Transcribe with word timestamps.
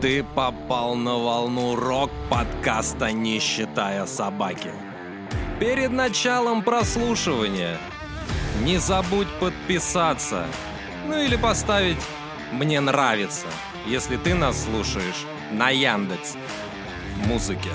Ты 0.00 0.22
попал 0.22 0.94
на 0.94 1.16
волну 1.16 1.74
рок-подкаста 1.74 3.10
«Не 3.10 3.40
считая 3.40 4.06
собаки». 4.06 4.70
Перед 5.58 5.90
началом 5.90 6.62
прослушивания 6.62 7.78
не 8.62 8.78
забудь 8.78 9.26
подписаться, 9.40 10.46
ну 11.08 11.18
или 11.18 11.34
поставить 11.34 11.98
«Мне 12.52 12.78
нравится», 12.78 13.48
если 13.86 14.16
ты 14.16 14.34
нас 14.34 14.62
слушаешь 14.62 15.26
на 15.50 15.70
Яндекс 15.70 16.36
Музыке. 17.26 17.70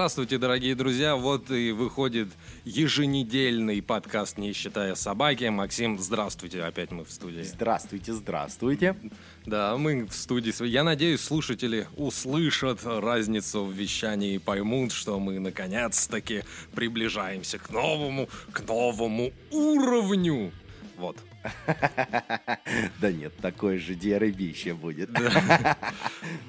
Здравствуйте, 0.00 0.38
дорогие 0.38 0.74
друзья. 0.74 1.14
Вот 1.14 1.50
и 1.50 1.72
выходит 1.72 2.28
еженедельный 2.64 3.82
подкаст 3.82 4.38
«Не 4.38 4.54
считая 4.54 4.94
собаки». 4.94 5.44
Максим, 5.50 5.98
здравствуйте. 5.98 6.62
Опять 6.62 6.90
мы 6.90 7.04
в 7.04 7.10
студии. 7.10 7.42
Здравствуйте, 7.42 8.14
здравствуйте. 8.14 8.96
Да, 9.44 9.76
мы 9.76 10.06
в 10.06 10.14
студии. 10.14 10.54
Я 10.66 10.84
надеюсь, 10.84 11.20
слушатели 11.20 11.86
услышат 11.98 12.80
разницу 12.82 13.62
в 13.62 13.72
вещании 13.72 14.36
и 14.36 14.38
поймут, 14.38 14.92
что 14.92 15.20
мы 15.20 15.38
наконец-таки 15.38 16.44
приближаемся 16.74 17.58
к 17.58 17.68
новому, 17.68 18.30
к 18.52 18.66
новому 18.66 19.34
уровню. 19.50 20.50
Вот. 20.96 21.18
Да 23.00 23.12
нет, 23.12 23.36
такое 23.40 23.78
же 23.78 23.94
диаребище 23.94 24.74
будет. 24.74 25.10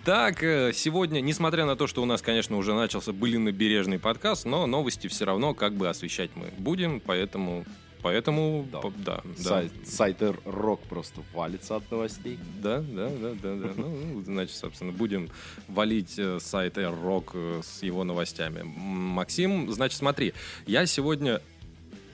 Так, 0.03 0.43
э, 0.43 0.73
сегодня, 0.73 1.21
несмотря 1.21 1.65
на 1.65 1.75
то, 1.75 1.87
что 1.87 2.01
у 2.01 2.05
нас, 2.05 2.21
конечно, 2.21 2.57
уже 2.57 2.73
начался 2.73 3.13
былинно-бережный 3.13 3.99
подкаст, 3.99 4.45
но 4.45 4.65
новости 4.65 5.07
все 5.07 5.25
равно 5.25 5.53
как 5.53 5.73
бы 5.73 5.89
освещать 5.89 6.31
мы 6.35 6.51
будем, 6.57 6.99
поэтому 6.99 7.65
Поэтому, 8.01 8.67
да, 8.71 8.81
да, 9.05 9.21
Сайт, 9.37 9.71
да. 9.79 9.91
сайты 9.91 10.35
рок 10.45 10.81
просто 10.81 11.21
валится 11.33 11.75
от 11.75 11.89
новостей. 11.91 12.39
Да, 12.61 12.79
да, 12.79 13.09
да, 13.09 13.33
да, 13.41 13.55
да. 13.55 13.69
Ну, 13.75 14.23
значит, 14.23 14.55
собственно, 14.55 14.91
будем 14.91 15.29
валить 15.67 16.17
э, 16.17 16.39
сайт 16.39 16.77
рок 16.77 17.31
э, 17.35 17.61
с 17.63 17.83
его 17.83 18.03
новостями. 18.03 18.63
Максим, 18.63 19.71
значит, 19.71 19.99
смотри, 19.99 20.33
я 20.65 20.85
сегодня 20.87 21.41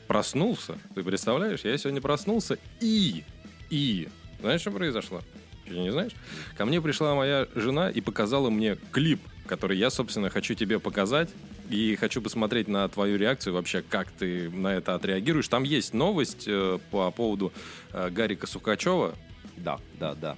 проснулся. 0.08 0.78
Ты 0.96 1.04
представляешь? 1.04 1.62
Я 1.64 1.78
сегодня 1.78 2.02
проснулся 2.02 2.58
и... 2.80 3.24
И... 3.70 4.08
Знаешь, 4.40 4.62
что 4.62 4.72
произошло? 4.72 5.22
Ты 5.66 5.78
не 5.78 5.92
знаешь? 5.92 6.14
Ко 6.58 6.66
мне 6.66 6.82
пришла 6.82 7.16
моя 7.16 7.48
жена 7.56 7.90
и 7.90 8.02
показала 8.02 8.50
мне 8.50 8.78
клип, 8.92 9.20
который 9.46 9.78
я, 9.78 9.90
собственно, 9.90 10.30
хочу 10.30 10.54
тебе 10.54 10.80
показать. 10.80 11.30
И 11.70 11.98
хочу 11.98 12.22
посмотреть 12.22 12.70
на 12.70 12.88
твою 12.88 13.18
реакцию 13.18 13.54
вообще, 13.54 13.82
как 13.82 14.10
ты 14.12 14.50
на 14.50 14.76
это 14.76 14.96
отреагируешь. 14.96 15.50
Там 15.50 15.64
есть 15.64 15.94
новость 15.94 16.46
э, 16.48 16.80
по 16.92 17.12
поводу 17.12 17.52
э, 17.92 18.10
Гарика 18.10 18.48
Сукачева. 18.48 19.16
Да, 19.58 19.80
да, 20.00 20.16
да. 20.16 20.38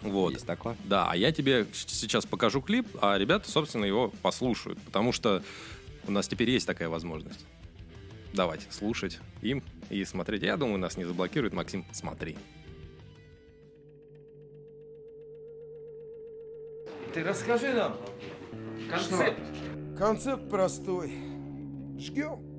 Вот. 0.00 0.32
Есть 0.32 0.46
такое? 0.46 0.74
Да, 0.84 1.10
а 1.10 1.16
я 1.16 1.32
тебе 1.32 1.66
сейчас 1.74 2.24
покажу 2.24 2.62
клип, 2.62 2.86
а 3.02 3.18
ребята, 3.18 3.50
собственно, 3.50 3.84
его 3.84 4.10
послушают. 4.22 4.80
Потому 4.80 5.12
что 5.12 5.42
у 6.06 6.12
нас 6.12 6.28
теперь 6.28 6.48
есть 6.48 6.66
такая 6.66 6.88
возможность 6.88 7.44
давать 8.34 8.66
слушать 8.70 9.20
им 9.40 9.62
и 9.88 10.04
смотреть. 10.04 10.42
Я 10.42 10.56
думаю, 10.56 10.78
нас 10.78 10.96
не 10.96 11.04
заблокирует. 11.04 11.54
Максим, 11.54 11.86
смотри. 11.92 12.36
Ты 17.14 17.22
расскажи 17.22 17.72
нам 17.72 17.96
концепт. 18.90 19.38
Что? 19.38 19.96
Концепт 19.96 20.50
простой. 20.50 21.12
Жгем. 21.98 22.53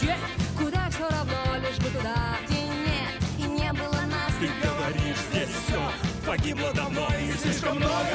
где? 0.00 0.16
Куда 0.58 0.88
все 0.90 1.08
равно, 1.08 1.56
лишь 1.58 1.78
бы 1.78 1.90
туда, 1.90 2.36
где 2.46 2.62
нет 2.62 3.22
и 3.38 3.42
не 3.42 3.72
было 3.72 4.00
нас. 4.06 4.32
Ты 4.40 4.48
говоришь, 4.62 5.18
здесь 5.30 5.48
все 5.66 5.80
погибло 6.26 6.72
давно 6.74 7.08
и 7.20 7.32
слишком 7.32 7.76
много. 7.76 8.11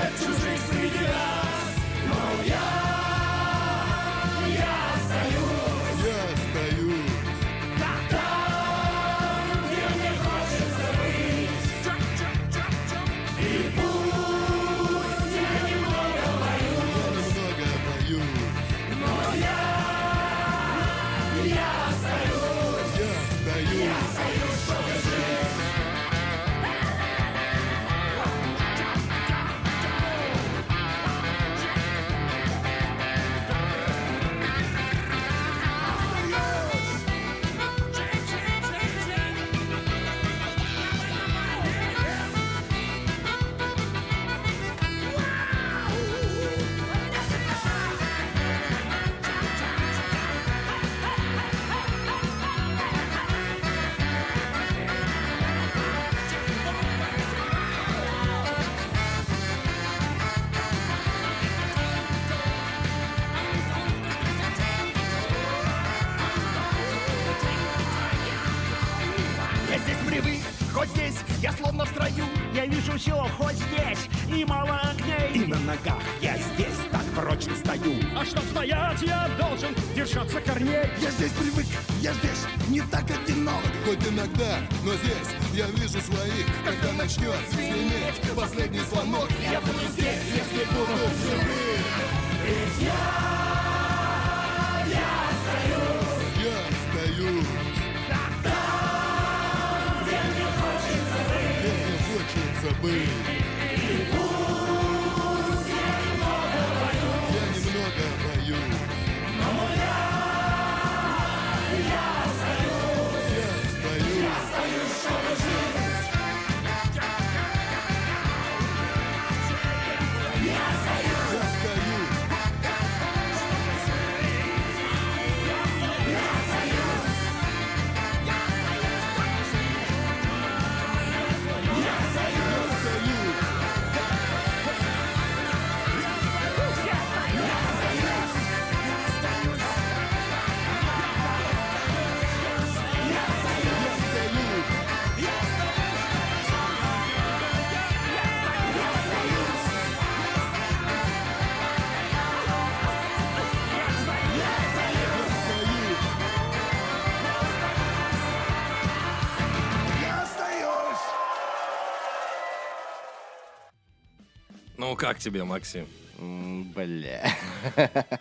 Как 164.98 165.20
тебе, 165.20 165.44
Максим? 165.44 165.86
Бля. 166.20 167.32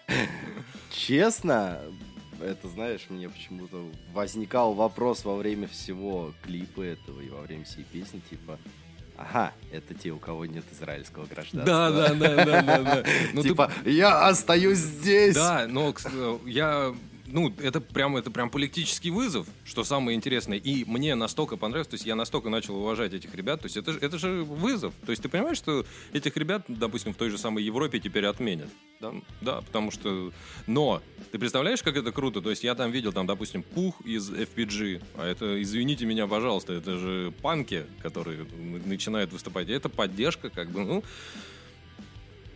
Честно, 0.90 1.80
это, 2.40 2.68
знаешь, 2.68 3.06
мне 3.08 3.28
почему-то 3.28 3.84
возникал 4.12 4.74
вопрос 4.74 5.24
во 5.24 5.36
время 5.36 5.68
всего 5.68 6.32
клипа 6.42 6.82
этого 6.82 7.20
и 7.20 7.28
во 7.28 7.40
время 7.42 7.64
всей 7.64 7.84
песни, 7.84 8.20
типа, 8.30 8.58
ага, 9.16 9.52
это 9.72 9.94
те, 9.94 10.10
у 10.10 10.18
кого 10.18 10.46
нет 10.46 10.64
израильского 10.72 11.26
гражданства. 11.26 11.64
Да, 11.64 11.90
да, 11.90 12.14
да, 12.14 12.44
да, 12.44 12.62
да, 12.62 12.82
да. 12.82 13.04
Ну, 13.32 13.42
ты- 13.42 13.48
Типа, 13.48 13.72
я 13.84 14.26
остаюсь 14.28 14.78
здесь. 14.78 15.34
Да, 15.34 15.66
но 15.68 15.90
кс- 15.90 16.48
я 16.48 16.94
ну, 17.26 17.52
это 17.60 17.80
прям, 17.80 18.16
это 18.16 18.30
прям 18.30 18.50
политический 18.50 19.10
вызов, 19.10 19.46
что 19.64 19.84
самое 19.84 20.16
интересное. 20.16 20.58
И 20.58 20.84
мне 20.84 21.14
настолько 21.14 21.56
понравилось, 21.56 21.88
то 21.88 21.94
есть 21.94 22.06
я 22.06 22.14
настолько 22.14 22.48
начал 22.48 22.76
уважать 22.76 23.12
этих 23.12 23.34
ребят, 23.34 23.60
то 23.60 23.66
есть 23.66 23.76
это, 23.76 23.92
это 23.92 24.18
же 24.18 24.44
вызов. 24.44 24.94
То 25.04 25.10
есть 25.10 25.22
ты 25.22 25.28
понимаешь, 25.28 25.56
что 25.56 25.84
этих 26.12 26.36
ребят, 26.36 26.64
допустим, 26.68 27.12
в 27.12 27.16
той 27.16 27.30
же 27.30 27.38
самой 27.38 27.64
Европе 27.64 27.98
теперь 27.98 28.26
отменят. 28.26 28.68
Да, 29.00 29.12
да, 29.40 29.60
потому 29.60 29.90
что... 29.90 30.32
Но 30.66 31.02
ты 31.32 31.38
представляешь, 31.38 31.82
как 31.82 31.96
это 31.96 32.12
круто? 32.12 32.40
То 32.40 32.50
есть 32.50 32.64
я 32.64 32.74
там 32.74 32.90
видел, 32.90 33.12
там, 33.12 33.26
допустим, 33.26 33.62
Пух 33.62 34.00
из 34.02 34.30
FPG, 34.30 35.02
а 35.16 35.26
это, 35.26 35.60
извините 35.62 36.06
меня, 36.06 36.26
пожалуйста, 36.26 36.72
это 36.72 36.96
же 36.98 37.32
панки, 37.42 37.84
которые 38.02 38.46
начинают 38.86 39.32
выступать. 39.32 39.68
И 39.68 39.72
это 39.72 39.88
поддержка, 39.88 40.50
как 40.50 40.70
бы, 40.70 40.84
ну... 40.84 41.04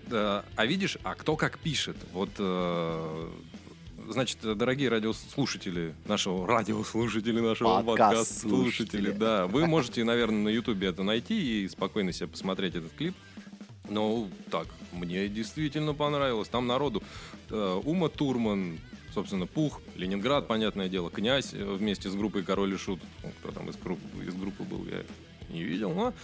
Да, 0.06 0.44
а 0.56 0.66
видишь, 0.66 0.98
а 1.04 1.14
кто 1.14 1.36
как 1.36 1.60
пишет? 1.60 1.96
Вот, 2.12 2.30
э, 2.38 3.30
значит, 4.12 4.38
дорогие 4.42 4.88
радиослушатели 4.88 5.94
нашего, 6.04 6.46
радиослушатели 6.46 7.40
нашего 7.40 7.82
Подкаст-слушатели. 7.82 9.06
подкаст-слушатели, 9.06 9.10
да, 9.12 9.46
вы 9.46 9.66
можете, 9.66 10.04
наверное, 10.04 10.42
на 10.44 10.48
Ютубе 10.48 10.88
это 10.88 11.02
найти 11.02 11.64
и 11.64 11.68
спокойно 11.68 12.12
себе 12.12 12.28
посмотреть 12.28 12.74
этот 12.74 12.92
клип. 12.92 13.14
Ну, 13.88 14.28
так, 14.50 14.66
мне 14.92 15.28
действительно 15.28 15.94
понравилось. 15.94 16.48
Там 16.48 16.66
народу 16.66 17.02
э, 17.48 17.80
Ума 17.84 18.08
Турман, 18.08 18.78
собственно, 19.12 19.46
Пух, 19.46 19.80
Ленинград, 19.96 20.46
понятное 20.46 20.88
дело, 20.88 21.10
Князь 21.10 21.52
э, 21.54 21.64
вместе 21.64 22.08
с 22.08 22.14
группой 22.14 22.42
Король 22.42 22.74
и 22.74 22.76
Шут. 22.76 23.00
Ну, 23.24 23.32
кто 23.40 23.50
там 23.50 23.68
из, 23.68 23.76
групп- 23.76 23.98
из 24.24 24.34
группы 24.34 24.62
был, 24.62 24.86
я 24.86 25.02
не 25.48 25.62
видел, 25.62 25.92
но 25.92 26.14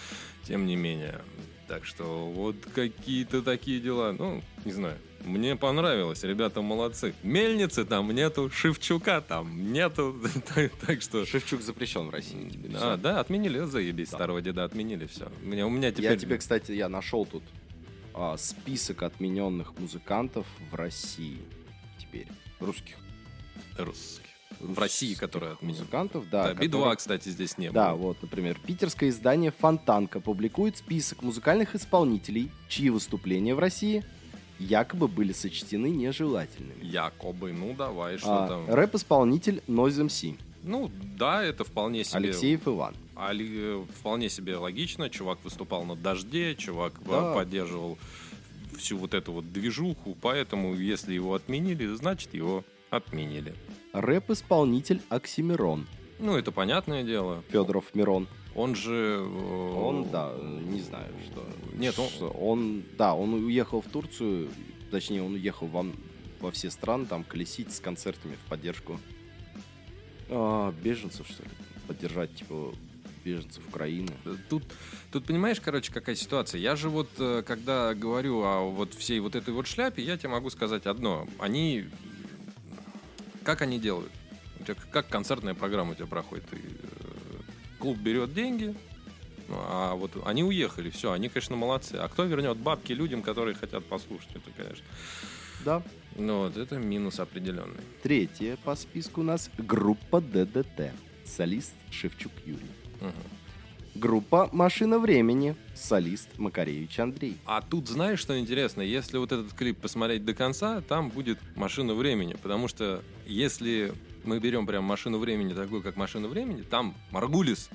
тем 0.44 0.66
не 0.66 0.76
менее. 0.76 1.20
Так 1.66 1.84
что 1.84 2.30
вот 2.30 2.54
какие-то 2.72 3.42
такие 3.42 3.80
дела. 3.80 4.14
Ну, 4.16 4.42
не 4.64 4.70
знаю. 4.72 4.96
Мне 5.26 5.56
понравилось, 5.56 6.22
ребята 6.22 6.62
молодцы. 6.62 7.12
Мельницы 7.24 7.84
там 7.84 8.10
нету, 8.12 8.48
Шевчука 8.48 9.20
там 9.20 9.72
нету. 9.72 10.16
Так- 10.54 10.72
Так 10.86 11.02
что... 11.02 11.26
Шевчук 11.26 11.62
запрещен 11.62 12.06
в 12.06 12.10
России 12.10 12.48
теперь. 12.48 12.70
А, 12.76 12.96
да, 12.96 13.18
отменили, 13.20 13.58
заебись, 13.64 14.08
старого 14.08 14.40
деда 14.40 14.62
отменили, 14.64 15.06
все. 15.06 15.30
У 15.42 15.46
меня, 15.46 15.66
у 15.66 15.70
меня 15.70 15.90
теперь... 15.90 16.12
Я 16.12 16.16
тебе, 16.16 16.38
кстати, 16.38 16.70
я 16.72 16.88
нашел 16.88 17.26
тут 17.26 17.42
а, 18.14 18.36
список 18.36 19.02
отмененных 19.02 19.76
музыкантов 19.78 20.46
в 20.70 20.74
России 20.76 21.38
теперь. 21.98 22.28
Русских. 22.60 22.94
Русских. 23.76 24.22
В 24.60 24.78
России, 24.78 25.14
которая 25.14 25.52
отменила. 25.54 25.78
Музыкантов, 25.80 26.30
да. 26.30 26.44
Да, 26.44 26.54
Би-2, 26.54 26.70
которые- 26.70 26.96
кстати, 26.96 27.28
здесь 27.30 27.58
не 27.58 27.70
Да, 27.70 27.90
было. 27.92 27.98
вот, 28.08 28.22
например, 28.22 28.58
питерское 28.64 29.10
издание 29.10 29.50
«Фонтанка» 29.50 30.20
публикует 30.20 30.76
список 30.78 31.22
музыкальных 31.22 31.74
исполнителей, 31.74 32.50
чьи 32.68 32.88
выступления 32.90 33.54
в 33.54 33.58
России 33.58 34.04
якобы 34.58 35.08
были 35.08 35.32
сочтены 35.32 35.86
нежелательными. 35.90 36.82
Якобы, 36.84 37.52
ну 37.52 37.74
давай, 37.76 38.18
что 38.18 38.44
А, 38.44 38.48
там. 38.48 38.74
рэп-исполнитель 38.74 39.62
Noise 39.68 40.06
MC, 40.06 40.36
Ну, 40.62 40.90
да, 41.18 41.42
это 41.44 41.62
вполне 41.64 42.02
себе... 42.04 42.18
Алексеев 42.18 42.66
Иван. 42.66 42.94
Али- 43.14 43.48
э, 43.56 43.84
Вполне 44.00 44.28
себе 44.28 44.56
логично. 44.56 45.08
Чувак 45.08 45.38
выступал 45.44 45.84
на 45.84 45.94
дожде, 45.94 46.54
чувак 46.56 46.94
э, 47.04 47.08
Да. 47.10 47.34
поддерживал 47.34 47.98
всю 48.76 48.98
вот 48.98 49.14
эту 49.14 49.32
вот 49.32 49.52
движуху, 49.52 50.16
поэтому 50.20 50.74
если 50.74 51.14
его 51.14 51.34
отменили, 51.34 51.86
значит 51.94 52.34
его 52.34 52.64
отменили. 52.90 53.54
Рэп-исполнитель 53.92 55.00
Оксимирон, 55.08 55.86
Ну, 56.18 56.36
это 56.36 56.50
понятное 56.52 57.02
дело. 57.04 57.42
Федоров 57.50 57.84
Мирон. 57.94 58.26
Он 58.56 58.74
же... 58.74 59.18
э, 59.20 59.74
Он, 59.76 60.08
да, 60.10 60.32
не 60.40 60.80
знаю, 60.80 61.12
что. 61.30 61.46
Нет, 61.74 61.98
он- 61.98 62.08
что 62.08 62.28
он, 62.30 62.82
да, 62.96 63.14
он 63.14 63.34
уехал 63.34 63.82
в 63.82 63.86
Турцию, 63.86 64.48
точнее, 64.90 65.22
он 65.22 65.34
уехал 65.34 65.66
во, 65.66 65.84
во 66.40 66.50
все 66.50 66.70
страны, 66.70 67.04
там, 67.04 67.22
колесить 67.22 67.72
с 67.74 67.80
концертами 67.80 68.34
в 68.34 68.48
поддержку 68.48 68.98
а, 70.30 70.72
беженцев, 70.82 71.26
что 71.28 71.42
ли, 71.42 71.50
поддержать, 71.86 72.34
типа, 72.34 72.74
беженцев 73.24 73.62
Украины. 73.68 74.08
Тут, 74.48 74.62
тут 75.12 75.24
понимаешь, 75.26 75.60
короче, 75.60 75.92
какая 75.92 76.14
ситуация. 76.16 76.58
Я 76.60 76.76
же 76.76 76.88
вот, 76.88 77.10
э, 77.18 77.42
когда 77.46 77.92
говорю 77.94 78.42
о 78.42 78.70
вот 78.70 78.94
всей 78.94 79.20
вот 79.20 79.34
этой 79.34 79.52
вот 79.52 79.66
шляпе, 79.66 80.02
я 80.02 80.16
тебе 80.16 80.30
могу 80.30 80.48
сказать 80.50 80.86
одно. 80.86 81.26
Они... 81.38 81.84
Как 83.42 83.62
они 83.62 83.78
делают? 83.78 84.10
У 84.60 84.64
тебя 84.64 84.76
как 84.90 85.08
концертная 85.08 85.54
программа 85.54 85.92
у 85.92 85.94
тебя 85.94 86.06
проходит? 86.06 86.46
Ты, 86.48 86.56
э, 86.56 87.05
клуб 87.78 87.98
берет 87.98 88.34
деньги, 88.34 88.74
ну, 89.48 89.56
а 89.58 89.94
вот 89.94 90.10
они 90.24 90.42
уехали, 90.42 90.90
все, 90.90 91.12
они, 91.12 91.28
конечно, 91.28 91.56
молодцы. 91.56 91.94
А 91.94 92.08
кто 92.08 92.24
вернет 92.24 92.56
бабки 92.56 92.92
людям, 92.92 93.22
которые 93.22 93.54
хотят 93.54 93.84
послушать? 93.84 94.30
Это, 94.34 94.50
конечно. 94.56 94.84
Да. 95.64 95.82
Ну, 96.16 96.44
вот 96.44 96.56
это 96.56 96.76
минус 96.76 97.20
определенный. 97.20 97.80
Третье 98.02 98.56
по 98.64 98.74
списку 98.74 99.20
у 99.20 99.24
нас 99.24 99.50
группа 99.58 100.20
ДДТ. 100.20 100.92
Солист 101.24 101.74
Шевчук 101.90 102.32
Юрий. 102.44 102.70
Мгм. 103.00 103.12
Группа 103.94 104.50
«Машина 104.52 104.98
времени». 104.98 105.56
Солист 105.74 106.28
Макаревич 106.36 106.98
Андрей. 106.98 107.38
А 107.46 107.62
тут 107.62 107.88
знаешь, 107.88 108.18
что 108.18 108.38
интересно? 108.38 108.82
Если 108.82 109.16
вот 109.16 109.32
этот 109.32 109.54
клип 109.54 109.78
посмотреть 109.78 110.24
до 110.24 110.34
конца, 110.34 110.82
там 110.82 111.08
будет 111.08 111.38
машина 111.54 111.94
времени. 111.94 112.34
Потому 112.34 112.68
что 112.68 113.02
если 113.26 113.94
мы 114.26 114.38
берем 114.40 114.66
прям 114.66 114.84
машину 114.84 115.18
времени, 115.18 115.54
такую 115.54 115.82
как 115.82 115.96
машина 115.96 116.28
времени, 116.28 116.62
там 116.62 116.94
Маргулис, 117.10 117.68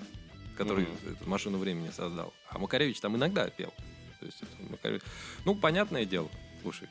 который 0.58 0.86
Мгм. 0.86 1.14
эту 1.14 1.30
машину 1.30 1.58
времени 1.58 1.90
создал. 1.96 2.34
А 2.50 2.58
Макаревич 2.60 3.00
там 3.00 3.16
иногда 3.16 3.50
пел. 3.50 3.74
То 4.20 4.26
есть 4.26 4.42
это 4.42 4.52
Макаревич- 4.72 5.04
Ну, 5.46 5.56
понятное 5.56 6.06
дело. 6.06 6.30
Слушай, 6.62 6.88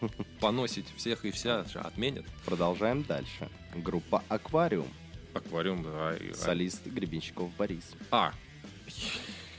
поносить 0.40 0.86
всех 0.96 1.24
и 1.24 1.30
вся 1.30 1.60
отменят. 1.60 2.26
Продолжаем 2.44 3.02
дальше. 3.04 3.48
Группа 3.74 4.22
«Аквариум». 4.28 4.88
Аквариум, 5.34 5.82
да. 5.82 6.14
Солист 6.34 6.86
Гребенщиков 6.86 7.50
Борис. 7.56 7.94
А, 8.10 8.32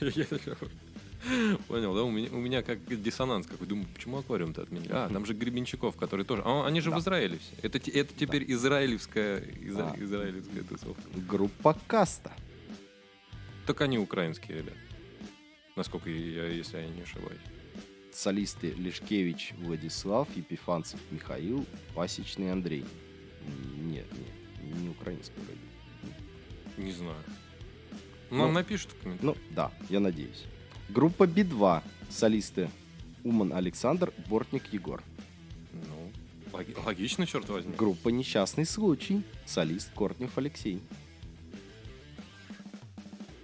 Понял, 1.68 1.94
да? 1.94 2.02
У 2.02 2.10
меня, 2.10 2.28
у 2.32 2.36
меня 2.38 2.62
как 2.62 2.78
диссонанс 3.02 3.46
какой. 3.46 3.66
Думаю, 3.66 3.86
почему 3.94 4.18
аквариум-то 4.18 4.62
отменили? 4.62 4.90
А, 4.92 5.08
там 5.08 5.26
же 5.26 5.34
Гребенщиков, 5.34 5.96
который 5.96 6.24
тоже... 6.24 6.42
А, 6.44 6.66
они 6.66 6.80
же 6.80 6.90
в 6.90 6.98
Израиле 6.98 7.38
все. 7.38 7.54
Это, 7.66 7.78
это 7.78 8.14
теперь 8.14 8.50
израилевская, 8.50 9.40
изра- 9.40 9.94
А. 9.94 10.02
израилевская 10.02 10.62
тусовка. 10.62 11.02
Группа 11.28 11.78
Каста. 11.86 12.32
Так 13.66 13.80
они 13.82 13.98
украинские 13.98 14.58
ребята. 14.58 14.78
Насколько 15.76 16.10
я, 16.10 16.46
если 16.46 16.78
я 16.78 16.88
не 16.88 17.02
ошибаюсь. 17.02 17.40
Солисты 18.12 18.72
Лешкевич 18.72 19.54
Владислав, 19.58 20.28
Епифанцев 20.36 20.98
Михаил, 21.10 21.64
Пасечный 21.94 22.50
Андрей. 22.50 22.84
Нет, 23.78 24.06
нет, 24.12 24.74
не 24.82 24.88
украинский 24.88 25.34
вроде. 25.36 25.60
Не 26.84 26.92
знаю. 26.92 27.22
Нам 28.30 28.38
Ну, 28.48 28.52
напишут 28.52 28.90
в 28.92 29.02
комментариях. 29.02 29.36
Ну, 29.36 29.54
да, 29.54 29.70
я 29.88 30.00
надеюсь. 30.00 30.44
Группа 30.92 31.26
Би-2. 31.26 31.82
Солисты 32.08 32.68
Уман 33.22 33.52
Александр, 33.52 34.12
Бортник 34.28 34.64
Егор. 34.72 35.02
Ну, 35.72 36.10
логи- 36.52 36.74
логично, 36.84 37.26
черт 37.26 37.48
возьми. 37.48 37.72
Группа 37.76 38.08
Несчастный 38.08 38.64
случай. 38.66 39.22
Солист 39.46 39.90
Кортнев 39.94 40.36
Алексей. 40.36 40.80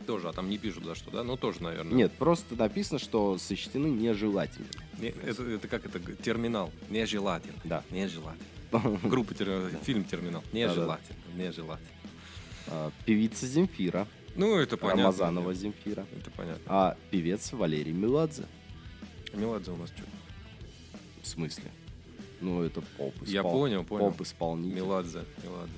Тоже, 0.07 0.29
а 0.29 0.33
там 0.33 0.49
не 0.49 0.59
пишут 0.59 0.85
за 0.85 0.95
что, 0.95 1.11
да? 1.11 1.23
Ну, 1.25 1.37
тоже, 1.37 1.63
наверное. 1.63 1.93
Нет, 1.93 2.13
просто 2.13 2.55
написано, 2.57 2.99
что 2.99 3.39
сочтены 3.39 3.87
нежелательными. 3.89 4.71
Не- 4.99 5.09
это, 5.09 5.43
это 5.45 5.69
как 5.69 5.85
это? 5.85 5.99
Терминал. 6.17 6.71
Нежелательно. 6.91 7.59
Да. 7.65 7.83
Нежелательно. 7.91 8.47
Группа, 9.05 9.33
тер- 9.33 9.77
фильм 9.85 10.05
«Терминал». 10.05 10.43
Нежелательно. 10.53 11.17
Нежелательно. 11.37 11.89
А, 12.69 12.91
Певица 13.05 13.47
Земфира. 13.47 14.07
Ну, 14.37 14.57
это 14.57 14.77
понятно. 14.77 15.03
Рамазанова 15.05 15.55
Земфира. 15.55 16.07
Это 16.19 16.31
понятно. 16.31 16.63
А 16.67 16.97
певец 17.11 17.53
Валерий 17.53 17.93
Меладзе. 17.93 18.45
Меладзе 19.33 19.71
у 19.71 19.77
нас 19.77 19.91
что? 19.91 20.03
В 21.23 21.27
смысле? 21.27 21.71
Ну, 22.41 22.63
это 22.63 22.83
поп 22.99 23.15
Я 23.23 23.43
понял, 23.43 23.85
понял. 23.85 24.11
Поп-исполнитель. 24.11 24.77
Меладзе. 24.77 25.25
Меладзе. 25.43 25.73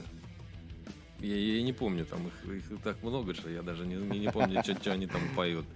Я, 1.20 1.36
я 1.36 1.62
не 1.62 1.72
помню, 1.72 2.04
там 2.04 2.28
их, 2.28 2.54
их 2.54 2.82
так 2.82 3.02
много, 3.02 3.34
что 3.34 3.48
я 3.50 3.62
даже 3.62 3.86
не, 3.86 3.96
не, 3.96 4.18
не 4.20 4.30
помню, 4.30 4.62
что 4.62 4.92
они 4.92 5.06
там 5.06 5.20
поют. 5.34 5.66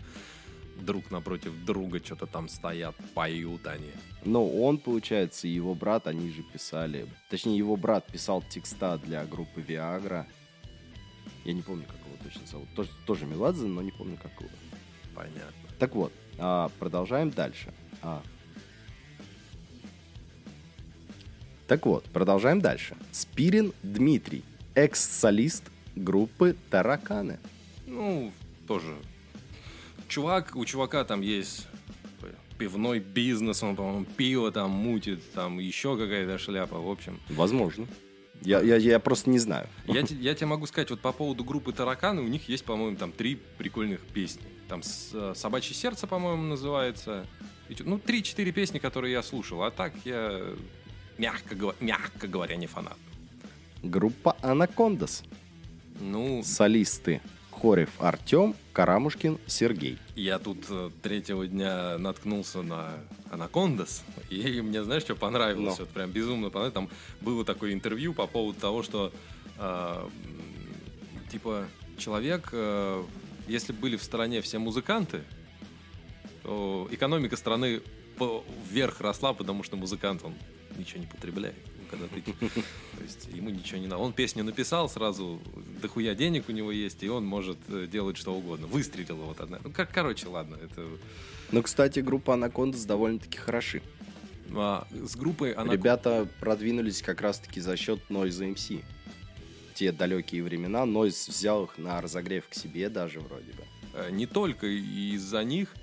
Друг 0.80 1.10
напротив 1.10 1.52
друга 1.64 1.98
что-то 1.98 2.26
там 2.26 2.48
стоят, 2.48 2.96
поют 3.14 3.66
они. 3.66 3.90
Но 4.24 4.48
он, 4.48 4.78
получается, 4.78 5.46
и 5.46 5.50
его 5.50 5.74
брат, 5.74 6.06
они 6.06 6.30
же 6.30 6.42
писали... 6.42 7.06
Точнее, 7.28 7.56
его 7.56 7.76
брат 7.76 8.06
писал 8.06 8.42
текста 8.42 8.98
для 8.98 9.24
группы 9.24 9.60
Viagra. 9.60 10.26
Я 11.44 11.52
не 11.52 11.62
помню, 11.62 11.84
как 11.86 12.01
точно 12.22 12.46
зовут. 12.46 12.68
Тоже, 12.74 12.90
тоже 13.06 13.26
Меладзе, 13.26 13.66
но 13.66 13.82
не 13.82 13.90
помню, 13.90 14.18
как 14.22 14.32
его. 14.40 14.50
Понятно. 15.14 15.68
Так 15.78 15.94
вот, 15.94 16.12
а, 16.38 16.70
продолжаем 16.78 17.30
дальше. 17.30 17.72
А. 18.02 18.22
Так 21.66 21.86
вот, 21.86 22.04
продолжаем 22.04 22.60
дальше. 22.60 22.96
Спирин 23.12 23.72
Дмитрий, 23.82 24.44
экс-солист 24.74 25.64
группы 25.96 26.56
Тараканы. 26.70 27.38
Ну, 27.86 28.32
тоже. 28.66 28.94
Чувак, 30.08 30.56
у 30.56 30.64
чувака 30.64 31.04
там 31.04 31.20
есть 31.20 31.66
пивной 32.62 33.00
бизнес, 33.00 33.62
он, 33.64 33.74
по-моему, 33.74 34.04
пиво 34.04 34.52
там 34.52 34.70
мутит, 34.70 35.32
там 35.32 35.58
еще 35.58 35.96
какая-то 35.96 36.38
шляпа, 36.38 36.78
в 36.78 36.88
общем. 36.88 37.18
Возможно. 37.28 37.88
Я, 38.44 38.60
я, 38.60 38.76
я 38.76 38.98
просто 38.98 39.30
не 39.30 39.38
знаю. 39.38 39.68
Я, 39.86 40.00
я 40.00 40.34
тебе 40.34 40.46
могу 40.46 40.66
сказать, 40.66 40.90
вот 40.90 41.00
по 41.00 41.12
поводу 41.12 41.44
группы 41.44 41.72
Тараканы, 41.72 42.22
у 42.22 42.28
них 42.28 42.48
есть, 42.48 42.64
по-моему, 42.64 42.96
там 42.96 43.12
три 43.12 43.36
прикольных 43.36 44.00
песни. 44.00 44.42
Там 44.68 44.82
«Собачье 44.82 45.74
сердце», 45.74 46.06
по-моему, 46.06 46.42
называется. 46.42 47.26
Ну, 47.80 47.98
три-четыре 47.98 48.52
песни, 48.52 48.78
которые 48.78 49.12
я 49.12 49.22
слушал. 49.22 49.62
А 49.62 49.70
так 49.70 49.92
я, 50.04 50.40
мягко, 51.18 51.74
мягко 51.80 52.26
говоря, 52.26 52.56
не 52.56 52.66
фанат. 52.66 52.96
Группа 53.82 54.36
Анакондас. 54.42 55.22
Ну, 56.00 56.42
Солисты 56.42 57.20
Хорев 57.62 57.90
Артем, 58.00 58.56
Карамушкин 58.72 59.38
Сергей. 59.46 59.96
я 60.16 60.40
тут 60.40 60.64
э, 60.68 60.90
третьего 61.00 61.46
дня 61.46 61.96
наткнулся 61.96 62.60
на 62.60 62.90
Анакондас, 63.30 64.02
и 64.30 64.60
мне, 64.60 64.82
знаешь, 64.82 65.04
что 65.04 65.14
понравилось? 65.14 65.78
Ну. 65.78 65.84
Вот 65.84 65.88
прям 65.90 66.10
безумно 66.10 66.50
понравилось. 66.50 66.74
Там 66.74 66.90
было 67.20 67.44
такое 67.44 67.72
интервью 67.72 68.14
по 68.14 68.26
поводу 68.26 68.58
того, 68.58 68.82
что 68.82 69.12
э, 69.58 70.08
типа 71.30 71.68
человек, 71.98 72.48
э, 72.50 73.04
если 73.46 73.72
бы 73.72 73.78
были 73.78 73.96
в 73.96 74.02
стране 74.02 74.42
все 74.42 74.58
музыканты, 74.58 75.22
то 76.42 76.88
экономика 76.90 77.36
страны 77.36 77.80
вверх 78.68 79.00
росла, 79.00 79.34
потому 79.34 79.62
что 79.62 79.76
музыкант, 79.76 80.22
он 80.24 80.34
ничего 80.76 80.98
не 80.98 81.06
потребляет. 81.06 81.54
Когда 81.92 82.08
ты- 82.08 82.22
то 82.22 83.02
есть 83.02 83.28
ему 83.32 83.50
ничего 83.50 83.78
не 83.78 83.86
надо. 83.86 84.02
Он 84.02 84.12
песню 84.14 84.42
написал 84.44 84.88
сразу, 84.88 85.40
дохуя 85.82 86.14
денег 86.14 86.48
у 86.48 86.52
него 86.52 86.72
есть, 86.72 87.02
и 87.02 87.08
он 87.08 87.24
может 87.26 87.58
э, 87.68 87.86
делать 87.86 88.16
что 88.16 88.34
угодно. 88.34 88.66
Выстрелила 88.66 89.24
вот 89.24 89.40
одна. 89.40 89.60
Ну, 89.62 89.70
как, 89.70 89.92
короче, 89.92 90.26
ладно, 90.26 90.56
это... 90.56 90.84
Ну, 91.52 91.62
кстати, 91.62 92.00
группа 92.00 92.32
Анакондас 92.34 92.86
довольно-таки 92.86 93.36
хороши. 93.36 93.82
А, 94.54 94.86
с 94.90 95.16
группой 95.16 95.52
она... 95.52 95.72
Ребята 95.74 96.26
продвинулись 96.40 97.02
как 97.02 97.20
раз-таки 97.20 97.60
за 97.60 97.76
счет 97.76 98.00
Noise 98.08 98.54
MC. 98.54 98.82
Те 99.74 99.92
далекие 99.92 100.42
времена 100.42 100.84
Noise 100.84 101.30
взял 101.30 101.64
их 101.64 101.76
на 101.76 102.00
разогрев 102.00 102.48
к 102.48 102.54
себе 102.54 102.88
даже 102.88 103.20
вроде 103.20 103.52
бы. 103.52 103.64
Э, 103.94 104.10
Не 104.10 104.26
только 104.26 104.66
из-за 104.66 105.44
них 105.44 105.74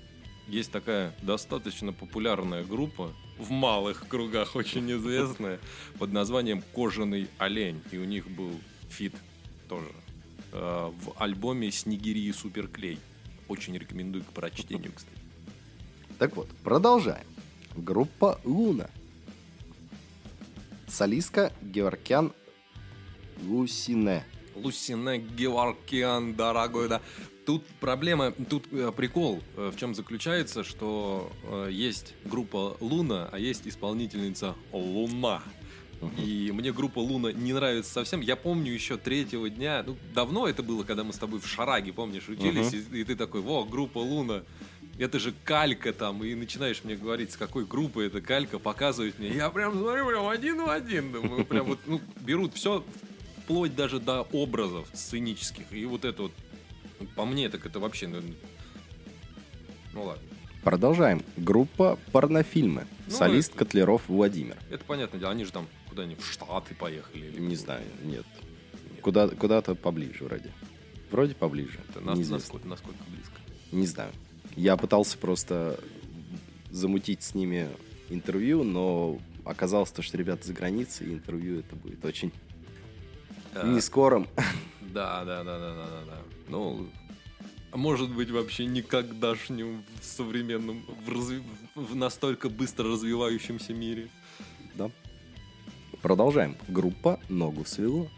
есть 0.48 0.72
такая 0.72 1.14
достаточно 1.22 1.92
популярная 1.92 2.64
группа, 2.64 3.14
в 3.40 3.50
малых 3.50 4.06
кругах 4.06 4.54
очень 4.54 4.90
известная, 4.92 5.58
под 5.98 6.12
названием 6.12 6.62
«Кожаный 6.74 7.28
олень». 7.38 7.80
И 7.90 7.98
у 7.98 8.04
них 8.04 8.28
был 8.28 8.52
фит 8.88 9.14
тоже 9.68 9.90
э, 10.52 10.92
в 11.02 11.14
альбоме 11.16 11.70
«Снегири 11.70 12.20
и 12.20 12.32
суперклей». 12.32 12.98
Очень 13.48 13.76
рекомендую 13.76 14.24
к 14.24 14.28
прочтению, 14.28 14.92
кстати. 14.94 15.16
Так 16.18 16.36
вот, 16.36 16.48
продолжаем. 16.62 17.26
Группа 17.74 18.40
Луна. 18.44 18.90
Солистка 20.86 21.52
Геворкян 21.62 22.32
Лусине. 23.42 24.24
Лусине 24.54 25.18
Геворкиан, 25.18 26.34
дорогой, 26.34 26.88
да. 26.88 27.00
Тут 27.46 27.64
проблема, 27.80 28.32
тут 28.32 28.64
э, 28.72 28.92
прикол 28.94 29.42
э, 29.56 29.70
в 29.74 29.78
чем 29.78 29.94
заключается, 29.94 30.62
что 30.62 31.32
э, 31.44 31.68
есть 31.72 32.14
группа 32.24 32.76
Луна, 32.80 33.28
а 33.32 33.38
есть 33.38 33.66
исполнительница 33.66 34.54
Луна. 34.72 35.42
И 36.18 36.50
мне 36.52 36.72
группа 36.72 36.98
Луна 36.98 37.32
не 37.32 37.52
нравится 37.52 37.92
совсем. 37.92 38.20
Я 38.20 38.36
помню 38.36 38.72
еще 38.72 38.96
третьего 38.96 39.50
дня, 39.50 39.84
ну, 39.86 39.96
давно 40.14 40.48
это 40.48 40.62
было, 40.62 40.82
когда 40.82 41.04
мы 41.04 41.12
с 41.12 41.18
тобой 41.18 41.40
в 41.40 41.46
Шараге, 41.46 41.92
помнишь, 41.92 42.28
учились, 42.28 42.72
и, 42.72 43.00
и 43.00 43.04
ты 43.04 43.16
такой, 43.16 43.42
во, 43.42 43.64
группа 43.64 43.98
Луна, 43.98 44.42
это 44.98 45.18
же 45.18 45.34
калька 45.44 45.92
там, 45.92 46.22
и 46.24 46.34
начинаешь 46.34 46.84
мне 46.84 46.96
говорить, 46.96 47.32
с 47.32 47.36
какой 47.36 47.64
группы 47.64 48.04
это 48.04 48.20
калька, 48.20 48.58
показывать 48.58 49.18
мне. 49.18 49.28
Я 49.28 49.50
прям 49.50 49.72
смотрю, 49.72 50.06
прям 50.06 50.28
один 50.28 50.62
в 50.62 50.70
один, 50.70 51.12
думаю, 51.12 51.44
прям 51.44 51.66
вот, 51.66 51.78
ну, 51.86 52.00
берут 52.20 52.54
все, 52.54 52.84
вплоть 53.44 53.74
даже 53.74 53.98
до 53.98 54.22
образов 54.22 54.86
сценических. 54.92 55.72
И 55.72 55.84
вот 55.84 56.04
это 56.04 56.22
вот, 56.24 56.32
ну, 56.49 56.49
по 57.16 57.24
мне, 57.24 57.48
так 57.48 57.66
это 57.66 57.80
вообще, 57.80 58.08
ну, 58.08 58.20
ну 59.92 60.04
ладно. 60.04 60.22
Продолжаем. 60.62 61.22
Группа 61.36 61.98
Порнофильмы. 62.12 62.86
Ну, 63.06 63.12
Солист 63.12 63.50
это- 63.50 63.58
Котлеров 63.64 64.02
Владимир. 64.08 64.56
Это 64.70 64.84
понятное 64.84 65.18
дело, 65.18 65.32
они 65.32 65.44
же 65.44 65.52
там 65.52 65.66
куда-нибудь 65.88 66.22
в 66.22 66.30
Штаты 66.30 66.74
поехали. 66.74 67.26
Или 67.26 67.40
Не 67.40 67.56
знаю, 67.56 67.82
нет. 68.04 68.26
Куда, 69.00 69.28
куда-то 69.28 69.74
поближе 69.74 70.24
вроде. 70.24 70.52
Вроде 71.10 71.34
поближе. 71.34 71.78
Это 71.88 72.00
нас- 72.00 72.18
насколько, 72.28 72.68
насколько 72.68 73.02
близко. 73.08 73.32
Не 73.72 73.86
знаю. 73.86 74.12
Я 74.54 74.76
пытался 74.76 75.16
просто 75.16 75.80
замутить 76.70 77.22
с 77.22 77.34
ними 77.34 77.68
интервью, 78.10 78.62
но 78.62 79.18
оказалось 79.44 79.90
то, 79.90 80.02
что 80.02 80.18
ребята 80.18 80.46
за 80.46 80.52
границей, 80.52 81.08
и 81.08 81.12
интервью 81.14 81.60
это 81.60 81.74
будет 81.74 82.04
очень 82.04 82.30
А, 83.54 83.66
не 83.66 83.80
скорым. 83.80 84.28
Да, 84.92 85.24
да, 85.24 85.44
да, 85.44 85.58
да, 85.58 85.74
да, 85.74 85.86
да, 85.86 86.04
да. 86.06 86.18
Ну, 86.48 86.88
может 87.72 88.10
быть, 88.10 88.30
вообще 88.30 88.66
никогдашнем 88.66 89.84
в 90.00 90.04
современном, 90.04 90.84
в, 91.06 91.08
разви- 91.10 91.44
в 91.74 91.94
настолько 91.94 92.48
быстро 92.48 92.88
развивающемся 92.90 93.72
мире. 93.72 94.08
Да. 94.74 94.90
Продолжаем. 96.02 96.56
Группа 96.68 97.20
Ногу 97.28 97.64
свело. 97.64 98.08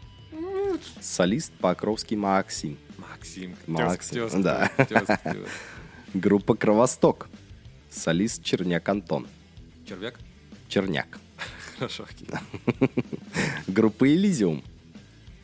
Солист 1.01 1.53
Покровский 1.53 2.17
Максим. 2.17 2.77
Максим. 2.97 3.55
Максим, 3.67 4.15
тёзка, 4.15 4.39
да. 4.39 4.71
тёзка. 4.85 5.37
Группа 6.13 6.55
Кровосток. 6.55 7.27
Солист 7.91 8.43
Черняк 8.43 8.87
Антон. 8.89 9.27
Червяк? 9.87 10.19
Черняк. 10.67 11.19
Хорошо, 11.77 12.05
окей. 12.09 12.27
Группа 13.67 14.07
Элизиум. 14.11 14.63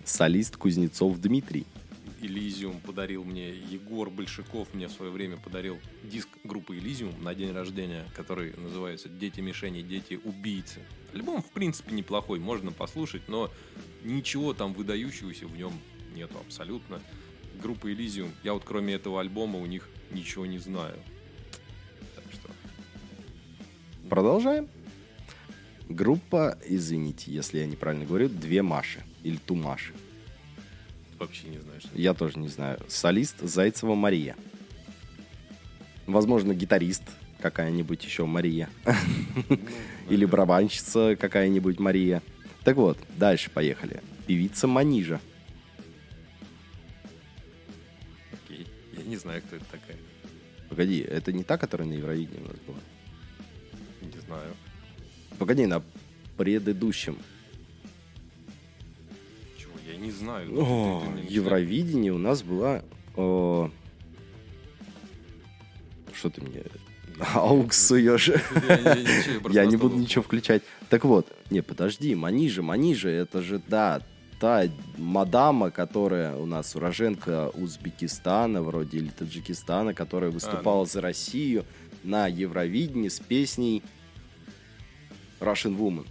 Солист 0.03 0.58
Кузнецов 0.58 1.20
Дмитрий. 1.20 1.65
Elysium 2.22 2.82
подарил 2.82 3.24
мне, 3.24 3.50
Егор 3.50 4.10
Большаков 4.10 4.74
мне 4.74 4.88
в 4.88 4.91
свое 4.91 5.12
время 5.12 5.38
подарил 5.38 5.79
диск 6.03 6.27
группы 6.44 6.77
Elysium 6.77 7.22
на 7.24 7.34
день 7.34 7.51
рождения, 7.53 8.06
который 8.15 8.53
называется 8.58 9.08
«Дети 9.08 9.39
мишени, 9.39 9.82
дети 9.82 10.20
убийцы». 10.24 10.79
Альбом, 11.13 11.41
в 11.41 11.50
принципе, 11.51 11.96
неплохой, 11.96 12.39
можно 12.39 12.72
послушать, 12.72 13.27
но 13.27 13.50
ничего 14.03 14.53
там 14.53 14.74
выдающегося 14.74 15.48
в 15.48 15.56
нем 15.56 15.74
нету 16.13 16.38
абсолютно. 16.39 17.01
Группа 17.62 17.88
Elysium, 17.88 18.32
я 18.44 18.53
вот 18.53 18.63
кроме 18.65 18.96
этого 18.96 19.22
альбома 19.22 19.60
у 19.60 19.65
них 19.65 19.89
ничего 20.12 20.46
не 20.46 20.60
знаю. 20.60 20.98
Так 22.15 22.25
что 22.32 22.50
Продолжаем. 24.10 24.68
Группа, 25.88 26.58
извините, 26.65 27.32
если 27.32 27.60
я 27.60 27.65
неправильно 27.65 28.06
говорю, 28.06 28.29
две 28.29 28.62
Маши. 28.62 29.03
Или 29.23 29.38
ту 29.38 29.55
Маши. 29.55 29.93
вообще 31.17 31.47
не 31.47 31.57
знаю, 31.59 31.81
что 31.81 31.89
Я 31.93 32.13
тоже 32.13 32.39
не 32.39 32.47
знаю. 32.47 32.79
Солист 32.88 33.39
Зайцева 33.41 33.95
Мария. 33.95 34.35
Возможно, 36.07 36.53
гитарист 36.53 37.03
какая-нибудь 37.41 38.03
еще 38.03 38.25
Мария. 38.25 38.69
Или 40.09 40.25
барабанщица 40.25 41.15
какая-нибудь 41.19 41.79
Мария. 41.79 42.21
Так 42.63 42.77
вот, 42.77 42.97
дальше 43.17 43.49
поехали. 43.49 44.01
Певица 44.27 44.67
Манижа. 44.67 45.19
Окей. 48.33 48.67
Я 48.97 49.03
не 49.03 49.17
знаю, 49.17 49.41
кто 49.41 49.55
это 49.55 49.65
такая. 49.65 49.97
Погоди, 50.69 50.99
это 50.99 51.31
не 51.33 51.43
та, 51.43 51.57
которая 51.57 51.88
на 51.88 51.93
Евровидении 51.93 52.43
у 52.43 52.47
нас 52.47 52.57
была? 52.67 52.77
Не 54.01 54.19
знаю. 54.21 54.55
Погоди, 55.38 55.65
на 55.65 55.81
предыдущем. 56.38 57.17
Не 60.00 60.12
знаю. 60.12 60.50
О, 60.60 61.01
Ты- 61.06 61.22
ты 61.22 61.27
не 61.27 61.34
Евровидение 61.34 62.13
у 62.13 62.18
нас 62.18 62.41
была... 62.44 62.84
о, 63.15 63.70
Что 66.13 66.29
ты 66.29 66.41
мне 66.41 66.63
аукс 67.34 67.77
суешь? 67.88 68.29
Я- 69.51 69.65
не 69.65 69.75
буду 69.77 69.98
ничего 69.98 70.24
включать. 70.24 70.63
Так 70.89 71.03
вот, 71.06 71.27
не, 71.50 71.62
подожди, 71.62 72.15
Манижа, 72.15 72.62
Манижа, 72.63 73.10
это 73.10 73.41
же, 73.41 73.62
да, 73.68 74.01
та 74.39 74.63
мадама, 74.98 75.70
которая 75.70 76.36
у 76.36 76.46
нас 76.46 76.75
уроженка 76.75 77.50
Узбекистана, 77.50 78.62
вроде, 78.63 79.00
или 79.00 79.10
Таджикистана, 79.10 79.94
которая 79.94 80.32
выступала 80.32 80.86
за 80.86 81.01
Россию 81.01 81.65
на 82.03 82.27
Евровидении 82.27 83.10
с 83.10 83.20
песней 83.20 83.84
Russian 85.41 85.77
Woman. 85.77 86.08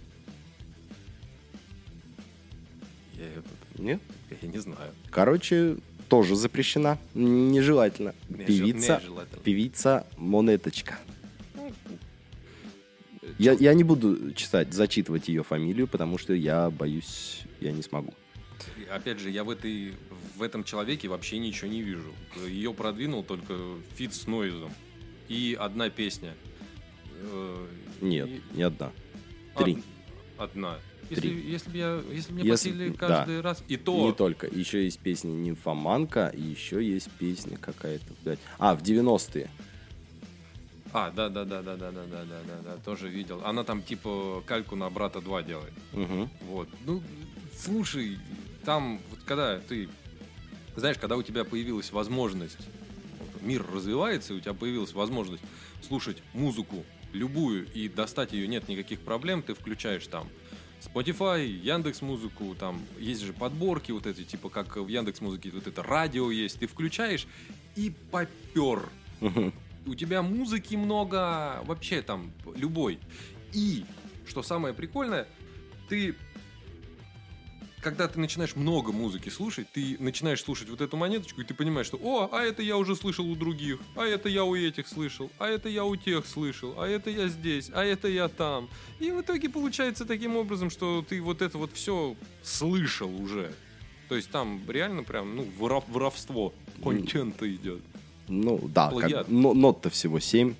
Я, 3.17 3.25
это- 3.25 3.49
Нет? 3.77 4.01
я 4.41 4.47
не 4.47 4.57
знаю. 4.57 4.93
Короче, 5.09 5.77
тоже 6.09 6.35
запрещена. 6.35 6.97
Нежелательно. 7.13 8.13
Нежел- 8.29 8.45
Певица, 8.47 8.99
нежелательно. 9.01 9.41
певица 9.43 10.07
Монеточка. 10.17 10.97
Я, 13.37 13.53
я 13.53 13.73
не 13.73 13.83
буду 13.83 14.33
читать, 14.33 14.73
зачитывать 14.73 15.29
ее 15.29 15.43
фамилию, 15.43 15.87
потому 15.87 16.17
что 16.17 16.33
я 16.33 16.69
боюсь, 16.69 17.41
я 17.61 17.71
не 17.71 17.81
смогу. 17.81 18.13
Опять 18.91 19.19
же, 19.19 19.29
я 19.29 19.43
в, 19.43 19.49
этой, 19.49 19.93
в 20.35 20.41
этом 20.41 20.63
человеке 20.63 21.07
вообще 21.07 21.37
ничего 21.37 21.69
не 21.69 21.81
вижу. 21.81 22.11
Ее 22.47 22.73
продвинул 22.73 23.23
только 23.23 23.53
фит 23.95 24.13
с 24.13 24.25
Нойзом. 24.27 24.71
И 25.29 25.55
одна 25.57 25.89
песня. 25.89 26.33
Э, 27.21 27.67
Нет, 28.01 28.27
и- 28.27 28.41
не 28.57 28.63
одна. 28.63 28.91
Три. 29.57 29.73
од- 30.37 30.49
одна. 30.49 30.79
Если, 31.09 31.27
если 31.29 31.69
бы 31.71 31.77
я, 31.77 32.01
если 32.11 32.33
мне 32.33 32.43
Если- 32.43 32.69
просили 32.71 32.89
да. 32.89 33.07
каждый 33.07 33.41
раз, 33.41 33.63
и 33.67 33.77
то 33.77 34.07
Не 34.07 34.13
только. 34.13 34.47
Еще 34.47 34.83
есть 34.83 34.99
песня 34.99 35.29
«Нимфоманка», 35.29 36.27
и 36.35 36.41
еще 36.41 36.83
есть 36.85 37.09
песня 37.11 37.57
какая-то. 37.57 38.05
блядь. 38.23 38.39
А, 38.57 38.75
в 38.75 38.81
90-е. 38.83 39.49
А, 40.91 41.11
да, 41.11 41.29
да, 41.29 41.45
да, 41.45 41.61
да, 41.61 41.75
да, 41.75 41.91
да, 41.91 42.01
да, 42.03 42.23
да, 42.25 42.39
да, 42.47 42.61
да, 42.63 42.77
тоже 42.83 43.09
видел. 43.09 43.41
Она 43.45 43.63
там 43.63 43.83
типа 43.83 44.43
кальку 44.45 44.75
на 44.75 44.89
брата 44.89 45.21
2 45.21 45.43
делает. 45.43 45.73
Мгм. 45.93 46.29
Вот. 46.47 46.67
Ну, 46.85 47.03
слушай, 47.55 48.17
там, 48.65 48.99
вот 49.11 49.19
когда 49.23 49.59
ты, 49.59 49.87
знаешь, 50.75 50.97
когда 50.97 51.15
у 51.15 51.21
тебя 51.23 51.43
появилась 51.43 51.91
возможность, 51.91 52.57
мир 53.41 53.63
развивается, 53.71 54.33
и 54.33 54.37
у 54.37 54.39
тебя 54.39 54.53
появилась 54.53 54.93
возможность 54.93 55.43
слушать 55.87 56.17
музыку 56.33 56.83
любую 57.13 57.67
и 57.73 57.87
достать 57.87 58.33
ее 58.33 58.47
нет 58.47 58.67
никаких 58.67 58.99
проблем, 59.01 59.41
ты 59.43 59.53
включаешь 59.53 60.05
там 60.07 60.27
Spotify, 60.81 61.45
Яндекс 61.45 62.01
Музыку, 62.01 62.55
там 62.57 62.81
есть 62.97 63.21
же 63.21 63.33
подборки 63.33 63.91
вот 63.91 64.07
эти, 64.07 64.23
типа 64.23 64.49
как 64.49 64.77
в 64.77 64.87
Яндекс 64.87 65.21
Музыке 65.21 65.51
вот 65.51 65.67
это 65.67 65.83
радио 65.83 66.31
есть, 66.31 66.59
ты 66.59 66.67
включаешь 66.67 67.27
и 67.75 67.93
попер. 68.11 68.89
У 69.85 69.95
тебя 69.95 70.21
музыки 70.21 70.75
много, 70.75 71.61
вообще 71.65 72.01
там 72.01 72.31
любой. 72.55 72.99
И, 73.53 73.85
что 74.27 74.43
самое 74.43 74.73
прикольное, 74.73 75.27
ты 75.87 76.15
когда 77.81 78.07
ты 78.07 78.19
начинаешь 78.19 78.55
много 78.55 78.91
музыки 78.91 79.29
слушать, 79.29 79.67
ты 79.71 79.95
начинаешь 79.99 80.43
слушать 80.43 80.69
вот 80.69 80.81
эту 80.81 80.97
монеточку, 80.97 81.41
и 81.41 81.43
ты 81.43 81.53
понимаешь, 81.53 81.87
что 81.87 81.97
«О, 82.01 82.29
а 82.31 82.41
это 82.41 82.61
я 82.61 82.77
уже 82.77 82.95
слышал 82.95 83.29
у 83.29 83.35
других, 83.35 83.79
а 83.95 84.03
это 84.05 84.27
я 84.29 84.43
у 84.43 84.55
этих 84.55 84.87
слышал, 84.87 85.29
а 85.39 85.47
это 85.47 85.69
я 85.69 85.85
у 85.85 85.95
тех 85.95 86.25
слышал, 86.25 86.73
а 86.77 86.87
это 86.87 87.09
я 87.09 87.27
здесь, 87.27 87.71
а 87.73 87.83
это 87.83 88.07
я 88.07 88.27
там». 88.27 88.69
И 88.99 89.11
в 89.11 89.21
итоге 89.21 89.49
получается 89.49 90.05
таким 90.05 90.35
образом, 90.35 90.69
что 90.69 91.05
ты 91.07 91.21
вот 91.21 91.41
это 91.41 91.57
вот 91.57 91.71
все 91.73 92.15
слышал 92.43 93.13
уже. 93.21 93.53
То 94.09 94.15
есть 94.15 94.29
там 94.31 94.61
реально 94.67 95.03
прям, 95.03 95.35
ну, 95.35 95.45
воров- 95.57 95.87
воровство 95.87 96.53
контента 96.83 97.49
идет. 97.53 97.81
Ну, 98.27 98.59
да, 98.67 98.91
как- 98.91 99.27
но- 99.27 99.53
нот-то 99.53 99.89
всего 99.89 100.19
7. 100.19 100.53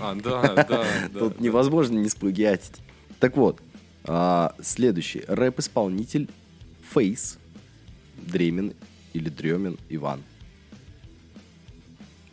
А, 0.00 0.14
да, 0.14 0.54
да. 0.68 0.84
Тут 1.18 1.40
невозможно 1.40 1.98
не 1.98 2.08
сплагиатить. 2.08 2.76
Так 3.18 3.36
вот, 3.36 3.60
а, 4.04 4.54
следующий. 4.62 5.22
Рэп-исполнитель 5.26 6.28
Фейс. 6.92 7.38
Дремин 8.16 8.74
или 9.14 9.28
Дремин 9.28 9.78
Иван. 9.88 10.22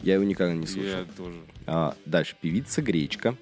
Я 0.01 0.15
его 0.15 0.23
никогда 0.23 0.53
не 0.53 0.67
слышал. 0.67 0.99
Я 0.99 1.05
тоже. 1.17 1.37
А, 1.65 1.95
дальше. 2.05 2.35
Певица 2.39 2.81
Гречка. 2.81 3.35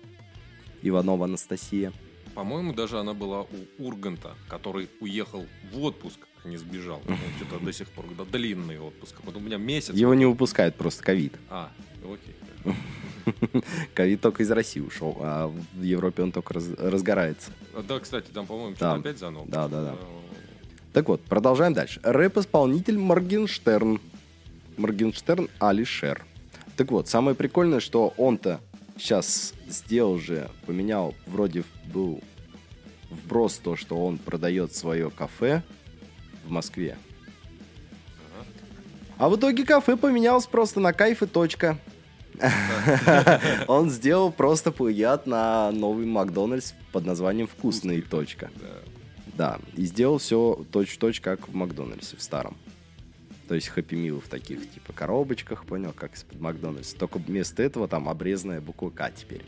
Иванова 0.82 1.26
Анастасия. 1.26 1.92
По-моему, 2.36 2.74
даже 2.74 3.00
она 3.00 3.14
была 3.14 3.42
у 3.42 3.48
Урганта, 3.80 4.36
который 4.48 4.90
уехал 5.00 5.46
в 5.74 5.82
отпуск, 5.82 6.20
а 6.44 6.48
не 6.48 6.58
сбежал. 6.58 7.02
Ну, 7.08 7.16
Что-то 7.38 7.64
до 7.66 7.74
сих 7.74 7.88
пор, 7.90 8.06
да, 8.16 8.26
длинный 8.26 8.80
отпуск. 8.80 9.16
Вот 9.24 9.36
у 9.36 9.40
меня 9.40 9.58
месяц. 9.58 9.94
Его 9.96 10.14
не 10.14 10.26
выпускают, 10.26 10.76
просто 10.76 11.04
ковид. 11.04 11.34
А, 11.50 11.72
окей. 12.04 12.36
Ковид 13.96 14.22
только 14.22 14.44
из 14.44 14.52
России 14.52 14.80
ушел, 14.82 15.18
а 15.20 15.48
в 15.48 15.82
Европе 15.82 16.24
он 16.24 16.32
только 16.32 16.54
раз- 16.54 16.70
разгорается. 16.78 17.52
А, 17.74 17.82
Да, 17.82 18.00
кстати, 18.00 18.30
там, 18.32 18.46
по-моему, 18.46 18.76
что-то 18.76 18.94
опять 18.94 19.18
заново. 19.18 19.46
Да, 19.48 19.68
да, 19.68 19.84
да. 19.84 19.96
Так 20.98 21.10
вот, 21.10 21.22
продолжаем 21.22 21.76
дальше. 21.76 22.00
Рэп-исполнитель 22.02 22.98
Моргенштерн. 22.98 24.02
Моргенштерн 24.78 25.48
Алишер. 25.60 26.26
Так 26.76 26.90
вот, 26.90 27.08
самое 27.08 27.36
прикольное, 27.36 27.80
что 27.80 28.16
он-то 28.18 28.60
сейчас 28.98 29.54
сделал 29.68 30.18
же, 30.18 30.50
поменял, 30.66 31.14
вроде 31.28 31.66
был 31.94 32.24
вброс 33.12 33.60
то, 33.64 33.76
что 33.76 34.04
он 34.04 34.18
продает 34.18 34.74
свое 34.74 35.12
кафе 35.12 35.62
в 36.44 36.50
Москве. 36.50 36.98
А 39.20 39.30
в 39.30 39.36
итоге 39.36 39.66
кафе 39.66 39.98
поменялось 39.98 40.48
просто 40.48 40.80
на 40.80 40.94
кайф 40.94 41.22
и 41.22 41.28
точка. 41.28 41.78
Он 43.68 43.92
сделал 43.92 44.32
просто 44.32 44.72
плагиат 44.72 45.28
на 45.28 45.70
новый 45.70 46.08
Макдональдс 46.08 46.74
под 46.92 47.06
названием 47.06 47.46
«Вкусный 47.46 48.02
точка». 48.02 48.50
Да. 48.56 48.87
Да, 49.38 49.60
и 49.76 49.86
сделал 49.86 50.18
все 50.18 50.66
точь-в-точь, 50.72 51.22
как 51.22 51.48
в 51.48 51.54
Макдональдсе, 51.54 52.18
в 52.18 52.24
старом. 52.24 52.58
То 53.48 53.56
есть 53.56 53.68
хэппи 53.68 53.96
милы 53.96 54.20
в 54.20 54.28
таких, 54.28 54.70
типа, 54.70 54.94
коробочках, 54.94 55.66
понял, 55.66 55.94
как 55.94 56.16
из-под 56.16 56.42
Макдональдса. 56.42 56.98
Только 56.98 57.20
вместо 57.20 57.62
этого 57.62 57.88
там 57.88 58.10
обрезанная 58.10 58.60
буква 58.60 58.90
К 58.90 59.12
теперь. 59.12 59.44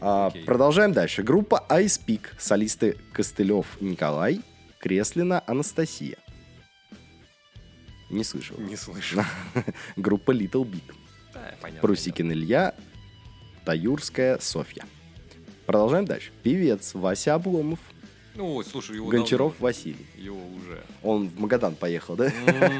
А, 0.00 0.30
продолжаем 0.44 0.92
дальше. 0.92 1.22
Группа 1.22 1.64
Ice 1.68 2.00
Peak. 2.04 2.22
Солисты 2.38 2.96
Костылев 3.12 3.80
Николай, 3.80 4.40
Креслина 4.80 5.42
Анастасия. 5.46 6.18
Не 8.10 8.24
слышал. 8.24 8.58
Не 8.58 8.76
слышу. 8.76 9.24
Группа 9.96 10.32
Little 10.32 10.64
Big. 10.64 10.82
Да, 11.32 11.54
понятно. 11.60 11.80
Прусикин 11.80 12.32
Илья, 12.32 12.74
Таюрская 13.64 14.38
Софья. 14.40 14.84
Продолжаем 15.64 16.06
дальше. 16.06 16.32
Певец 16.42 16.94
Вася 16.94 17.34
Обломов, 17.34 17.78
Ну, 18.36 18.54
ой, 18.54 18.64
слушай, 18.64 18.96
его 18.96 19.08
Гончаров 19.08 19.52
давно- 19.54 19.62
Василий. 19.64 20.06
Его 20.16 20.38
уже. 20.56 20.82
Он 21.02 21.28
в 21.28 21.40
Магадан 21.40 21.74
поехал, 21.74 22.16
да? 22.16 22.32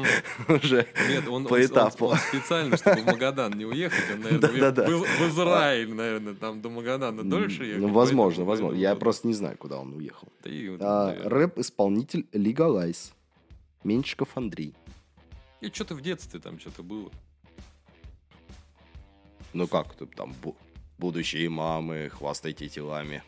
Уже 0.47 0.87
Нет, 1.09 1.27
он, 1.27 1.45
по 1.45 1.63
этапу. 1.63 2.15
специально, 2.29 2.77
чтобы 2.77 3.01
в 3.01 3.05
Магадан 3.05 3.53
не 3.53 3.65
уехать, 3.65 4.03
он, 4.13 4.21
наверное, 4.21 4.87
в, 4.87 5.29
Израиль, 5.29 5.93
наверное, 5.93 6.33
там 6.35 6.61
до 6.61 6.69
Магадана 6.69 7.23
дольше. 7.23 7.75
Ну, 7.77 7.89
возможно, 7.89 8.45
возможно. 8.45 8.77
Я 8.77 8.95
просто 8.95 9.27
не 9.27 9.33
знаю, 9.33 9.57
куда 9.57 9.77
он 9.77 9.93
уехал. 9.93 10.27
А. 10.79 11.15
Рэп-исполнитель 11.25 12.27
Лигалайз. 12.31 13.13
Меньшиков 13.83 14.29
Андрей. 14.35 14.73
И 15.59 15.67
что-то 15.67 15.95
в 15.95 16.01
детстве 16.01 16.39
там 16.39 16.59
что-то 16.59 16.81
было. 16.83 17.09
Ну 19.53 19.67
как, 19.67 19.95
там 20.15 20.33
бу- 20.41 20.55
будущие 20.97 21.49
мамы, 21.49 22.09
хвастайте 22.09 22.69
телами. 22.69 23.21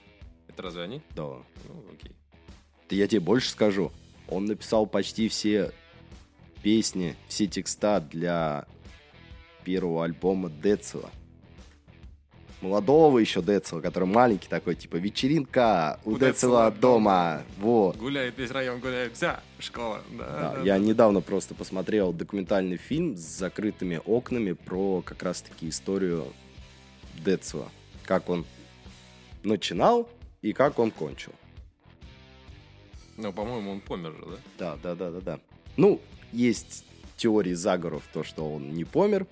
Это 0.53 0.63
разве 0.63 0.83
они? 0.83 1.01
Да. 1.15 1.23
Ну, 1.23 1.83
окей. 1.91 2.11
Да 2.89 2.95
я 2.95 3.07
тебе 3.07 3.19
больше 3.21 3.49
скажу. 3.49 3.91
Он 4.27 4.45
написал 4.45 4.85
почти 4.85 5.27
все 5.27 5.71
песни, 6.61 7.15
все 7.27 7.47
текста 7.47 7.99
для 7.99 8.65
первого 9.63 10.05
альбома 10.05 10.49
Децела. 10.49 11.09
Молодого 12.61 13.17
еще 13.19 13.41
Децела, 13.41 13.81
который 13.81 14.05
маленький 14.07 14.47
такой, 14.47 14.75
типа 14.75 14.95
вечеринка 14.95 15.99
у, 16.05 16.11
У 16.11 16.13
Децела 16.13 16.31
Децела 16.33 16.71
дома. 16.71 17.41
Вот. 17.57 17.97
Гуляет 17.97 18.37
весь 18.37 18.51
район, 18.51 18.79
гуляет 18.79 19.13
вся 19.15 19.41
школа. 19.59 20.01
Да, 20.17 20.25
Да, 20.25 20.53
да, 20.55 20.61
я 20.61 20.73
да. 20.73 20.79
недавно 20.79 21.19
просто 21.19 21.55
посмотрел 21.55 22.13
документальный 22.13 22.77
фильм 22.77 23.17
с 23.17 23.19
закрытыми 23.19 23.99
окнами 24.05 24.53
про 24.53 25.01
как 25.01 25.23
раз-таки 25.23 25.67
историю 25.67 26.27
Децела. 27.25 27.69
Как 28.05 28.29
он 28.29 28.45
начинал 29.43 30.07
и 30.43 30.53
как 30.53 30.77
он 30.77 30.91
кончил. 30.91 31.31
Ну, 33.17 33.33
по-моему, 33.33 33.71
он 33.71 33.81
помер 33.81 34.11
же, 34.11 34.25
да? 34.25 34.37
Да, 34.59 34.77
да, 34.83 34.95
да, 34.95 35.11
да, 35.11 35.21
да. 35.21 35.39
Ну, 35.77 35.99
есть 36.31 36.85
теории 37.17 37.53
заговоров, 37.53 38.03
то, 38.13 38.23
что 38.23 38.51
он 38.53 38.73
не 38.73 38.83
помер, 38.83 39.25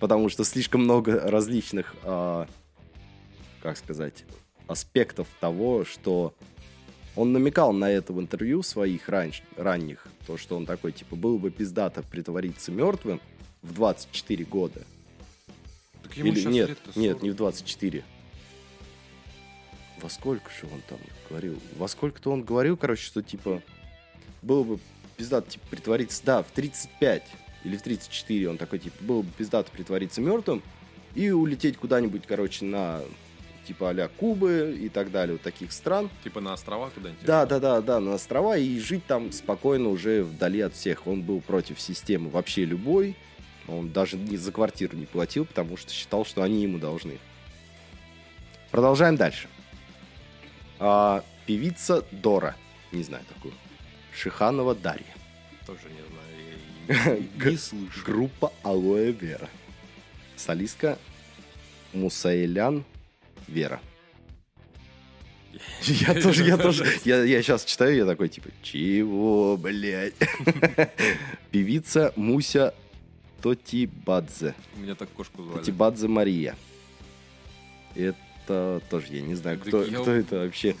потому 0.00 0.28
что 0.28 0.44
слишком 0.44 0.82
много 0.82 1.20
различных, 1.30 1.94
а, 2.02 2.48
как 3.62 3.76
сказать, 3.76 4.24
аспектов 4.66 5.28
того, 5.40 5.84
что 5.84 6.34
он 7.14 7.32
намекал 7.32 7.72
на 7.72 7.90
это 7.90 8.12
в 8.12 8.20
интервью 8.20 8.62
своих 8.62 9.08
раньш- 9.08 9.42
ранних, 9.56 10.06
то, 10.26 10.36
что 10.38 10.56
он 10.56 10.66
такой, 10.66 10.92
типа, 10.92 11.14
было 11.14 11.38
бы 11.38 11.50
пиздато 11.50 12.02
притвориться 12.02 12.72
мертвым 12.72 13.20
в 13.60 13.74
24 13.74 14.44
года. 14.44 14.82
Так 16.02 16.16
ему 16.16 16.32
Или 16.32 16.44
нет, 16.46 16.68
лет-то 16.70 16.98
нет, 16.98 17.12
40. 17.18 17.22
не 17.22 17.30
в 17.30 17.36
24. 17.36 18.04
Во 20.02 20.10
сколько 20.10 20.50
же 20.50 20.66
он 20.72 20.80
там 20.88 20.98
говорил? 21.28 21.58
Во 21.76 21.86
сколько-то 21.88 22.32
он 22.32 22.42
говорил, 22.42 22.76
короче, 22.76 23.04
что 23.04 23.22
типа 23.22 23.62
было 24.42 24.64
бы 24.64 24.78
пиздато 25.16 25.50
типа, 25.50 25.66
притвориться, 25.70 26.22
да, 26.24 26.42
в 26.42 26.50
35 26.50 27.22
или 27.64 27.76
в 27.76 27.82
34 27.82 28.50
он 28.50 28.58
такой, 28.58 28.80
типа, 28.80 28.96
было 29.00 29.22
бы 29.22 29.30
пиздато 29.30 29.70
притвориться 29.70 30.20
мертвым 30.20 30.62
и 31.14 31.30
улететь 31.30 31.76
куда-нибудь, 31.76 32.22
короче, 32.26 32.64
на 32.64 33.00
типа 33.66 33.90
а 33.90 34.08
Кубы 34.08 34.76
и 34.80 34.88
так 34.88 35.12
далее, 35.12 35.34
вот 35.34 35.42
таких 35.42 35.72
стран. 35.72 36.10
Типа 36.24 36.40
на 36.40 36.54
острова 36.54 36.90
куда-нибудь? 36.90 37.24
Да, 37.24 37.46
да, 37.46 37.60
да, 37.60 37.80
да, 37.80 38.00
на 38.00 38.14
острова 38.14 38.56
и 38.56 38.78
жить 38.80 39.06
там 39.06 39.30
спокойно 39.30 39.88
уже 39.88 40.24
вдали 40.24 40.60
от 40.60 40.74
всех. 40.74 41.06
Он 41.06 41.22
был 41.22 41.40
против 41.40 41.80
системы 41.80 42.28
вообще 42.28 42.64
любой. 42.64 43.16
Он 43.68 43.92
даже 43.92 44.16
ни 44.16 44.36
за 44.36 44.50
квартиру 44.50 44.96
не 44.96 45.06
платил, 45.06 45.44
потому 45.44 45.76
что 45.76 45.92
считал, 45.92 46.24
что 46.24 46.42
они 46.42 46.62
ему 46.62 46.78
должны. 46.78 47.18
Продолжаем 48.72 49.16
дальше. 49.16 49.48
А, 50.84 51.22
певица 51.46 52.04
Дора. 52.10 52.56
Не 52.90 53.04
знаю 53.04 53.24
такую. 53.32 53.54
Шиханова 54.12 54.74
Дарья. 54.74 55.14
Тоже 55.64 55.82
не 55.88 56.98
знаю. 57.06 57.22
я 57.38 57.50
Не 57.50 57.56
слышу. 57.56 58.04
Группа 58.04 58.52
Алоэ 58.64 59.12
Вера. 59.12 59.48
Солистка 60.34 60.98
Мусаэлян 61.92 62.84
Вера. 63.46 63.80
Я 65.82 66.20
тоже, 66.20 66.44
я 66.44 66.56
тоже, 66.56 66.84
я, 67.04 67.22
я 67.22 67.42
сейчас 67.42 67.64
читаю, 67.64 67.94
я 67.94 68.06
такой, 68.06 68.28
типа, 68.28 68.48
чего, 68.62 69.56
блядь? 69.56 70.14
Певица 71.52 72.12
Муся 72.16 72.74
Тотибадзе. 73.40 74.54
У 74.76 74.80
меня 74.80 74.96
так 74.96 75.10
кошку 75.10 75.44
звали. 75.44 75.58
Тотибадзе 75.58 76.08
Мария. 76.08 76.56
Это 77.94 78.16
тоже, 78.46 79.06
я 79.10 79.22
не 79.22 79.34
знаю, 79.34 79.58
кто, 79.58 79.82
я- 79.84 80.00
кто 80.00 80.10
это 80.10 80.36
вообще. 80.40 80.76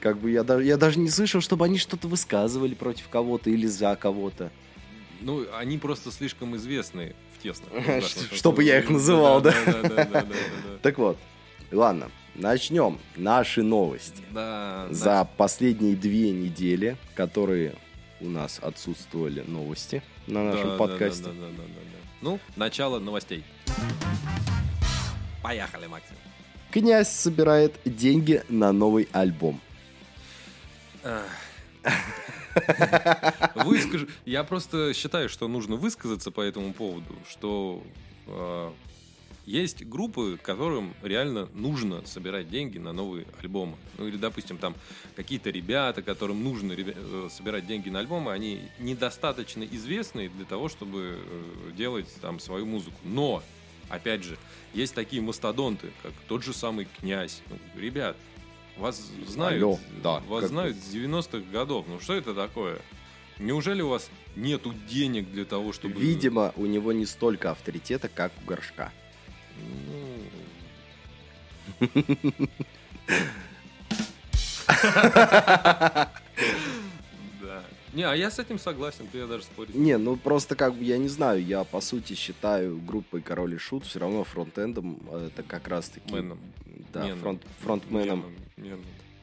Как 0.00 0.18
бы 0.18 0.30
я 0.30 0.42
даже, 0.44 0.64
я 0.64 0.76
даже 0.78 0.98
не 0.98 1.10
слышал, 1.10 1.40
чтобы 1.42 1.66
они 1.66 1.76
что-то 1.78 2.08
высказывали 2.08 2.74
против 2.74 3.08
кого-то 3.08 3.50
или 3.50 3.66
за 3.66 3.96
кого-то. 3.96 4.50
Ну, 5.20 5.44
они 5.54 5.76
просто 5.76 6.10
слишком 6.10 6.56
известны 6.56 7.14
в 7.38 7.42
вот 7.44 8.04
чтобы 8.32 8.64
я 8.64 8.78
их 8.78 8.88
называл, 8.88 9.40
да? 9.42 9.52
Так 10.82 10.96
вот, 10.98 11.18
ладно, 11.70 12.10
начнем 12.34 12.98
наши 13.16 13.62
новости. 13.62 14.22
За 14.90 15.28
последние 15.36 15.96
две 15.96 16.30
недели, 16.30 16.96
которые 17.14 17.74
у 18.20 18.28
нас 18.28 18.58
отсутствовали 18.62 19.42
новости 19.46 20.02
на 20.26 20.44
нашем 20.44 20.78
подкасте. 20.78 21.28
Ну, 22.22 22.38
начало 22.56 22.98
новостей. 22.98 23.44
Поехали, 25.42 25.86
Максим. 25.86 26.16
Князь 26.70 27.10
собирает 27.10 27.74
деньги 27.84 28.42
на 28.48 28.72
новый 28.72 29.08
альбом. 29.12 29.60
Выскажу. 33.54 34.06
Я 34.24 34.44
просто 34.44 34.92
считаю, 34.94 35.28
что 35.28 35.48
нужно 35.48 35.76
высказаться 35.76 36.30
по 36.30 36.40
этому 36.40 36.72
поводу, 36.72 37.16
что 37.28 37.82
э, 38.26 38.70
есть 39.46 39.84
группы, 39.84 40.38
которым 40.42 40.94
реально 41.02 41.48
нужно 41.54 42.04
собирать 42.06 42.48
деньги 42.50 42.78
на 42.78 42.92
новые 42.92 43.26
альбомы. 43.40 43.76
Ну 43.98 44.06
или, 44.06 44.16
допустим, 44.16 44.58
там 44.58 44.74
какие-то 45.16 45.50
ребята, 45.50 46.02
которым 46.02 46.44
нужно 46.44 46.72
ребя- 46.72 46.96
э, 46.96 47.28
собирать 47.30 47.66
деньги 47.66 47.88
на 47.88 48.00
альбомы, 48.00 48.32
они 48.32 48.60
недостаточно 48.78 49.64
известны 49.64 50.28
для 50.28 50.44
того, 50.44 50.68
чтобы 50.68 51.18
э, 51.18 51.72
делать 51.76 52.08
там 52.20 52.38
свою 52.38 52.66
музыку. 52.66 52.96
Но, 53.04 53.42
опять 53.90 54.24
же, 54.24 54.38
есть 54.72 54.94
такие 54.94 55.20
мастодонты, 55.20 55.90
как 56.02 56.12
тот 56.28 56.42
же 56.42 56.54
самый 56.54 56.88
князь. 56.98 57.42
Ну, 57.50 57.58
ребят, 57.80 58.16
вас 58.78 59.10
знают, 59.26 59.62
Алло, 59.62 59.78
да, 60.02 60.20
вас 60.20 60.46
знают 60.46 60.76
с 60.76 60.94
90-х 60.94 61.50
годов. 61.52 61.86
Ну 61.88 62.00
что 62.00 62.14
это 62.14 62.34
такое? 62.34 62.80
Неужели 63.38 63.82
у 63.82 63.88
вас 63.88 64.08
нету 64.36 64.74
денег 64.88 65.30
для 65.30 65.44
того, 65.44 65.72
чтобы... 65.72 65.94
Видимо, 65.94 66.52
у 66.56 66.66
него 66.66 66.92
не 66.92 67.06
столько 67.06 67.50
авторитета, 67.50 68.08
как 68.08 68.32
у 68.42 68.46
горшка. 68.46 68.92
Ну. 69.86 70.20
Не, 77.92 78.04
а 78.04 78.14
я 78.14 78.30
с 78.30 78.38
этим 78.38 78.58
согласен, 78.58 79.06
ты 79.10 79.18
я 79.18 79.26
даже 79.26 79.42
спорить. 79.44 79.74
Не, 79.74 79.98
ну 79.98 80.16
просто 80.16 80.54
как 80.54 80.74
бы 80.74 80.84
я 80.84 80.96
не 80.96 81.08
знаю, 81.08 81.44
я 81.44 81.64
по 81.64 81.80
сути 81.80 82.14
считаю 82.14 82.78
группой 82.78 83.20
Король 83.20 83.54
и 83.54 83.58
Шут 83.58 83.84
все 83.84 83.98
равно 83.98 84.22
фронтендом 84.22 85.00
э, 85.10 85.28
это 85.32 85.42
как 85.42 85.66
раз 85.66 85.88
таки. 85.88 86.12
Мэном. 86.12 86.38
Да, 86.92 87.04
Меном. 87.04 87.18
фронт, 87.20 87.42
фронтменом. 87.60 88.24
Меном, 88.56 88.80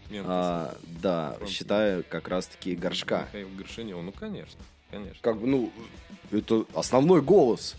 меном. 0.09 0.25
А, 0.29 0.77
да, 1.01 1.33
Фронт- 1.37 1.49
считаю 1.49 2.03
как 2.09 2.27
раз 2.27 2.47
таки 2.47 2.75
горшка. 2.75 3.23
Михаил 3.27 3.49
Горшинев, 3.57 3.97
ну 4.03 4.11
конечно, 4.11 4.59
конечно. 4.91 5.17
Как 5.21 5.39
бы, 5.39 5.47
ну, 5.47 5.71
это 6.31 6.65
основной 6.73 7.21
голос. 7.21 7.75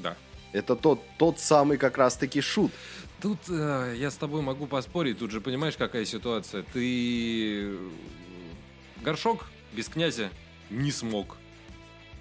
Да. 0.00 0.16
Это 0.52 0.74
тот, 0.74 1.00
тот 1.16 1.38
самый 1.38 1.78
как 1.78 1.96
раз 1.96 2.16
таки 2.16 2.40
шут. 2.40 2.72
Тут 3.20 3.38
э, 3.48 3.94
я 3.98 4.10
с 4.10 4.16
тобой 4.16 4.42
могу 4.42 4.66
поспорить, 4.66 5.18
тут 5.18 5.30
же 5.30 5.40
понимаешь, 5.40 5.76
какая 5.76 6.04
ситуация. 6.04 6.64
Ты 6.72 7.70
э, 7.70 7.78
горшок 9.02 9.46
без 9.74 9.88
князя 9.88 10.30
не 10.70 10.90
смог. 10.90 11.36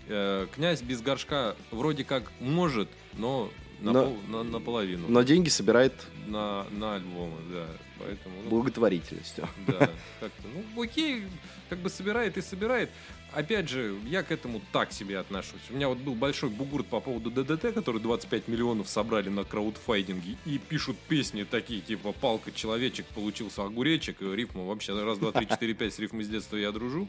Э, 0.08 0.48
князь 0.54 0.82
без 0.82 1.02
горшка 1.02 1.56
вроде 1.72 2.04
как 2.04 2.30
может, 2.40 2.90
но, 3.14 3.50
на 3.80 3.92
Но- 3.94 4.04
пол- 4.06 4.18
на- 4.28 4.44
наполовину. 4.44 5.08
Но 5.08 5.24
деньги 5.24 5.50
собирает 5.50 5.94
На, 6.28 6.66
на 6.72 6.96
альбомы, 6.96 7.38
да. 7.52 7.66
Поэтому, 8.00 8.36
ну, 8.44 8.50
благотворительностью. 8.50 9.48
да, 9.68 9.90
как-то, 10.20 10.44
ну, 10.54 10.82
окей, 10.82 11.24
как 11.70 11.80
бы 11.80 11.90
собирает 11.90 12.38
и 12.38 12.42
собирает. 12.42 12.90
Опять 13.34 13.68
же, 13.68 13.96
я 14.06 14.22
к 14.24 14.32
этому 14.32 14.62
так 14.72 14.92
себе 14.92 15.18
отношусь. 15.18 15.62
У 15.70 15.74
меня 15.74 15.88
вот 15.88 15.98
был 15.98 16.14
большой 16.14 16.50
бугурт 16.50 16.86
по 16.88 17.00
поводу 17.00 17.32
ДДТ, 17.32 17.74
который 17.74 18.00
25 18.00 18.48
миллионов 18.48 18.88
собрали 18.88 19.30
на 19.30 19.44
краудфайдинге 19.44 20.38
и 20.46 20.58
пишут 20.60 20.98
песни 21.08 21.44
такие, 21.44 21.82
типа 21.82 22.12
«Палка, 22.12 22.52
человечек, 22.52 23.06
получился 23.08 23.64
огуречек», 23.64 24.22
и 24.22 24.26
рифма 24.36 24.66
вообще 24.66 24.94
раз, 25.02 25.18
два, 25.18 25.32
три, 25.32 25.48
четыре, 25.48 25.74
пять 25.74 25.94
с 25.96 26.00
рифмой 26.00 26.26
с 26.26 26.28
детства 26.30 26.58
я 26.58 26.72
дружу. 26.72 27.08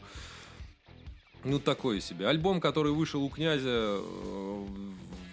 Ну, 1.45 1.59
такое 1.59 1.99
себе. 1.99 2.27
Альбом, 2.27 2.59
который 2.59 2.91
вышел 2.91 3.23
у 3.23 3.29
князя 3.29 3.99
э, 3.99 4.65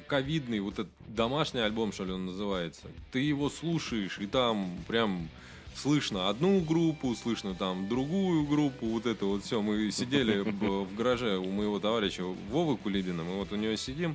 ковидный, 0.06 0.60
вот 0.60 0.74
этот 0.74 0.92
домашний 1.08 1.60
альбом, 1.60 1.90
что 1.92 2.04
ли, 2.04 2.12
он 2.12 2.26
называется. 2.26 2.82
Ты 3.10 3.20
его 3.20 3.48
слушаешь, 3.48 4.18
и 4.18 4.26
там 4.26 4.76
прям 4.86 5.30
слышно 5.74 6.28
одну 6.28 6.60
группу, 6.60 7.14
слышно 7.14 7.54
там 7.54 7.88
другую 7.88 8.44
группу, 8.44 8.86
вот 8.86 9.06
это 9.06 9.24
вот 9.24 9.42
все. 9.42 9.62
Мы 9.62 9.90
сидели 9.90 10.40
в 10.44 10.94
гараже 10.94 11.38
у 11.38 11.50
моего 11.50 11.80
товарища 11.80 12.24
Вовы 12.50 12.76
Кулибина, 12.76 13.24
мы 13.24 13.38
вот 13.38 13.50
у 13.50 13.56
него 13.56 13.74
сидим 13.76 14.14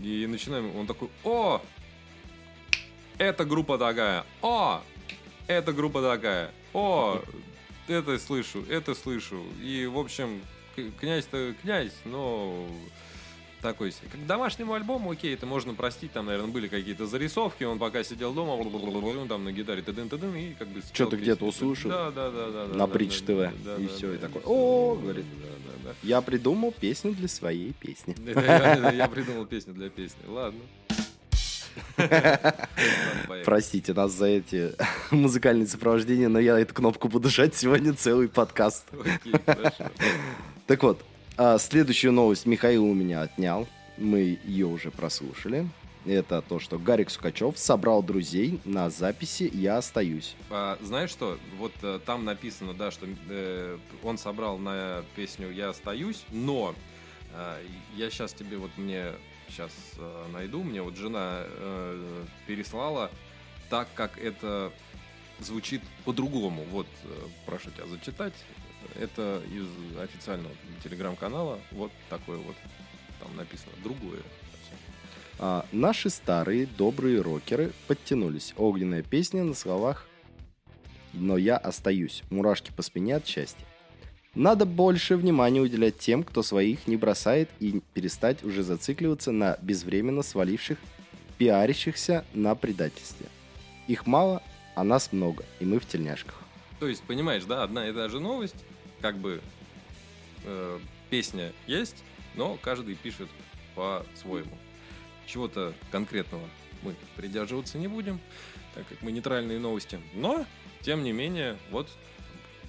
и 0.00 0.26
начинаем, 0.26 0.76
он 0.76 0.86
такой, 0.86 1.08
о, 1.24 1.62
эта 3.16 3.46
группа 3.46 3.78
такая, 3.78 4.26
о, 4.42 4.82
эта 5.46 5.72
группа 5.72 6.02
такая, 6.02 6.50
о, 6.74 7.22
это 7.88 8.18
слышу, 8.18 8.64
это 8.68 8.94
слышу. 8.94 9.42
И, 9.62 9.86
в 9.86 9.98
общем, 9.98 10.42
князь-то 11.00 11.54
князь, 11.62 11.92
но 12.04 12.66
такой 13.62 13.92
себе. 13.92 14.08
Как 14.10 14.26
домашнему 14.26 14.74
альбому, 14.74 15.12
окей, 15.12 15.32
это 15.34 15.46
можно 15.46 15.72
простить, 15.72 16.12
там, 16.12 16.26
наверное, 16.26 16.50
были 16.50 16.68
какие-то 16.68 17.06
зарисовки, 17.06 17.64
он 17.64 17.78
пока 17.78 18.02
сидел 18.02 18.34
дома, 18.34 18.50
он 18.50 19.28
там 19.28 19.44
на 19.44 19.52
гитаре 19.52 19.80
тыдын 19.82 20.08
тыдын 20.08 20.34
и 20.34 20.54
как 20.54 20.68
бы... 20.68 20.82
Что-то 20.92 21.16
где-то 21.16 21.46
услышал 21.46 21.90
Да, 21.90 22.10
да, 22.10 22.30
да, 22.30 22.50
да. 22.50 22.66
на 22.66 22.74
да, 22.74 22.86
Бридж 22.86 23.20
ТВ, 23.20 23.26
да, 23.26 23.50
и 23.50 23.86
да, 23.86 23.98
да, 24.00 24.14
и 24.14 24.18
такой, 24.18 24.42
«О», 24.44 24.96
говорит. 24.96 25.24
Да, 25.40 25.48
да, 25.48 25.90
да. 25.90 25.94
Я 26.02 26.20
придумал 26.20 26.72
песню 26.72 27.12
для 27.12 27.28
своей 27.28 27.72
песни. 27.72 28.14
Я, 28.94 29.08
придумал 29.08 29.46
песню 29.46 29.72
для 29.72 29.88
песни. 29.88 30.20
Ладно. 30.26 30.60
Простите 33.44 33.94
нас 33.94 34.12
за 34.12 34.26
эти 34.26 34.74
музыкальные 35.10 35.66
сопровождения, 35.66 36.28
но 36.28 36.38
я 36.38 36.58
эту 36.58 36.74
кнопку 36.74 37.08
буду 37.08 37.30
жать 37.30 37.54
сегодня 37.54 37.94
целый 37.94 38.28
подкаст. 38.28 38.84
Окей, 38.92 39.34
хорошо. 39.46 39.90
Так 40.72 40.82
вот, 40.84 41.04
а, 41.36 41.58
следующую 41.58 42.14
новость 42.14 42.46
Михаил 42.46 42.86
у 42.86 42.94
меня 42.94 43.20
отнял. 43.20 43.68
Мы 43.98 44.38
ее 44.42 44.64
уже 44.64 44.90
прослушали. 44.90 45.68
Это 46.06 46.40
то, 46.40 46.58
что 46.60 46.78
Гарик 46.78 47.10
Сукачев 47.10 47.58
собрал 47.58 48.02
друзей 48.02 48.58
на 48.64 48.88
записи 48.88 49.50
«Я 49.52 49.76
остаюсь». 49.76 50.34
А, 50.48 50.78
знаешь 50.80 51.10
что? 51.10 51.36
Вот 51.58 51.74
э, 51.82 52.00
там 52.06 52.24
написано, 52.24 52.72
да, 52.72 52.90
что 52.90 53.06
э, 53.28 53.78
он 54.02 54.16
собрал 54.16 54.56
на 54.56 55.04
песню 55.14 55.50
«Я 55.50 55.68
остаюсь», 55.68 56.24
но 56.30 56.74
э, 57.34 57.62
я 57.94 58.08
сейчас 58.08 58.32
тебе 58.32 58.56
вот 58.56 58.70
мне 58.78 59.12
сейчас 59.50 59.72
найду, 60.32 60.62
мне 60.62 60.80
вот 60.80 60.96
жена 60.96 61.42
э, 61.44 62.24
переслала 62.46 63.10
так, 63.68 63.88
как 63.94 64.16
это 64.16 64.72
звучит 65.44 65.82
по-другому. 66.04 66.64
Вот, 66.70 66.86
э, 67.04 67.08
прошу 67.46 67.70
тебя 67.70 67.86
зачитать. 67.86 68.34
Это 68.98 69.42
из 69.52 69.66
официального 69.98 70.54
телеграм-канала. 70.82 71.58
Вот 71.72 71.90
такое 72.08 72.38
вот. 72.38 72.56
Там 73.20 73.36
написано 73.36 73.72
другое. 73.82 74.20
А, 75.38 75.66
наши 75.72 76.10
старые 76.10 76.66
добрые 76.66 77.20
рокеры 77.20 77.72
подтянулись. 77.86 78.54
Огненная 78.56 79.02
песня 79.02 79.42
на 79.44 79.54
словах 79.54 80.06
«Но 81.12 81.36
я 81.36 81.56
остаюсь». 81.56 82.22
Мурашки 82.30 82.70
по 82.70 82.82
спине 82.82 83.16
от 83.16 83.26
счастья. 83.26 83.66
Надо 84.34 84.64
больше 84.64 85.16
внимания 85.16 85.60
уделять 85.60 85.98
тем, 85.98 86.24
кто 86.24 86.42
своих 86.42 86.86
не 86.86 86.96
бросает 86.96 87.50
и 87.60 87.82
перестать 87.92 88.42
уже 88.44 88.62
зацикливаться 88.62 89.30
на 89.30 89.58
безвременно 89.60 90.22
сваливших, 90.22 90.78
пиарящихся 91.36 92.24
на 92.32 92.54
предательстве. 92.54 93.26
Их 93.88 94.06
мало, 94.06 94.42
а 94.74 94.84
нас 94.84 95.12
много, 95.12 95.44
и 95.60 95.66
мы 95.66 95.80
в 95.80 95.86
тельняшках. 95.86 96.36
То 96.80 96.88
есть, 96.88 97.02
понимаешь, 97.02 97.44
да, 97.44 97.62
одна 97.62 97.88
и 97.88 97.92
та 97.92 98.08
же 98.08 98.20
новость, 98.20 98.64
как 99.02 99.18
бы 99.18 99.42
э, 100.44 100.78
песня 101.10 101.52
есть, 101.66 102.02
но 102.34 102.56
каждый 102.56 102.94
пишет 102.94 103.28
по-своему. 103.74 104.56
Чего-то 105.26 105.74
конкретного 105.90 106.48
мы 106.82 106.94
придерживаться 107.16 107.78
не 107.78 107.88
будем, 107.88 108.20
так 108.74 108.86
как 108.88 109.02
мы 109.02 109.12
нейтральные 109.12 109.58
новости. 109.58 110.00
Но, 110.14 110.46
тем 110.80 111.02
не 111.02 111.12
менее, 111.12 111.58
вот 111.70 111.88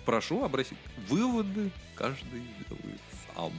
прошу 0.06 0.44
обратить 0.44 0.78
выводы 1.08 1.72
каждый 1.96 2.42
делает 2.68 3.02
сам. 3.36 3.54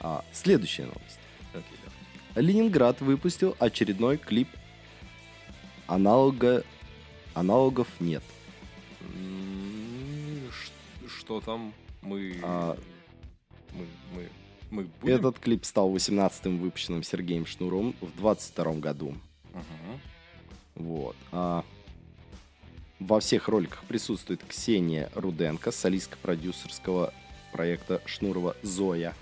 А, 0.00 0.24
следующая 0.32 0.84
новость. 0.84 1.18
Окей, 1.52 1.78
да. 1.84 2.40
Ленинград 2.40 3.00
выпустил 3.00 3.56
очередной 3.58 4.16
клип 4.16 4.48
аналога... 5.86 6.64
аналогов 7.34 7.88
нет. 8.00 8.22
Что 11.28 11.42
там 11.42 11.74
мы... 12.00 12.40
А. 12.42 12.74
Мы, 13.74 13.86
мы, 14.14 14.28
мы 14.70 14.84
будем? 14.84 15.14
Этот 15.14 15.38
клип 15.38 15.66
стал 15.66 15.94
18-м 15.94 16.56
выпущенным 16.56 17.02
Сергеем 17.02 17.44
Шнуром 17.44 17.94
в 18.00 18.16
22 18.16 18.72
году. 18.76 19.14
Мгм. 19.52 20.00
Вот. 20.76 21.16
А 21.30 21.66
во 22.98 23.20
всех 23.20 23.48
роликах 23.48 23.84
присутствует 23.84 24.42
Ксения 24.42 25.10
Руденко, 25.14 25.70
солистка 25.70 26.16
продюсерского 26.16 27.12
проекта 27.52 28.00
Шнурова 28.06 28.56
Зоя. 28.62 29.14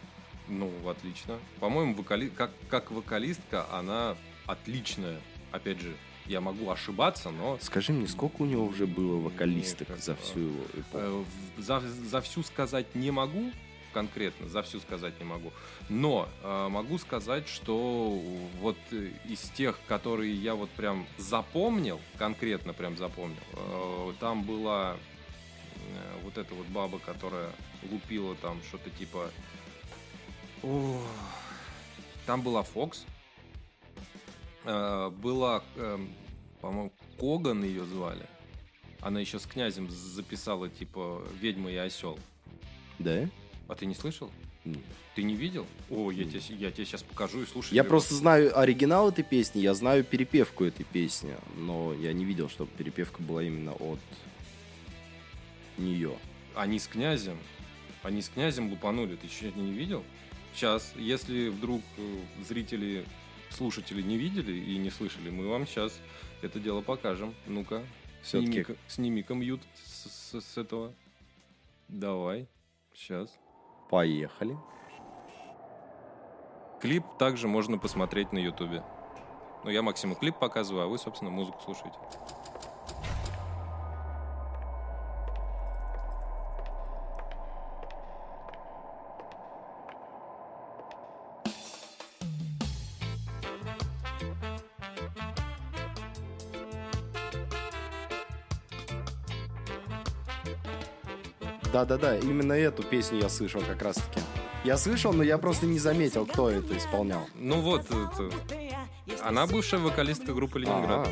Ну, 0.46 0.70
отлично. 0.88 1.40
По-моему, 1.58 1.94
вокали... 1.94 2.28
как, 2.28 2.52
как 2.70 2.92
вокалистка 2.92 3.66
она 3.72 4.16
отличная. 4.46 5.20
Опять 5.50 5.80
же, 5.80 5.96
я 6.28 6.40
могу 6.40 6.70
ошибаться, 6.70 7.30
но 7.30 7.58
Скажи 7.60 7.92
мне, 7.92 8.06
сколько 8.08 8.42
у 8.42 8.44
него 8.46 8.64
уже 8.66 8.86
было 8.86 9.20
вокалисток 9.20 9.88
Никак, 9.88 10.02
за 10.02 10.16
всю 10.16 10.40
его 10.40 10.64
эпоху? 10.74 10.88
э, 10.94 11.24
за, 11.58 11.80
за 11.80 12.20
всю 12.20 12.42
сказать 12.42 12.94
не 12.94 13.10
могу, 13.10 13.50
конкретно, 13.92 14.48
за 14.48 14.62
всю 14.62 14.80
сказать 14.80 15.18
не 15.18 15.24
могу. 15.24 15.52
Но 15.88 16.28
э, 16.42 16.68
могу 16.68 16.98
сказать, 16.98 17.48
что 17.48 18.20
вот 18.60 18.76
э, 18.90 19.10
из 19.28 19.40
тех, 19.50 19.78
которые 19.88 20.34
я 20.34 20.54
вот 20.54 20.68
прям 20.70 21.06
запомнил, 21.18 22.00
конкретно 22.18 22.72
прям 22.74 22.96
запомнил, 22.96 23.36
э, 23.54 24.12
там 24.20 24.42
была 24.42 24.96
э, 25.76 26.18
вот 26.24 26.36
эта 26.38 26.54
вот 26.54 26.66
баба, 26.66 26.98
которая 26.98 27.50
лупила 27.90 28.34
там 28.36 28.60
что-то 28.68 28.90
типа... 28.90 29.30
Ох, 30.62 31.00
Там 32.26 32.42
была 32.42 32.62
Фокс, 32.64 33.04
была, 34.66 35.62
эм, 35.76 36.08
по-моему, 36.60 36.92
Коган 37.18 37.64
ее 37.64 37.84
звали. 37.84 38.26
Она 39.00 39.20
еще 39.20 39.38
с 39.38 39.46
князем 39.46 39.88
записала, 39.90 40.68
типа, 40.68 41.22
«Ведьма 41.40 41.70
и 41.70 41.76
осел». 41.76 42.18
Да? 42.98 43.28
А 43.68 43.74
ты 43.74 43.86
не 43.86 43.94
слышал? 43.94 44.30
Нет. 44.64 44.78
Ты 45.14 45.22
не 45.22 45.34
видел? 45.34 45.66
О, 45.90 46.10
я 46.10 46.24
тебе, 46.24 46.40
я 46.56 46.70
тебе 46.70 46.84
сейчас 46.84 47.02
покажу 47.02 47.42
и 47.42 47.46
слушай. 47.46 47.72
Я 47.72 47.84
просто 47.84 48.14
знаю 48.14 48.58
оригинал 48.58 49.10
этой 49.10 49.24
песни, 49.24 49.60
я 49.60 49.74
знаю 49.74 50.04
перепевку 50.04 50.64
этой 50.64 50.84
песни, 50.84 51.34
но 51.56 51.94
я 51.94 52.12
не 52.12 52.24
видел, 52.24 52.48
чтобы 52.48 52.70
перепевка 52.76 53.22
была 53.22 53.42
именно 53.42 53.72
от 53.72 54.00
нее. 55.78 56.18
Они 56.54 56.78
с 56.78 56.86
князем, 56.86 57.38
они 58.02 58.22
с 58.22 58.28
князем 58.28 58.70
лупанули. 58.70 59.16
Ты 59.16 59.26
еще 59.26 59.52
не 59.52 59.72
видел? 59.72 60.04
Сейчас, 60.54 60.92
если 60.96 61.48
вдруг 61.48 61.82
э, 61.98 62.18
зрители, 62.46 63.04
слушатели 63.50 64.02
не 64.02 64.16
видели 64.16 64.52
и 64.52 64.76
не 64.78 64.90
слышали, 64.90 65.30
мы 65.30 65.48
вам 65.48 65.66
сейчас 65.66 65.98
это 66.42 66.58
дело 66.60 66.80
покажем. 66.82 67.34
Ну-ка, 67.46 67.82
Всё-таки 68.22 68.52
сними-ка, 68.52 68.76
сними-ка 68.88 69.34
мьют 69.34 69.60
с, 69.84 70.10
с- 70.10 70.40
с 70.40 70.58
этого. 70.58 70.92
Давай, 71.88 72.48
сейчас. 72.94 73.30
поехали. 73.90 74.56
Клип 76.80 77.04
также 77.18 77.48
можно 77.48 77.78
посмотреть 77.78 78.32
на 78.32 78.38
Ютубе. 78.38 78.82
Ну, 79.64 79.70
я 79.70 79.82
Максиму 79.82 80.14
клип 80.14 80.38
показываю, 80.38 80.84
а 80.84 80.86
вы, 80.88 80.98
собственно, 80.98 81.30
музыку 81.30 81.58
слушаете. 81.64 81.96
Да-да-да, 101.76 102.16
именно 102.16 102.54
эту 102.54 102.82
песню 102.82 103.18
я 103.20 103.28
слышал 103.28 103.60
как 103.60 103.82
раз-таки. 103.82 104.18
Я 104.64 104.78
слышал, 104.78 105.12
но 105.12 105.22
я 105.22 105.36
просто 105.36 105.66
не 105.66 105.78
заметил, 105.78 106.24
кто 106.24 106.48
это 106.48 106.74
исполнял. 106.74 107.28
Ну 107.34 107.60
вот, 107.60 107.84
это- 107.84 108.30
она 109.22 109.46
бывшая 109.46 109.76
вокалистка 109.80 110.32
группы 110.32 110.58
Ленинград. 110.58 111.06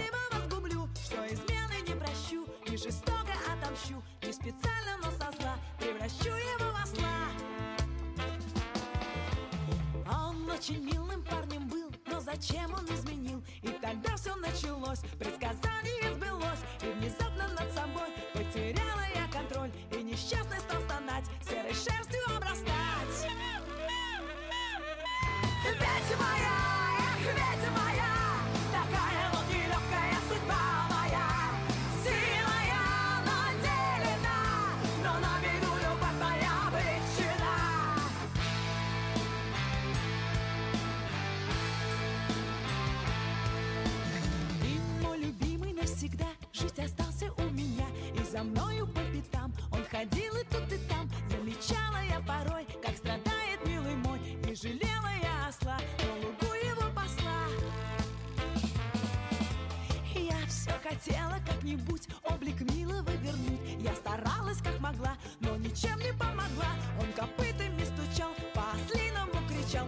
Он 10.10 10.50
очень 10.50 10.82
милым 10.84 11.22
парнем 11.24 11.68
был, 11.68 11.90
но 12.06 12.20
зачем 12.20 12.72
он 12.72 12.86
изменил? 12.94 13.42
И 13.62 13.68
тогда 13.68 14.16
все 14.16 14.34
началось, 14.36 15.00
предсказание 15.18 16.13
за 48.34 48.42
мною 48.42 48.86
по 48.88 49.00
пятам. 49.12 49.52
Он 49.70 49.84
ходил 49.84 50.34
и 50.34 50.44
тут 50.44 50.72
и 50.72 50.78
там 50.88 51.08
Замечала 51.30 52.02
я 52.02 52.18
порой, 52.20 52.66
как 52.82 52.96
страдает 52.96 53.64
милый 53.64 53.94
мой 53.94 54.18
Не 54.44 54.54
жалела 54.56 55.10
я 55.22 55.48
осла, 55.48 55.78
на 56.02 56.14
лугу 56.16 56.52
его 56.54 56.90
посла. 56.92 57.42
Я 60.16 60.46
все 60.48 60.72
хотела 60.82 61.36
как-нибудь 61.46 62.08
облик 62.24 62.60
милого 62.72 63.10
вернуть. 63.22 63.60
Я 63.78 63.94
старалась 63.94 64.58
как 64.58 64.80
могла, 64.80 65.16
но 65.38 65.56
ничем 65.56 65.98
не 66.00 66.12
помогла. 66.12 66.72
Он 67.00 67.12
копытами 67.12 67.84
стучал, 67.84 68.32
по-ослиному 68.52 69.38
кричал 69.48 69.86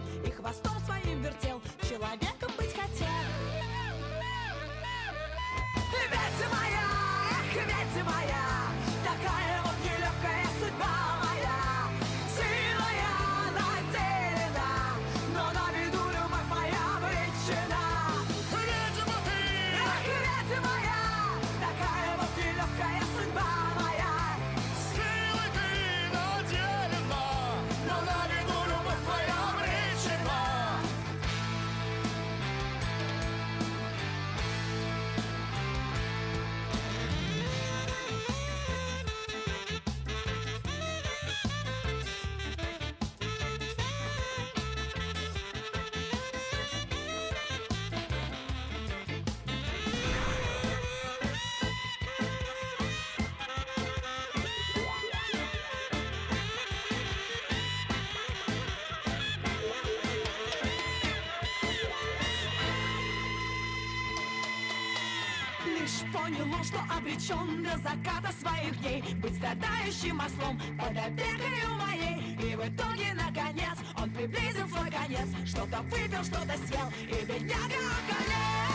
обречен 67.31 67.63
до 67.63 67.69
заката 67.77 68.31
своих 68.41 68.79
дней. 68.79 69.03
Быть 69.21 69.35
страдающим 69.35 70.19
ослом 70.19 70.59
под 70.77 70.97
опекою 70.97 71.75
моей. 71.79 72.35
И 72.35 72.55
в 72.55 72.59
итоге, 72.59 73.13
наконец, 73.13 73.77
он 73.97 74.09
приблизил 74.11 74.67
свой 74.67 74.89
конец. 74.89 75.27
Что-то 75.45 75.81
выпил, 75.83 76.23
что-то 76.23 76.55
съел, 76.67 76.91
и 77.01 77.25
бедняга 77.25 77.75
околел 77.75 78.66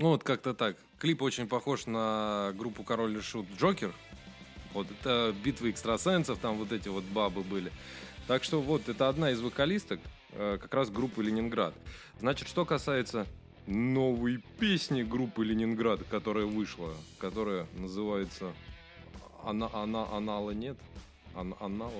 Ну 0.00 0.08
вот 0.08 0.24
как-то 0.24 0.54
так. 0.54 0.78
Клип 0.98 1.20
очень 1.20 1.46
похож 1.46 1.84
на 1.84 2.54
группу 2.56 2.82
Король 2.82 3.18
и 3.18 3.20
Шут 3.20 3.46
Джокер. 3.58 3.92
Вот 4.72 4.86
это 4.90 5.34
битвы 5.44 5.68
экстрасенсов, 5.72 6.38
там 6.38 6.56
вот 6.56 6.72
эти 6.72 6.88
вот 6.88 7.04
бабы 7.04 7.42
были. 7.42 7.70
Так 8.26 8.42
что 8.42 8.62
вот 8.62 8.88
это 8.88 9.10
одна 9.10 9.30
из 9.30 9.42
вокалисток 9.42 10.00
э, 10.32 10.56
как 10.58 10.72
раз 10.72 10.88
группы 10.88 11.22
Ленинград. 11.22 11.74
Значит, 12.18 12.48
что 12.48 12.64
касается 12.64 13.26
новой 13.66 14.38
песни 14.58 15.02
группы 15.02 15.44
Ленинград, 15.44 16.00
которая 16.10 16.46
вышла, 16.46 16.94
которая 17.18 17.66
называется 17.76 18.54
она, 19.44 19.68
она, 19.74 20.06
анала 20.12 20.52
нет. 20.52 20.78
Ан, 21.34 21.54
анал, 21.60 21.92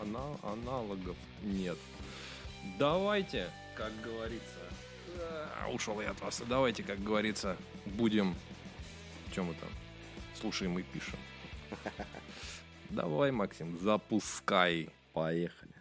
ана- 0.00 0.38
аналогов 0.44 1.16
нет. 1.42 1.76
Давайте, 2.78 3.48
как 3.76 3.90
говорится, 4.00 4.61
а, 5.22 5.68
ушел 5.72 6.00
я 6.00 6.10
от 6.10 6.20
вас. 6.20 6.42
Давайте, 6.48 6.82
как 6.82 7.02
говорится, 7.02 7.56
будем... 7.86 8.34
Чем 9.34 9.46
мы 9.46 9.54
там? 9.54 9.68
Слушаем 10.34 10.78
и 10.78 10.82
пишем. 10.82 11.18
Давай, 12.90 13.30
Максим, 13.30 13.78
запускай. 13.78 14.90
Поехали. 15.12 15.72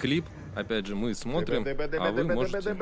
Клип, 0.00 0.24
опять 0.56 0.86
же, 0.86 0.96
мы 0.96 1.14
смотрим, 1.14 1.64
а 2.00 2.10
вы 2.10 2.24
можете 2.24 2.74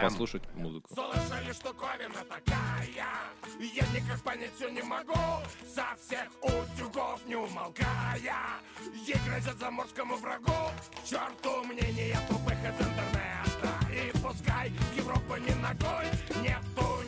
послушать 0.00 0.42
музыку. 0.54 0.88
Слышали, 0.94 1.52
штуковина 1.52 2.24
такая. 2.28 2.86
Я 3.58 3.84
никак 3.94 4.20
понять 4.22 4.54
всё 4.56 4.70
не 4.70 4.82
могу. 4.82 5.12
Со 5.74 5.84
всех 6.00 6.28
утюгов 6.42 7.20
не 7.26 7.36
умолкая. 7.36 8.16
Ей 9.06 9.16
грозят 9.26 9.58
заморскому 9.58 10.16
врагу. 10.16 10.52
Черту 11.04 11.64
мнения 11.64 12.18
тупых 12.28 12.58
из 12.58 12.86
интернета. 12.86 13.70
И 13.92 14.10
пускай 14.18 14.72
Европа 14.96 15.38
не 15.38 15.54
ногой 15.56 16.06
Нет 16.42 16.62
у 16.76 17.02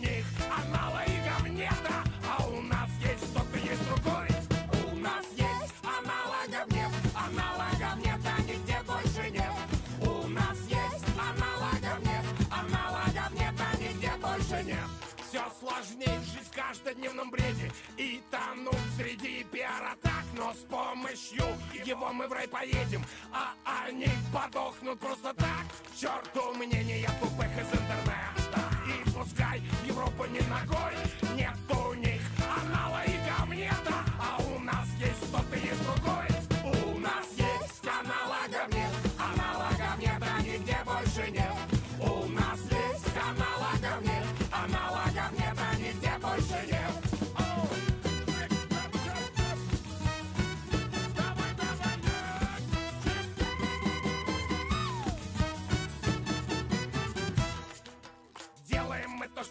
нет 14.65 15.13
все 15.33 15.43
сложнее 15.59 16.21
жить 16.35 16.47
в 16.47 16.55
каждодневном 16.55 17.31
бреде. 17.31 17.73
И 17.97 18.23
тонуть 18.31 18.75
среди 18.99 19.45
пиар-атак 19.45 20.25
Но 20.37 20.53
с 20.53 20.59
помощью 20.69 21.45
его 21.87 22.13
мы 22.13 22.29
в 22.29 22.33
рай 22.33 22.47
поедем. 22.47 23.03
А 23.33 23.55
они 23.87 24.09
подохнут 24.33 25.01
просто 25.01 25.33
так. 25.33 25.65
Черту 25.99 26.55
мнения 26.55 27.09
тупых 27.19 27.47
из 27.47 27.67
интернета. 27.67 28.61
И 28.87 29.11
пускай 29.11 29.63
Европа 29.87 30.27
не 30.27 30.41
ногой 30.41 30.95
Нет 31.35 31.57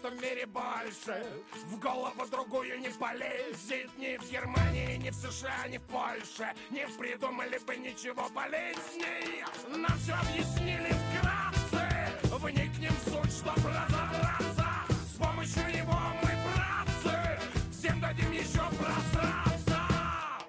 В 0.02 0.20
мире 0.20 0.46
больше. 0.46 1.24
В 1.66 1.78
голову 1.78 2.26
другую 2.28 2.80
не 2.80 2.88
полезет 2.88 3.88
Ни 3.98 4.16
в 4.16 4.28
Германии, 4.32 4.96
ни 4.96 5.10
в 5.10 5.14
США, 5.14 5.68
ни 5.68 5.78
в 5.78 5.82
Польше. 5.82 6.52
Не 6.70 6.88
придумали 6.98 7.58
бы 7.58 7.76
ничего 7.76 8.28
полезнее 8.34 9.46
Нам 9.68 9.96
все 9.98 10.14
объяснили 10.14 10.92
вкратце. 10.92 12.10
Вникнем 12.36 12.92
в 12.92 13.10
суть, 13.10 13.32
чтоб 13.32 13.56
разобраться 13.58 14.66
С 14.88 15.18
помощью 15.18 15.66
него 15.68 15.96
мы 16.20 16.30
братцы. 16.50 17.38
Всем 17.70 18.00
дадим 18.00 18.32
еще 18.32 18.58
просраться. 18.58 19.82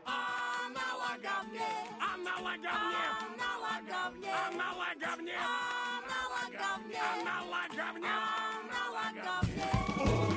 Аналогов 0.04 1.45
нет. 1.51 1.62
Аналогов 2.01 2.82
нет 2.89 3.33
Аналогов 3.94 4.26
нет 4.26 4.34
Аналогов 4.98 5.20
нет 5.22 5.38
Аналогов 6.02 6.80
нет 6.88 7.00
Аналогов 7.22 7.96
нет 8.02 8.22
Аналогов 8.74 10.33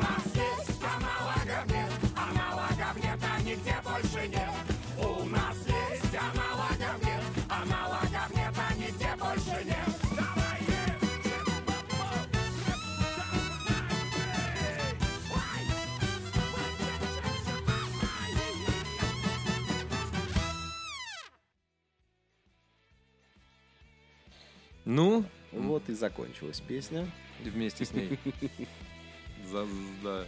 Ну, 24.87 25.25
Вот 25.53 25.89
и 25.89 25.95
закончилась 25.95 26.61
песня. 26.61 27.07
и 27.45 27.51
вместе 27.51 27.85
с 27.85 27.93
ней. 27.93 28.19
За- 29.51 29.67
да. 30.03 30.25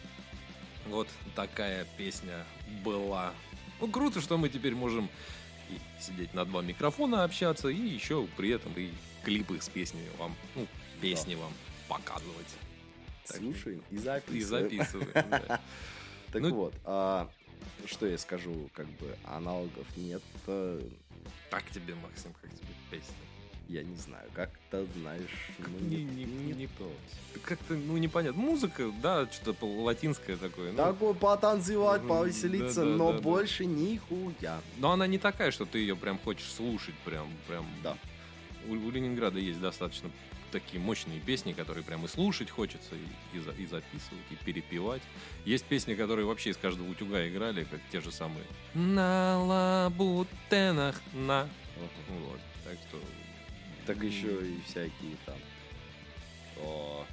Вот 0.89 1.09
такая 1.35 1.87
песня 1.97 2.45
была. 2.85 3.33
Ну, 3.81 3.89
круто, 3.89 4.21
что 4.21 4.37
мы 4.37 4.49
теперь 4.49 4.75
можем 4.75 5.09
и 5.71 5.79
сидеть 6.03 6.35
на 6.35 6.45
два 6.45 6.61
микрофона, 6.63 7.25
общаться, 7.25 7.69
и 7.69 7.77
еще 7.77 8.27
при 8.37 8.51
этом 8.51 8.73
и 8.77 8.91
клипы 9.23 9.61
с 9.61 9.69
песнями 9.69 10.09
вам, 10.19 10.35
ну, 10.55 10.67
песни 11.01 11.35
вам 11.35 11.53
показывать. 11.89 12.47
Так. 13.27 13.37
Слушаем 13.39 13.83
и 13.91 13.95
И 13.95 13.99
записываем. 13.99 14.71
записываем. 14.71 15.13
да. 15.31 15.61
Так 16.33 16.43
Ну- 16.43 16.55
вот, 16.55 16.75
а, 16.85 17.31
что 17.87 18.07
я 18.07 18.19
скажу, 18.19 18.69
как 18.75 18.87
бы 18.99 19.17
аналогов 19.25 19.87
нет. 19.97 20.23
э, 20.47 20.81
Как 21.51 21.65
тебе, 21.71 21.95
Максим, 21.95 22.33
как 22.43 22.51
тебе 22.51 22.69
песня? 22.91 23.15
Я 23.69 23.83
не 23.83 23.97
знаю, 23.97 24.27
как-то, 24.35 24.87
знаешь, 24.99 25.51
ну, 25.59 25.67
Не- 25.89 26.03
не, 26.03 26.25
не- 26.25 26.53
не 26.55 26.67
то. 26.69 26.91
Как-то, 27.43 27.75
ну, 27.75 27.99
непонятно. 27.99 28.41
Музыка, 28.41 28.91
да, 29.03 29.29
что-то 29.31 29.67
латинское 29.67 30.39
такое. 30.39 30.71
ну, 30.73 30.79
Такой 30.79 31.15
потанцевать, 31.15 32.07
повеселиться, 32.09 32.81
да-да-да-да. 32.83 32.97
но 32.97 33.21
больше 33.21 33.67
нихуя. 33.67 34.63
Но 34.79 34.93
она 34.93 35.07
не 35.07 35.19
такая, 35.19 35.51
что 35.51 35.67
ты 35.67 35.81
ее 35.81 35.97
прям 35.97 36.19
хочешь 36.19 36.51
слушать, 36.51 36.95
прям, 37.05 37.29
прям. 37.47 37.67
Да. 37.83 37.99
У, 38.69 38.73
у 38.73 38.91
Ленинграда 38.91 39.39
есть 39.39 39.61
достаточно 39.61 40.11
такие 40.51 40.81
мощные 40.81 41.21
песни, 41.21 41.53
которые 41.53 41.85
прям 41.85 42.07
и 42.07 42.09
слушать 42.09 42.49
хочется, 42.49 42.95
и, 42.95 43.37
и 43.37 43.41
за- 43.41 43.51
и 43.53 43.67
записывать, 43.67 44.25
и 44.31 44.35
перепевать. 44.47 45.03
Есть 45.45 45.67
песни, 45.67 45.95
которые 45.95 46.25
вообще 46.25 46.51
из 46.51 46.57
каждого 46.57 46.89
утюга 46.89 47.29
играли, 47.29 47.65
как 47.65 47.81
те 47.93 48.01
же 48.01 48.11
самые. 48.13 48.45
На 48.73 49.39
лабутенах 49.45 50.99
на. 51.13 51.47
Вот. 52.09 52.41
Так 52.65 52.79
что. 52.89 52.99
Так 53.89 54.03
еще 54.03 54.47
и 54.47 54.61
всякие 54.67 55.17
там. 55.25 55.37
О, 56.63 57.07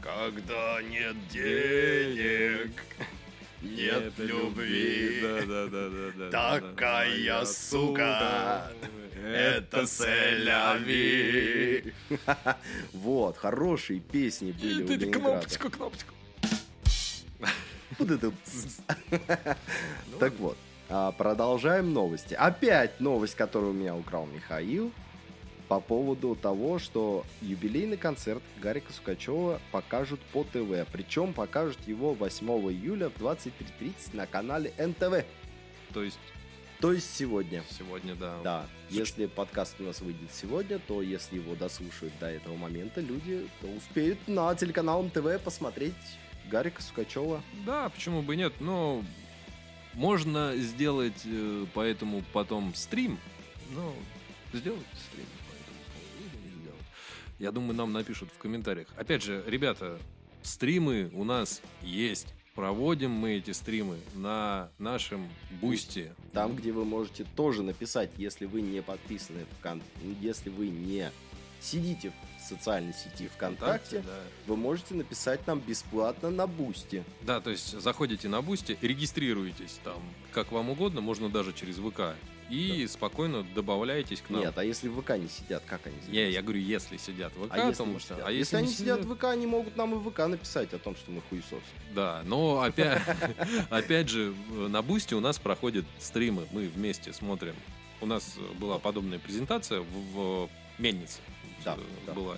когда 0.00 0.80
нет 0.80 1.14
денег, 1.28 2.70
нет 3.60 4.14
любви, 4.16 5.20
Да, 5.20 5.42
да, 5.42 5.66
да, 5.66 5.88
да, 5.90 6.30
да. 6.30 6.58
такая 6.58 7.44
сука, 7.44 8.72
это 9.22 9.86
селяви. 9.86 11.92
Вот, 12.94 13.36
хорошие 13.36 14.00
песни 14.00 14.52
были 14.52 14.84
у 14.84 14.88
Ленинграда. 14.88 15.18
Кнопочку, 15.18 15.70
кнопочку. 15.70 16.14
Так 20.18 20.32
вот, 20.38 20.56
а, 20.88 21.12
продолжаем 21.12 21.92
новости. 21.92 22.32
Опять 22.32 23.00
новость, 23.00 23.34
которую 23.34 23.72
у 23.72 23.74
меня 23.74 23.94
украл 23.94 24.24
Михаил 24.24 24.90
по 25.68 25.80
поводу 25.80 26.34
того, 26.34 26.78
что 26.78 27.24
юбилейный 27.40 27.96
концерт 27.96 28.42
Гарика 28.60 28.92
Сукачева 28.92 29.60
покажут 29.72 30.20
по 30.32 30.44
ТВ. 30.44 30.86
Причем 30.92 31.32
покажут 31.32 31.78
его 31.86 32.12
8 32.14 32.46
июля 32.70 33.08
в 33.08 33.16
23.30 33.16 33.94
на 34.12 34.26
канале 34.26 34.72
НТВ. 34.78 35.24
То 35.92 36.02
есть 36.02 36.18
То 36.80 36.92
есть 36.92 37.14
сегодня. 37.14 37.62
сегодня, 37.70 38.14
да. 38.14 38.40
Да, 38.42 38.66
если 38.90 39.26
подкаст 39.26 39.76
у 39.80 39.84
нас 39.84 40.00
выйдет 40.00 40.30
сегодня, 40.32 40.78
то 40.78 41.00
если 41.00 41.36
его 41.36 41.54
дослушают 41.54 42.12
до 42.20 42.30
этого 42.30 42.56
момента, 42.56 43.00
люди 43.00 43.48
то 43.60 43.68
успеют 43.68 44.18
на 44.26 44.54
телеканал 44.54 45.02
НТВ 45.02 45.40
посмотреть 45.42 45.94
Гарика 46.50 46.82
Сукачева. 46.82 47.42
Да, 47.64 47.88
почему 47.88 48.22
бы 48.22 48.34
и 48.34 48.36
нет, 48.36 48.52
но 48.60 49.02
можно 49.94 50.54
сделать 50.56 51.22
э, 51.24 51.66
поэтому 51.72 52.22
потом 52.32 52.74
стрим, 52.74 53.18
но 53.70 53.94
сделать 54.52 54.84
стрим 55.08 55.24
Я 57.44 57.52
думаю, 57.52 57.74
нам 57.74 57.92
напишут 57.92 58.30
в 58.34 58.38
комментариях. 58.38 58.88
Опять 58.96 59.22
же, 59.22 59.44
ребята, 59.46 59.98
стримы 60.40 61.10
у 61.12 61.24
нас 61.24 61.60
есть. 61.82 62.28
Проводим 62.54 63.10
мы 63.10 63.34
эти 63.34 63.50
стримы 63.50 63.98
на 64.14 64.70
нашем 64.78 65.28
бусте. 65.60 66.14
Там, 66.32 66.56
где 66.56 66.72
вы 66.72 66.86
можете 66.86 67.26
тоже 67.36 67.62
написать, 67.62 68.12
если 68.16 68.46
вы 68.46 68.62
не 68.62 68.80
подписаны 68.80 69.44
в 69.44 69.62
кон... 69.62 69.82
если 70.22 70.48
вы 70.48 70.68
не 70.68 71.10
сидите 71.60 72.14
в 72.38 72.48
социальной 72.48 72.94
сети 72.94 73.28
ВКонтакте, 73.28 73.98
да. 73.98 74.20
вы 74.46 74.56
можете 74.56 74.94
написать 74.94 75.46
нам 75.46 75.60
бесплатно 75.60 76.30
на 76.30 76.46
Бусти. 76.46 77.04
Да, 77.20 77.42
то 77.42 77.50
есть 77.50 77.78
заходите 77.78 78.26
на 78.28 78.40
Бусти, 78.40 78.78
регистрируетесь 78.80 79.80
там 79.84 80.00
как 80.32 80.50
вам 80.50 80.70
угодно, 80.70 81.02
можно 81.02 81.28
даже 81.28 81.52
через 81.52 81.76
ВК. 81.76 82.16
И 82.50 82.86
спокойно 82.86 83.42
добавляйтесь 83.54 84.20
к 84.20 84.30
нам. 84.30 84.42
Нет, 84.42 84.56
а 84.56 84.64
если 84.64 84.88
в 84.88 85.00
ВК 85.00 85.10
не 85.16 85.28
сидят, 85.28 85.62
как 85.66 85.86
они 85.86 85.96
Не, 86.08 86.30
я 86.30 86.42
говорю, 86.42 86.60
если 86.60 86.96
сидят 86.96 87.34
в 87.36 87.46
ВК, 87.46 87.52
а 87.52 87.58
если, 87.58 87.70
потому 87.72 87.98
что... 87.98 88.14
сидят? 88.14 88.26
А 88.26 88.32
если, 88.32 88.56
не 88.56 88.62
они 88.62 88.72
сидят 88.72 89.04
в 89.04 89.14
ВК, 89.14 89.24
они 89.24 89.46
могут 89.46 89.76
нам 89.76 89.94
и 89.94 89.96
в 89.96 90.10
ВК 90.10 90.18
написать 90.26 90.72
о 90.74 90.78
том, 90.78 90.94
что 90.94 91.10
мы 91.10 91.22
хуесосы. 91.22 91.62
Да, 91.94 92.22
но 92.26 92.60
опять, 92.60 93.02
опять 93.70 94.08
же, 94.08 94.34
на 94.50 94.82
Бусте 94.82 95.14
у 95.14 95.20
нас 95.20 95.38
проходят 95.38 95.84
стримы, 95.98 96.46
мы 96.52 96.68
вместе 96.68 97.12
смотрим. 97.12 97.54
У 98.00 98.06
нас 98.06 98.36
была 98.58 98.78
подобная 98.78 99.18
презентация 99.18 99.80
в, 99.80 99.86
в 100.12 100.50
Мельнице. 100.78 101.20
Да, 101.64 101.76
э, 101.78 101.80
да. 102.06 102.12
была. 102.12 102.36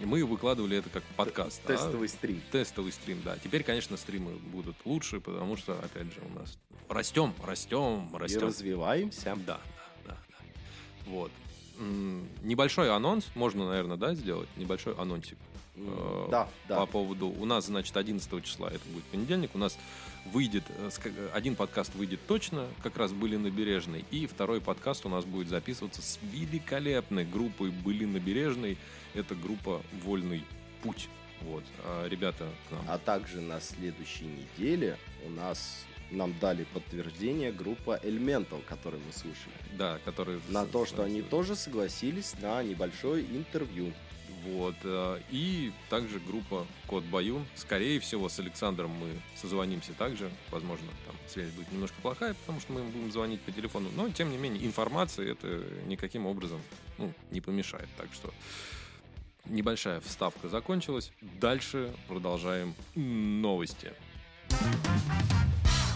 И 0.00 0.06
мы 0.06 0.24
выкладывали 0.24 0.78
это 0.78 0.88
как 0.88 1.02
подкаст. 1.16 1.60
а 1.64 1.68
Тестовый 1.68 2.08
стрим. 2.08 2.42
Тестовый 2.50 2.92
стрим, 2.92 3.20
да. 3.22 3.36
Теперь, 3.42 3.62
конечно, 3.62 3.96
стримы 3.96 4.32
будут 4.32 4.76
лучше, 4.84 5.20
потому 5.20 5.56
что, 5.56 5.78
опять 5.78 6.06
же, 6.06 6.20
у 6.22 6.38
нас 6.38 6.58
растем, 6.90 7.34
растем, 7.44 8.08
И 8.12 8.16
растем. 8.16 8.40
развиваемся. 8.42 9.36
Да, 9.46 9.58
да, 10.06 10.14
да, 10.14 10.16
да. 10.28 10.36
Вот. 11.06 11.30
Небольшой 12.42 12.90
анонс, 12.94 13.26
можно, 13.34 13.66
наверное, 13.68 13.96
да, 13.96 14.14
сделать? 14.14 14.48
Небольшой 14.56 14.94
анонсик. 14.96 15.38
Э, 15.76 16.26
Да, 16.30 16.48
да. 16.68 16.76
По 16.80 16.86
поводу... 16.86 17.28
У 17.28 17.46
нас, 17.46 17.66
значит, 17.66 17.96
11 17.96 18.44
числа, 18.44 18.68
это 18.68 18.86
будет 18.90 19.04
понедельник, 19.04 19.50
у 19.54 19.58
нас 19.58 19.78
выйдет... 20.26 20.64
э, 20.68 20.88
ска- 20.88 21.30
Один 21.32 21.56
подкаст 21.56 21.94
выйдет 21.94 22.20
точно, 22.26 22.66
как 22.82 22.98
раз 22.98 23.12
«Были 23.12 23.36
набережной», 23.36 24.04
и 24.10 24.26
второй 24.26 24.60
подкаст 24.60 25.06
у 25.06 25.08
нас 25.08 25.24
будет 25.24 25.48
записываться 25.48 26.02
с 26.02 26.18
великолепной 26.22 27.24
группой 27.24 27.70
«Были 27.70 28.04
набережной». 28.04 28.76
Это 29.14 29.34
группа 29.34 29.80
«Вольный 30.04 30.44
путь». 30.82 31.08
Вот. 31.42 31.64
А 31.84 32.06
ребята 32.06 32.46
к 32.68 32.72
нам... 32.72 32.84
А 32.86 32.98
также 32.98 33.40
на 33.40 33.58
следующей 33.62 34.26
неделе 34.26 34.98
у 35.26 35.30
нас 35.30 35.86
нам 36.10 36.34
дали 36.40 36.64
подтверждение 36.64 37.52
группа 37.52 37.98
Elemental, 38.02 38.62
которую 38.68 39.02
мы 39.06 39.12
слушали. 39.12 39.54
Да, 39.76 39.98
которые... 40.04 40.40
На 40.48 40.66
то, 40.66 40.86
что 40.86 41.02
они 41.02 41.22
тоже 41.22 41.56
согласились 41.56 42.34
на 42.40 42.62
небольшое 42.62 43.24
интервью. 43.24 43.92
Вот. 44.44 44.74
э, 44.84 45.20
И 45.30 45.72
также 45.88 46.18
группа 46.18 46.66
Код 46.86 47.04
Баюн. 47.04 47.46
Скорее 47.56 48.00
всего, 48.00 48.28
с 48.28 48.38
Александром 48.38 48.90
мы 48.90 49.08
созвонимся 49.36 49.92
также. 49.92 50.30
Возможно, 50.50 50.86
там 51.06 51.14
связь 51.28 51.50
будет 51.50 51.70
немножко 51.72 51.96
плохая, 52.00 52.34
потому 52.34 52.60
что 52.60 52.72
мы 52.72 52.82
будем 52.84 53.12
звонить 53.12 53.40
по 53.42 53.52
телефону. 53.52 53.90
Но, 53.94 54.08
тем 54.10 54.30
не 54.30 54.38
менее, 54.38 54.64
информации 54.64 55.32
это 55.32 55.62
никаким 55.86 56.26
образом 56.26 56.60
ну, 56.98 57.12
не 57.30 57.40
помешает. 57.40 57.88
Так 57.96 58.08
что 58.12 58.32
небольшая 59.46 60.00
вставка 60.00 60.48
закончилась. 60.48 61.12
Дальше 61.20 61.92
продолжаем 62.08 62.74
новости. 62.94 63.92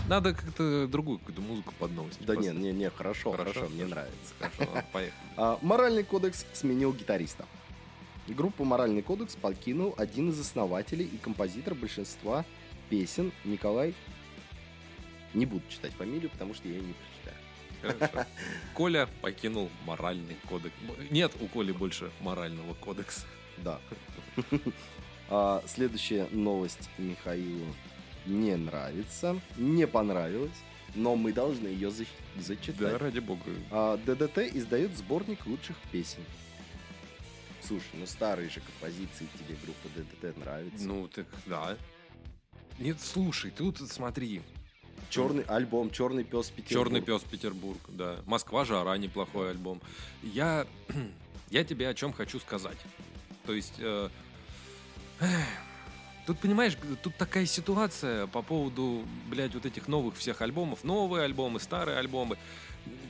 Надо 0.08 0.34
как-то 0.34 0.86
другую 0.86 1.18
какую-то 1.18 1.40
музыку 1.40 1.72
под 1.78 1.92
новости. 1.92 2.22
Да 2.22 2.36
не, 2.36 2.48
не, 2.48 2.72
не, 2.72 2.90
хорошо, 2.90 3.32
Хорошо, 3.32 3.52
хорошо, 3.54 3.72
мне 3.72 3.86
нравится. 3.86 4.34
Хорошо, 4.38 4.84
поехали. 4.92 5.14
А, 5.36 5.58
Моральный 5.62 6.04
кодекс 6.04 6.44
сменил 6.52 6.92
гитариста. 6.92 7.46
Группу 8.28 8.64
«Моральный 8.64 9.02
кодекс» 9.02 9.34
покинул 9.36 9.94
один 9.98 10.30
из 10.30 10.40
основателей 10.40 11.04
и 11.04 11.16
композитор 11.18 11.74
большинства 11.74 12.44
песен 12.88 13.32
Николай... 13.44 13.94
Не 15.34 15.46
буду 15.46 15.62
читать 15.68 15.92
фамилию, 15.94 16.30
потому 16.30 16.54
что 16.54 16.68
я 16.68 16.74
ее 16.74 16.82
не 16.82 16.94
прочитаю. 16.94 17.98
Хорошо. 17.98 18.28
Коля 18.74 19.08
покинул 19.20 19.68
моральный 19.84 20.36
кодекс. 20.48 20.74
Нет 21.10 21.32
у 21.40 21.48
Коли 21.48 21.72
больше 21.72 22.10
морального 22.20 22.74
кодекса. 22.74 23.26
Да. 23.58 23.80
А, 25.30 25.64
Следующая 25.66 26.28
новость 26.32 26.90
Михаилу 26.98 27.64
не 28.26 28.56
нравится, 28.56 29.40
не 29.56 29.86
понравилась, 29.86 30.56
но 30.94 31.16
мы 31.16 31.32
должны 31.32 31.68
ее 31.68 31.90
Да, 31.90 32.42
зачитать. 32.42 33.00
ради 33.00 33.18
бога. 33.18 33.42
А, 33.70 33.96
ДДТ 33.98 34.38
издает 34.54 34.96
сборник 34.96 35.46
лучших 35.46 35.76
песен. 35.92 36.22
Слушай, 37.62 37.88
ну 37.94 38.06
старые 38.06 38.50
же 38.50 38.60
композиции 38.60 39.26
тебе 39.38 39.56
группа 39.64 39.88
ДДТ 39.96 40.36
нравятся. 40.38 40.86
Ну, 40.86 41.08
так 41.08 41.26
да. 41.46 41.76
Нет, 42.78 43.00
слушай, 43.00 43.50
тут 43.50 43.78
смотри. 43.90 44.42
Черный 45.10 45.44
альбом 45.44 45.90
Черный 45.90 46.24
пес 46.24 46.50
Петербург. 46.50 46.68
Черный 46.88 47.00
пес 47.00 47.22
Петербург, 47.22 47.80
да. 47.88 48.16
Москва 48.26 48.64
жара, 48.64 48.96
неплохой 48.98 49.50
альбом. 49.50 49.80
Я, 50.22 50.66
я 51.50 51.64
тебе 51.64 51.88
о 51.88 51.94
чем 51.94 52.12
хочу 52.12 52.38
сказать. 52.40 52.78
То 53.46 53.52
есть, 53.52 53.74
э, 53.78 54.08
тут 56.26 56.38
понимаешь, 56.38 56.76
тут 57.02 57.16
такая 57.16 57.46
ситуация 57.46 58.26
по 58.26 58.42
поводу, 58.42 59.04
блядь, 59.28 59.54
вот 59.54 59.66
этих 59.66 59.88
новых 59.88 60.16
всех 60.16 60.42
альбомов, 60.42 60.84
новые 60.84 61.24
альбомы, 61.24 61.60
старые 61.60 61.98
альбомы. 61.98 62.38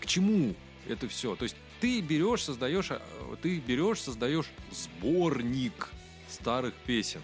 К 0.00 0.06
чему 0.06 0.54
Это 0.86 1.08
все. 1.08 1.34
То 1.34 1.44
есть 1.44 1.56
ты 1.80 2.00
берешь, 2.00 2.42
создаешь, 2.42 2.90
э, 2.90 2.98
ты 3.40 3.58
берешь, 3.58 4.00
создаешь 4.00 4.50
сборник 4.70 5.88
старых 6.28 6.74
песен. 6.74 7.22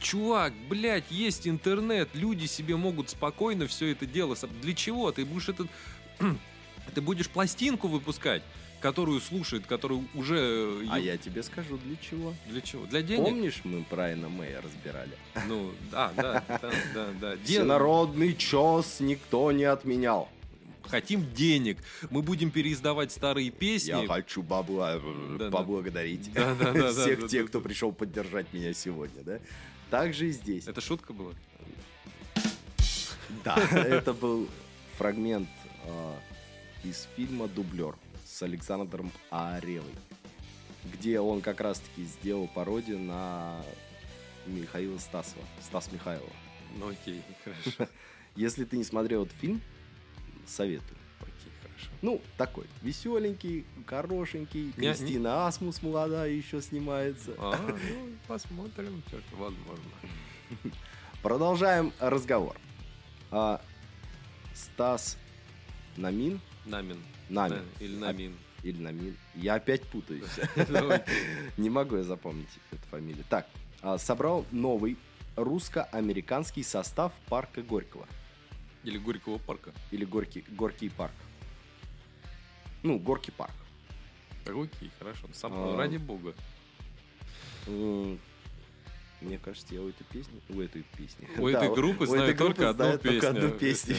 Чувак, 0.00 0.52
блядь, 0.68 1.10
есть 1.10 1.46
интернет, 1.46 2.08
люди 2.14 2.46
себе 2.46 2.76
могут 2.76 3.10
спокойно 3.10 3.66
все 3.66 3.92
это 3.92 4.06
дело. 4.06 4.36
Для 4.62 4.74
чего? 4.74 5.12
Ты 5.12 5.24
будешь 5.24 5.48
этот... 5.48 5.68
Ты 6.94 7.02
будешь 7.02 7.28
пластинку 7.28 7.86
выпускать, 7.86 8.42
которую 8.80 9.20
слушает, 9.20 9.66
которую 9.66 10.04
уже... 10.14 10.36
э, 10.36 10.86
А 10.90 10.98
я 10.98 11.16
тебе 11.16 11.42
скажу, 11.42 11.78
для 11.78 11.96
чего. 11.96 12.34
Для 12.46 12.60
чего? 12.60 12.86
Для 12.86 13.02
денег? 13.02 13.24
Помнишь, 13.24 13.60
мы 13.64 13.84
Брайана 13.90 14.28
Мэя 14.28 14.60
разбирали? 14.62 15.12
Ну, 15.46 15.72
да, 15.90 16.12
да, 16.16 16.44
да, 16.48 16.70
да, 16.94 17.06
да. 17.20 17.36
Всенародный 17.44 18.34
чес 18.36 19.00
никто 19.00 19.50
не 19.52 19.64
отменял. 19.64 20.28
Хотим 20.82 21.30
денег. 21.34 21.78
Мы 22.10 22.22
будем 22.22 22.50
переиздавать 22.50 23.12
старые 23.12 23.50
песни. 23.50 23.90
Я 23.90 24.06
хочу 24.06 24.42
бабла 24.42 24.98
поблагодарить 25.50 26.32
Да, 26.32 26.54
да, 26.54 26.72
да, 26.72 26.80
да, 26.80 26.92
всех 26.92 27.20
да, 27.20 27.28
тех, 27.28 27.42
да, 27.42 27.48
кто 27.48 27.60
пришел 27.60 27.92
поддержать 27.92 28.52
меня 28.54 28.72
сегодня, 28.72 29.22
да? 29.22 29.38
Так 29.90 30.14
же 30.14 30.28
и 30.28 30.32
здесь. 30.32 30.66
Это 30.66 30.80
шутка 30.80 31.12
была? 31.12 31.32
Да, 33.44 33.56
это 33.74 34.14
был 34.14 34.48
фрагмент 34.96 35.48
а, 35.84 36.16
из 36.84 37.06
фильма 37.16 37.48
«Дублер» 37.48 37.94
с 38.38 38.42
Александром 38.44 39.10
Оревой, 39.30 39.92
где 40.84 41.18
он 41.18 41.40
как 41.40 41.60
раз-таки 41.60 42.04
сделал 42.04 42.46
пародию 42.46 43.00
на 43.00 43.60
Михаила 44.46 44.96
Стасова, 44.98 45.42
Стас 45.60 45.90
Михайлова. 45.90 46.30
Ну 46.76 46.88
окей, 46.88 47.20
хорошо. 47.42 47.90
Если 48.36 48.64
ты 48.64 48.76
не 48.76 48.84
смотрел 48.84 49.24
этот 49.24 49.36
фильм, 49.38 49.60
советую. 50.46 50.96
Окей, 51.20 51.52
хорошо. 51.62 51.90
Ну, 52.00 52.22
такой, 52.36 52.66
веселенький, 52.80 53.66
хорошенький. 53.86 54.66
Не- 54.66 54.66
не- 54.66 54.72
Кристина 54.94 55.48
Асмус 55.48 55.82
молодая 55.82 56.30
еще 56.30 56.62
снимается. 56.62 57.34
А, 57.38 57.58
ну, 57.66 57.76
посмотрим, 58.28 59.02
что 59.08 59.18
возможно. 59.32 59.90
Продолжаем 61.24 61.92
разговор. 61.98 62.56
А, 63.32 63.60
Стас 64.54 65.18
Намин, 65.96 66.40
Намин. 66.66 67.02
Намин. 67.28 67.62
Или 67.80 67.96
Намин. 67.96 68.36
или 68.62 68.80
Намин. 68.82 69.16
Я 69.34 69.54
опять 69.54 69.82
путаюсь. 69.82 70.24
Не 71.56 71.70
могу 71.70 71.96
я 71.96 72.02
запомнить 72.02 72.48
эту 72.70 72.82
фамилию. 72.90 73.24
Так, 73.28 73.46
а, 73.82 73.98
собрал 73.98 74.44
новый 74.50 74.96
русско-американский 75.36 76.62
состав 76.62 77.12
парка 77.28 77.62
Горького. 77.62 78.06
Или 78.84 78.98
Горького 78.98 79.38
парка. 79.38 79.72
Или 79.90 80.04
Горький, 80.04 80.44
Горький 80.50 80.88
парк. 80.88 81.14
Ну, 82.82 82.98
Горький 82.98 83.32
парк. 83.32 83.52
Окей, 84.46 84.90
хорошо. 84.98 85.26
Сам, 85.34 85.52
А. 85.54 85.76
ради 85.76 85.98
бога. 85.98 86.34
Мне 89.20 89.38
кажется, 89.38 89.74
я 89.74 89.82
у 89.82 89.88
этой 89.88 90.04
песни... 90.04 90.40
У 90.48 90.60
этой 90.60 90.84
песни. 90.96 91.28
У 91.38 91.48
Да, 91.50 91.58
этой 91.58 91.74
группы 91.74 92.04
у 92.04 92.06
знаю 92.06 92.22
этой 92.22 92.34
группы 92.34 92.54
только 92.54 92.70
одну 92.70 92.84
знаю 92.84 92.98
только 92.98 93.14
песню. 93.14 93.28
одну 93.28 93.50
песню, 93.58 93.94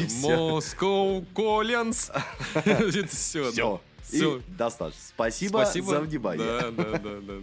Collins. 1.34 2.22
Это 2.54 3.08
все. 3.08 3.82
Все. 4.02 4.42
Достаточно. 4.48 5.02
Спасибо, 5.02 5.66
за 5.66 6.02
внимание. 6.02 6.46
Да, 6.46 6.72
да, 6.72 6.98
да, 7.00 7.20
да. 7.22 7.34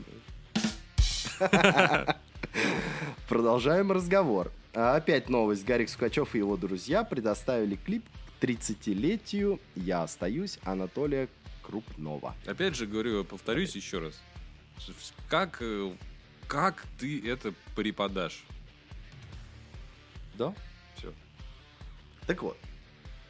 да. 1.38 2.16
Продолжаем 3.28 3.92
разговор. 3.92 4.50
Опять 4.72 5.28
новость. 5.28 5.64
Гарик 5.64 5.88
Сукачев 5.88 6.34
и 6.34 6.38
его 6.38 6.56
друзья 6.56 7.04
предоставили 7.04 7.76
клип 7.76 8.04
к 8.38 8.44
30-летию 8.44 9.60
«Я 9.74 10.02
остаюсь» 10.02 10.58
Анатолия 10.64 11.28
Крупнова. 11.62 12.34
Опять 12.46 12.76
же 12.76 12.86
говорю, 12.86 13.24
повторюсь 13.24 13.74
еще 13.74 13.98
раз. 13.98 14.20
Как, 15.28 15.58
э, 15.60 15.92
как 16.46 16.84
ты 16.98 17.26
это 17.28 17.52
преподашь? 17.74 18.44
Да? 20.34 20.54
Все. 20.96 21.12
Так 22.26 22.42
вот. 22.42 22.56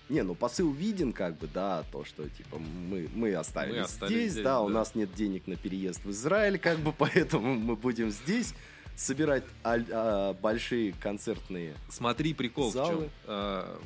Не, 0.09 0.23
ну 0.23 0.37
посыл 0.37 0.73
виден, 0.73 1.13
как 1.13 1.37
бы, 1.37 1.49
да, 1.49 1.83
то, 1.91 2.05
что, 2.05 2.29
типа, 2.29 2.59
мы, 2.59 3.09
мы 3.13 3.35
остались, 3.35 3.99
Мы 4.01 4.07
здесь, 4.09 4.33
здесь, 4.33 4.45
да, 4.45 4.61
у 4.61 4.69
да. 4.69 4.75
нас 4.75 4.95
нет 4.95 5.13
денег 5.15 5.49
на 5.49 5.57
переезд 5.57 6.05
в 6.05 6.11
Израиль, 6.11 6.59
как 6.59 6.79
бы, 6.79 6.93
поэтому 6.97 7.57
мы 7.57 7.75
будем 7.75 8.11
здесь 8.11 8.55
собирать 8.95 9.43
аль- 9.65 9.87
а, 9.91 10.35
большие 10.35 10.93
концертные 10.93 11.75
Смотри, 11.89 12.35
прикол 12.35 12.71
в 12.71 12.75
чем. 12.75 12.85
Залы. 12.85 13.11
А, 13.25 13.81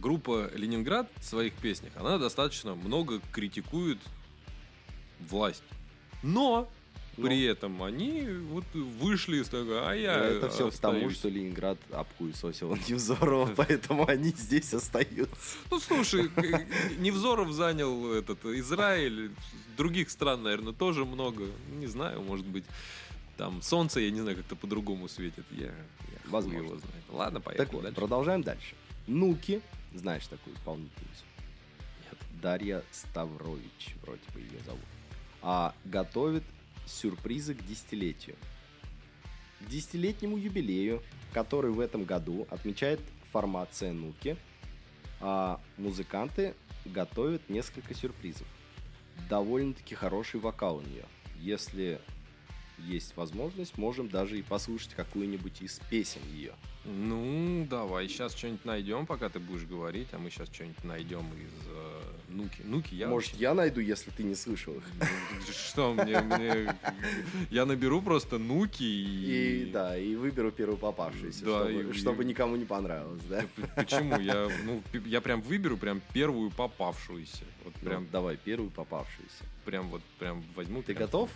группа 0.00 0.48
Ленинград 0.54 1.10
в 1.16 1.24
своих 1.24 1.54
песнях, 1.54 1.92
она 1.96 2.18
достаточно 2.18 2.76
много 2.76 3.20
критикует 3.32 3.98
власть. 5.18 5.64
Но 6.22 6.68
Но. 7.16 7.26
при 7.26 7.42
этом 7.44 7.82
они 7.82 8.26
вот 8.50 8.64
вышли 8.74 9.38
из 9.42 9.48
того, 9.48 9.86
а 9.86 9.94
я 9.94 10.14
Это 10.14 10.48
все 10.48 10.70
потому, 10.70 10.96
остаюсь». 10.96 11.16
что 11.16 11.28
Ленинград 11.28 11.78
обхуесосил 11.92 12.74
Невзорова, 12.88 13.52
поэтому 13.56 14.08
они 14.08 14.30
здесь 14.30 14.72
остаются. 14.74 15.56
Ну, 15.70 15.78
слушай, 15.80 16.30
Невзоров 16.98 17.52
занял 17.52 18.12
этот 18.12 18.44
Израиль, 18.46 19.30
других 19.76 20.10
стран, 20.10 20.42
наверное, 20.42 20.72
тоже 20.72 21.04
много. 21.04 21.44
Не 21.72 21.86
знаю, 21.86 22.22
может 22.22 22.46
быть, 22.46 22.64
там 23.36 23.62
солнце, 23.62 24.00
я 24.00 24.10
не 24.10 24.20
знаю, 24.20 24.36
как-то 24.36 24.56
по-другому 24.56 25.08
светит. 25.08 25.44
Я, 25.50 25.66
я 25.66 25.72
Возможно. 26.26 26.58
его 26.58 26.78
знает. 26.78 27.04
Ладно, 27.10 27.40
поехали 27.40 27.64
Так 27.66 27.74
вот, 27.74 27.82
дальше. 27.82 27.96
продолжаем 27.96 28.42
дальше. 28.42 28.74
Нуки, 29.06 29.60
знаешь 29.92 30.26
такую 30.26 30.54
исполнительницу? 30.56 31.24
Нет. 32.04 32.18
Дарья 32.40 32.82
Ставрович, 32.92 33.94
вроде 34.02 34.22
бы 34.32 34.40
ее 34.40 34.60
зовут. 34.64 34.80
А 35.42 35.74
готовит 35.84 36.42
сюрпризы 36.86 37.54
к 37.54 37.64
десятилетию. 37.64 38.36
К 39.60 39.68
десятилетнему 39.68 40.36
юбилею, 40.36 41.02
который 41.32 41.70
в 41.70 41.80
этом 41.80 42.04
году 42.04 42.46
отмечает 42.50 43.00
формация 43.32 43.92
Нуки, 43.92 44.36
а 45.20 45.60
музыканты 45.76 46.54
готовят 46.84 47.48
несколько 47.48 47.94
сюрпризов. 47.94 48.46
Довольно-таки 49.28 49.94
хороший 49.94 50.40
вокал 50.40 50.76
у 50.76 50.82
нее. 50.82 51.04
Если 51.40 52.00
есть 52.78 53.16
возможность, 53.16 53.78
можем 53.78 54.08
даже 54.08 54.38
и 54.38 54.42
послушать 54.42 54.94
какую-нибудь 54.94 55.62
из 55.62 55.80
песен 55.90 56.20
ее. 56.32 56.52
Ну, 56.86 57.66
давай, 57.70 58.08
сейчас 58.08 58.34
что-нибудь 58.36 58.64
найдем, 58.66 59.06
пока 59.06 59.30
ты 59.30 59.38
будешь 59.38 59.64
говорить, 59.64 60.08
а 60.12 60.18
мы 60.18 60.28
сейчас 60.30 60.48
что-нибудь 60.52 60.84
найдем 60.84 61.20
из 61.32 61.66
э, 61.68 62.00
Нуки. 62.28 62.60
Нуки 62.62 62.94
я 62.94 63.08
Может, 63.08 63.34
я 63.36 63.54
найду, 63.54 63.80
если 63.80 64.10
ты 64.10 64.22
не 64.22 64.34
слышал 64.34 64.74
их. 64.74 64.84
вообще- 64.98 65.52
Что 65.52 65.94
мне, 65.94 66.20
мне... 66.20 66.76
Я 67.50 67.64
наберу 67.64 68.02
просто 68.02 68.36
Нуки 68.36 68.82
и... 68.82 69.62
И 69.62 69.70
да, 69.70 69.96
и 69.96 70.14
выберу 70.14 70.52
первую 70.52 70.76
попавшуюся, 70.76 71.42
Да, 71.46 71.64
чтобы, 71.64 71.72
и- 71.84 71.92
чтобы 71.94 72.22
и- 72.24 72.26
никому 72.26 72.56
не 72.56 72.66
понравилось, 72.66 73.22
да? 73.30 73.44
Почему? 73.76 74.18
Я, 74.20 74.50
ну, 74.66 74.82
я 75.06 75.22
прям 75.22 75.40
выберу 75.40 75.78
прям 75.78 76.02
первую 76.12 76.50
попавшуюся. 76.50 77.44
Вот 77.64 77.72
Прям 77.76 77.84
прям, 78.02 78.08
давай 78.12 78.36
первую 78.36 78.70
попавшуюся. 78.70 79.42
прям 79.64 79.88
вот 79.88 80.02
прям 80.18 80.44
возьму. 80.54 80.82
Ты 80.82 80.92
прям- 80.94 81.06
готов? 81.06 81.30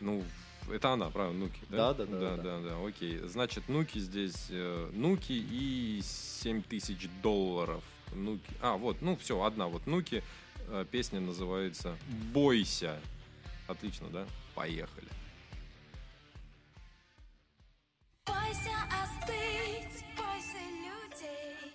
Ну, 0.00 0.24
это 0.70 0.90
она, 0.92 1.10
правильно, 1.10 1.44
Нуки, 1.44 1.60
Да, 1.68 1.92
да? 1.94 2.04
да, 2.06 2.06
да, 2.06 2.18
да, 2.18 2.36
да. 2.36 2.42
да, 2.60 2.68
да, 2.70 2.86
окей. 2.86 3.18
Значит, 3.26 3.68
Нуки 3.68 3.98
здесь, 3.98 4.46
э, 4.50 4.90
Нуки 4.92 5.32
и 5.32 6.00
7 6.02 6.62
тысяч 6.62 7.08
долларов. 7.22 7.82
Нуки. 8.14 8.42
А, 8.60 8.76
вот, 8.76 9.02
ну 9.02 9.16
все, 9.16 9.42
одна 9.42 9.66
вот 9.68 9.86
Нуки. 9.86 10.22
Э, 10.68 10.84
Песня 10.90 11.20
называется 11.20 11.96
«Бойся». 12.32 13.00
Отлично, 13.66 14.08
да? 14.08 14.26
Поехали. 14.54 15.08
Бойся 18.26 18.74
остыть, 19.02 20.04
бойся 20.16 20.62
людей, 20.80 21.72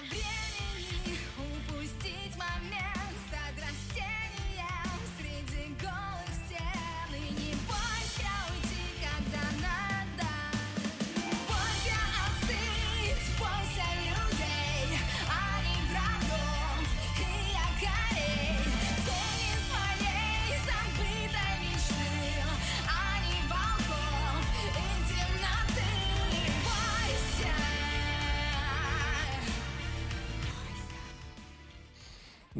bien. 0.00 0.41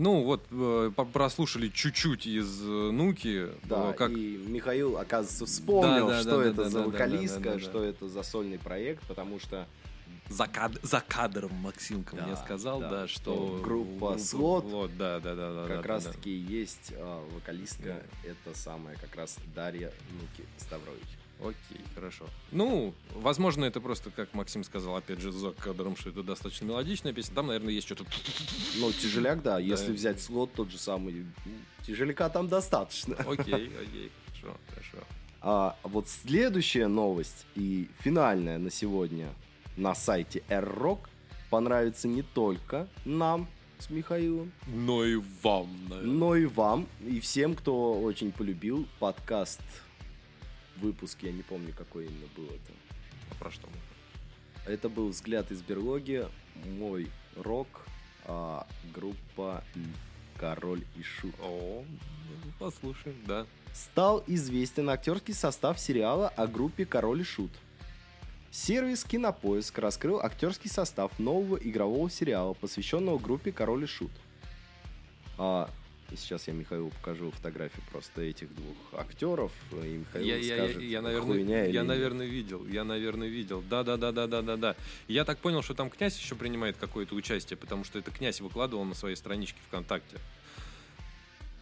Ну 0.02 0.24
вот, 0.24 0.44
э, 0.50 0.90
прослушали 1.12 1.68
чуть-чуть 1.68 2.26
из 2.26 2.60
э, 2.60 2.90
Нуки. 2.90 3.46
Да, 3.62 3.90
э, 3.90 3.92
как... 3.92 4.10
и 4.10 4.36
Михаил, 4.48 4.96
оказывается, 4.96 5.46
вспомнил, 5.46 6.08
Да, 6.08 6.14
да, 6.14 6.20
что 6.22 6.38
да, 6.38 6.44
это 6.44 6.56
да, 6.56 6.64
за 6.64 6.78
да, 6.78 6.80
да, 6.80 6.86
вокалистка, 6.90 7.38
да, 7.38 7.50
да, 7.50 7.54
да. 7.54 7.60
что 7.60 7.84
это 7.84 8.08
за 8.08 8.22
сольный 8.24 8.58
проект, 8.58 9.06
потому 9.06 9.38
что 9.38 9.68
За, 10.28 10.48
кад- 10.48 10.82
за 10.82 11.04
кадром 11.06 11.54
Максимка 11.54 12.16
Да, 12.16 12.26
мне 12.26 12.36
сказал, 12.36 12.80
да, 12.80 12.90
да, 12.90 13.08
что 13.08 13.60
группа 13.62 14.18
«Слот» 14.18 14.68
«Слот», 14.68 14.96
да, 14.96 15.20
да, 15.20 15.36
да, 15.36 15.62
да. 15.62 15.68
как 15.68 15.82
да, 15.82 15.88
раз 15.88 16.04
да. 16.06 16.12
таки 16.12 16.30
есть 16.32 16.92
а, 16.96 17.24
вокалистка, 17.36 18.02
это 18.24 18.58
самая 18.58 18.96
как 18.96 19.14
раз 19.14 19.36
Дарья 19.54 19.92
Нуки 20.10 20.48
Ставрович. 20.58 21.21
Окей, 21.42 21.84
хорошо. 21.94 22.26
Ну, 22.52 22.94
возможно, 23.14 23.64
это 23.64 23.80
просто, 23.80 24.10
как 24.10 24.32
Максим 24.32 24.62
сказал, 24.64 24.96
опять 24.96 25.20
же, 25.20 25.32
за 25.32 25.50
кадром, 25.50 25.96
что 25.96 26.10
это 26.10 26.22
достаточно 26.22 26.66
мелодичная 26.66 27.12
песня. 27.12 27.34
Там, 27.34 27.48
наверное, 27.48 27.72
есть 27.72 27.86
что-то... 27.86 28.04
Ну, 28.78 28.92
тяжеляк, 28.92 29.42
да, 29.42 29.58
если 29.58 29.92
взять 29.92 30.20
слот 30.22 30.52
тот 30.52 30.70
же 30.70 30.78
самый, 30.78 31.26
тяжеляка 31.86 32.28
там 32.28 32.48
достаточно. 32.48 33.16
Окей, 33.16 33.54
окей, 33.54 34.12
хорошо, 34.40 34.56
хорошо. 34.70 34.98
А 35.40 35.76
вот 35.82 36.08
следующая 36.08 36.86
новость 36.86 37.46
и 37.56 37.88
финальная 38.00 38.58
на 38.58 38.70
сегодня 38.70 39.28
на 39.76 39.94
сайте 39.94 40.44
R-Rock 40.48 41.08
понравится 41.50 42.06
не 42.06 42.22
только 42.22 42.88
нам 43.04 43.48
с 43.80 43.90
Михаилом, 43.90 44.52
Но 44.68 45.04
и 45.04 45.20
вам, 45.42 45.68
наверное. 45.88 46.12
но 46.12 46.36
и 46.36 46.46
вам, 46.46 46.86
и 47.04 47.18
всем, 47.18 47.56
кто 47.56 48.00
очень 48.00 48.30
полюбил 48.30 48.86
подкаст. 49.00 49.60
Выпуск, 50.76 51.18
я 51.22 51.32
не 51.32 51.42
помню, 51.42 51.74
какой 51.76 52.06
именно 52.06 52.26
был 52.36 52.46
это. 52.46 52.72
А 53.30 53.34
Про 53.34 53.50
что? 53.50 53.68
Это 54.66 54.88
был 54.88 55.08
«Взгляд 55.08 55.50
из 55.50 55.60
берлоги», 55.60 56.26
мой 56.64 57.10
рок, 57.36 57.66
а, 58.24 58.66
группа 58.94 59.64
«Король 60.38 60.84
и 60.96 61.02
Шут». 61.02 61.34
О, 61.40 61.84
ну, 61.84 62.52
послушаем, 62.58 63.16
да. 63.26 63.46
Стал 63.74 64.22
известен 64.26 64.88
актерский 64.90 65.34
состав 65.34 65.80
сериала 65.80 66.28
о 66.28 66.46
группе 66.46 66.84
«Король 66.84 67.22
и 67.22 67.24
Шут». 67.24 67.50
Сервис 68.50 69.02
«Кинопоиск» 69.04 69.78
раскрыл 69.78 70.20
актерский 70.20 70.70
состав 70.70 71.18
нового 71.18 71.56
игрового 71.56 72.10
сериала, 72.10 72.52
посвященного 72.52 73.18
группе 73.18 73.50
«Король 73.50 73.84
и 73.84 73.86
Шут». 73.86 74.12
А, 75.38 75.70
и 76.12 76.16
сейчас 76.16 76.46
я 76.46 76.52
Михаилу 76.54 76.90
покажу 76.90 77.30
фотографию 77.30 77.82
просто 77.90 78.22
этих 78.22 78.54
двух 78.54 78.76
актеров, 78.92 79.52
и 79.72 79.96
Михаил 79.98 80.26
Я, 80.26 80.36
я, 80.36 80.56
скажет, 80.56 80.82
я, 80.82 80.88
я, 80.88 81.00
хуйня 81.00 81.02
наверное, 81.02 81.66
или 81.66 81.72
я, 81.74 81.84
наверное, 81.84 82.26
видел. 82.26 82.66
Я, 82.66 82.84
наверное, 82.84 83.28
видел. 83.28 83.62
Да, 83.68 83.82
да, 83.82 83.96
да, 83.96 84.12
да, 84.12 84.26
да, 84.26 84.42
да, 84.42 84.56
да. 84.56 84.76
Я 85.08 85.24
так 85.24 85.38
понял, 85.38 85.62
что 85.62 85.74
там 85.74 85.88
князь 85.88 86.18
еще 86.18 86.34
принимает 86.34 86.76
какое-то 86.76 87.14
участие, 87.14 87.56
потому 87.56 87.84
что 87.84 87.98
это 87.98 88.10
князь 88.10 88.40
выкладывал 88.40 88.84
на 88.84 88.94
своей 88.94 89.16
страничке 89.16 89.58
ВКонтакте. 89.68 90.18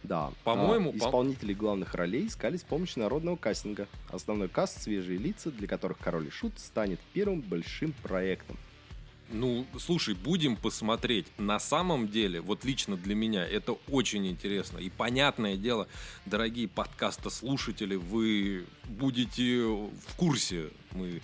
Да. 0.03 0.31
По-моему, 0.43 0.89
А, 0.89 0.93
по- 0.93 0.97
исполнителей 0.97 1.53
главных 1.55 1.93
ролей 1.93 2.27
искали 2.27 2.57
с 2.57 2.63
помощью 2.63 3.03
народного 3.03 3.37
кастинга. 3.37 3.87
Основной 4.09 4.49
каст— 4.49 4.81
свежие 4.83 5.17
лица, 5.17 5.51
для 5.51 5.67
которых 5.67 5.99
«Король 5.99 6.27
и 6.27 6.31
Шут» 6.31 6.59
станет 6.59 6.99
первым 7.13 7.41
большим 7.41 7.93
проектом. 8.03 8.57
Ну, 9.33 9.65
слушай, 9.79 10.13
будем 10.13 10.57
посмотреть. 10.57 11.25
На 11.37 11.59
самом 11.59 12.09
деле, 12.09 12.41
вот 12.41 12.65
лично 12.65 12.97
для 12.97 13.15
меня 13.15 13.45
это 13.47 13.73
очень 13.89 14.27
интересно. 14.27 14.77
И 14.79 14.89
понятное 14.89 15.55
дело, 15.55 15.87
дорогие 16.25 16.67
подкаста-слушатели, 16.67 17.95
вы 17.95 18.65
будете 18.85 19.63
в 19.63 20.15
курсе. 20.17 20.69
Мы... 20.91 21.21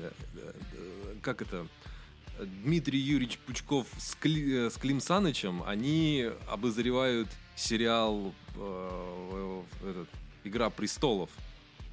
э, 0.00 0.10
э, 0.34 0.52
Как 1.20 1.42
это? 1.42 1.66
Дмитрий 2.64 2.98
Юрьевич 3.00 3.38
Пучков 3.38 3.86
с, 3.98 4.14
Кли- 4.16 4.66
э, 4.66 4.70
с 4.70 4.74
Клим 4.78 5.00
Санычем, 5.00 5.62
они 5.66 6.26
обозревают 6.48 7.28
сериал 7.54 8.34
э, 8.56 9.62
этот, 9.82 10.08
«Игра 10.44 10.70
престолов». 10.70 11.30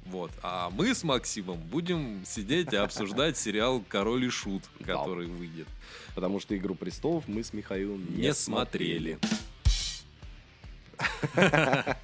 Вот. 0.06 0.30
А 0.42 0.70
мы 0.70 0.94
с 0.94 1.02
Максимом 1.02 1.58
будем 1.58 2.24
сидеть 2.26 2.72
и 2.72 2.76
обсуждать 2.76 3.36
сериал 3.38 3.82
«Король 3.88 4.24
и 4.26 4.28
Шут», 4.30 4.62
Да. 4.80 4.98
который 4.98 5.26
выйдет. 5.26 5.66
Потому 6.14 6.40
что 6.40 6.56
«Игру 6.56 6.74
престолов» 6.74 7.26
мы 7.26 7.42
с 7.42 7.52
Михаилом 7.52 8.04
не, 8.14 8.22
Не 8.22 8.34
смотрели. 8.34 9.18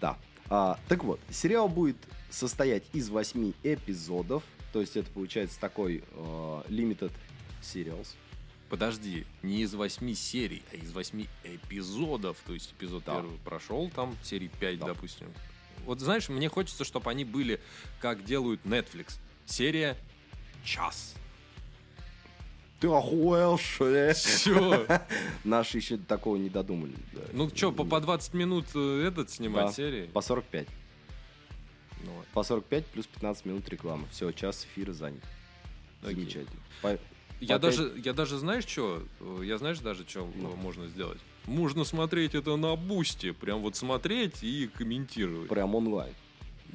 Да. 0.00 0.16
А, 0.48 0.78
так 0.88 1.04
вот, 1.04 1.20
сериал 1.30 1.68
будет 1.68 1.96
состоять 2.30 2.84
из 2.92 3.08
восьми 3.10 3.54
эпизодов. 3.62 4.42
То 4.72 4.80
есть 4.80 4.96
это 4.96 5.10
получается 5.10 5.58
такой 5.60 6.02
э, 6.10 6.62
limited 6.68 7.12
serials. 7.62 8.08
Подожди, 8.68 9.26
не 9.42 9.62
из 9.62 9.74
восьми 9.74 10.14
серий, 10.14 10.62
а 10.72 10.76
из 10.76 10.92
восьми 10.92 11.28
эпизодов. 11.44 12.36
То 12.46 12.54
есть 12.54 12.72
эпизод 12.72 13.04
Да. 13.04 13.16
первый 13.16 13.38
прошел, 13.44 13.90
там 13.94 14.16
серии 14.22 14.50
5, 14.60 14.78
Да. 14.80 14.86
допустим. 14.86 15.28
Вот 15.86 16.00
знаешь, 16.00 16.28
мне 16.28 16.48
хочется, 16.48 16.84
чтобы 16.84 17.10
они 17.10 17.24
были, 17.24 17.60
как 18.00 18.24
делают 18.24 18.60
Netflix. 18.64 19.18
Серия 19.46 19.96
час. 20.64 21.14
Ты 22.80 22.88
охуел, 22.88 23.56
что 23.56 23.88
ли? 23.88 24.12
Все. 24.12 24.86
Наши 25.44 25.78
еще 25.78 25.96
такого 25.96 26.36
не 26.36 26.50
додумали. 26.50 26.92
да. 27.12 27.20
Ну 27.32 27.48
что, 27.54 27.72
по, 27.72 27.84
по 27.84 28.00
20 28.00 28.34
минут 28.34 28.66
э, 28.74 29.06
этот 29.08 29.30
снимать 29.30 29.66
Да. 29.68 29.72
серии? 29.72 30.06
По 30.08 30.20
45. 30.20 30.66
Ну, 32.04 32.10
ладно. 32.16 32.26
По 32.34 32.42
45 32.42 32.86
плюс 32.86 33.06
15 33.06 33.46
минут 33.46 33.68
рекламы. 33.70 34.06
Все, 34.10 34.30
час 34.32 34.66
эфира 34.66 34.92
занят. 34.92 35.22
Окей. 36.02 36.14
Замечательно. 36.16 36.60
По- 36.82 36.98
Я 37.40 37.56
Опять- 37.56 37.60
даже, 37.60 37.92
я 38.04 38.12
даже, 38.12 38.36
знаешь, 38.38 38.66
что? 38.66 39.02
Я 39.42 39.56
знаешь 39.58 39.78
даже, 39.78 40.06
что 40.06 40.30
Ну. 40.34 40.54
можно 40.56 40.86
сделать? 40.88 41.18
Можно 41.46 41.84
смотреть 41.84 42.34
это 42.34 42.56
на 42.56 42.74
бусте. 42.76 43.32
Прям 43.32 43.60
вот 43.60 43.76
смотреть 43.76 44.42
и 44.42 44.68
комментировать. 44.68 45.48
Прям 45.48 45.74
онлайн. 45.74 46.12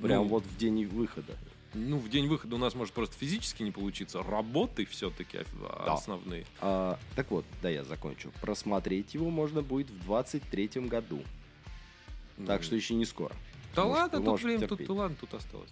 Прям 0.01 0.23
Ну, 0.23 0.29
вот 0.29 0.45
в 0.45 0.57
день 0.57 0.85
выхода. 0.85 1.35
Ну, 1.73 1.97
в 1.97 2.09
день 2.09 2.27
выхода 2.27 2.55
у 2.55 2.57
нас 2.57 2.75
может 2.75 2.93
просто 2.93 3.15
физически 3.17 3.63
не 3.63 3.71
получиться. 3.71 4.21
Работы 4.23 4.85
все-таки 4.85 5.39
Да. 5.61 5.93
основные. 5.93 6.45
А, 6.59 6.97
так 7.15 7.31
вот, 7.31 7.45
да, 7.61 7.69
я 7.69 7.83
закончу. 7.83 8.31
Просмотреть 8.41 9.13
его 9.13 9.29
можно 9.29 9.61
будет 9.61 9.89
в 9.89 10.03
23 10.03 10.87
году. 10.87 11.21
Так 12.47 12.59
Ну, 12.61 12.65
что 12.65 12.75
еще 12.75 12.93
не 12.95 13.05
скоро. 13.05 13.35
Да 13.75 13.85
Может, 13.85 14.01
ладно, 14.13 14.21
тут 14.31 14.41
время, 14.41 14.67
тут, 14.67 14.89
ладно, 14.89 15.15
тут 15.19 15.33
осталось. 15.33 15.69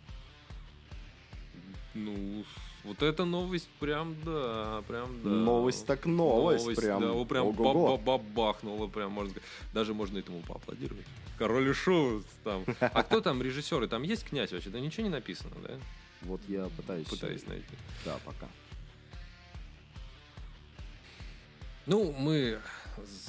Ну, 1.93 2.43
вот 2.89 3.03
эта 3.03 3.23
новость 3.23 3.69
прям, 3.79 4.15
да, 4.25 4.83
прям, 4.87 5.21
да. 5.23 5.29
Новость 5.29 5.85
так 5.85 6.07
новость, 6.07 6.75
прям. 6.75 7.01
Да, 7.01 7.11
вот 7.11 7.27
прям 7.27 7.45
ого-го. 7.47 7.97
ба- 7.97 8.17
ба- 8.17 8.17
бабахнула, 8.17 8.87
прям, 8.87 9.11
можно 9.11 9.29
сказать. 9.29 9.47
Даже 9.73 9.93
можно 9.93 10.17
этому 10.17 10.41
поаплодировать. 10.41 11.05
Король 11.37 11.69
и 11.69 11.73
шоу 11.73 12.23
там. 12.43 12.65
А 12.79 13.03
кто 13.03 13.21
там 13.21 13.43
режиссеры? 13.43 13.87
Там 13.87 14.01
есть 14.01 14.25
князь 14.25 14.51
вообще? 14.51 14.71
Да 14.71 14.79
ничего 14.79 15.03
не 15.03 15.09
написано, 15.09 15.55
да? 15.61 15.75
Вот 16.23 16.41
я 16.47 16.67
пытаюсь... 16.75 17.07
Пытаюсь 17.07 17.45
найти. 17.45 17.63
Да, 18.03 18.17
пока. 18.25 18.47
Ну, 21.85 22.11
мы, 22.17 22.59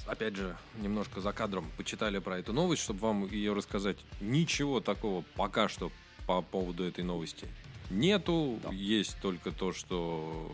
опять 0.06 0.36
же, 0.36 0.56
немножко 0.78 1.20
за 1.20 1.32
кадром 1.32 1.70
почитали 1.76 2.18
про 2.18 2.38
эту 2.38 2.54
новость, 2.54 2.82
чтобы 2.82 3.00
вам 3.00 3.26
ее 3.26 3.52
рассказать. 3.52 3.98
Ничего 4.22 4.80
такого 4.80 5.22
пока 5.36 5.68
что 5.68 5.92
по 6.26 6.40
поводу 6.40 6.84
этой 6.84 7.04
новости 7.04 7.46
нету. 7.90 8.58
Да. 8.62 8.70
Есть 8.70 9.16
только 9.20 9.52
то, 9.52 9.72
что 9.72 10.50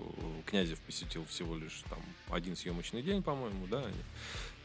Князев 0.47 0.81
посетил 0.81 1.25
всего 1.27 1.57
лишь 1.57 1.83
там 1.89 1.99
один 2.29 2.57
съемочный 2.57 3.03
день, 3.03 3.23
по-моему, 3.23 3.67
да? 3.67 3.85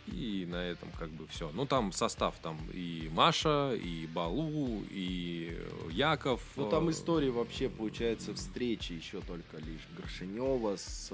И 0.07 0.47
на 0.49 0.55
этом 0.55 0.89
как 0.97 1.09
бы 1.09 1.27
все. 1.27 1.51
Ну, 1.53 1.65
там 1.65 1.91
состав, 1.91 2.35
там 2.41 2.57
и 2.73 3.09
Маша, 3.13 3.73
и 3.75 4.07
Балу, 4.07 4.83
и 4.89 5.57
Яков. 5.91 6.41
Ну, 6.55 6.69
там 6.69 6.89
э, 6.89 6.91
история 6.91 7.29
вообще, 7.29 7.69
получается, 7.69 8.33
встречи 8.33 8.93
еще 8.93 9.21
только 9.21 9.57
лишь 9.57 9.87
Горшинева 9.95 10.75
с 10.75 11.11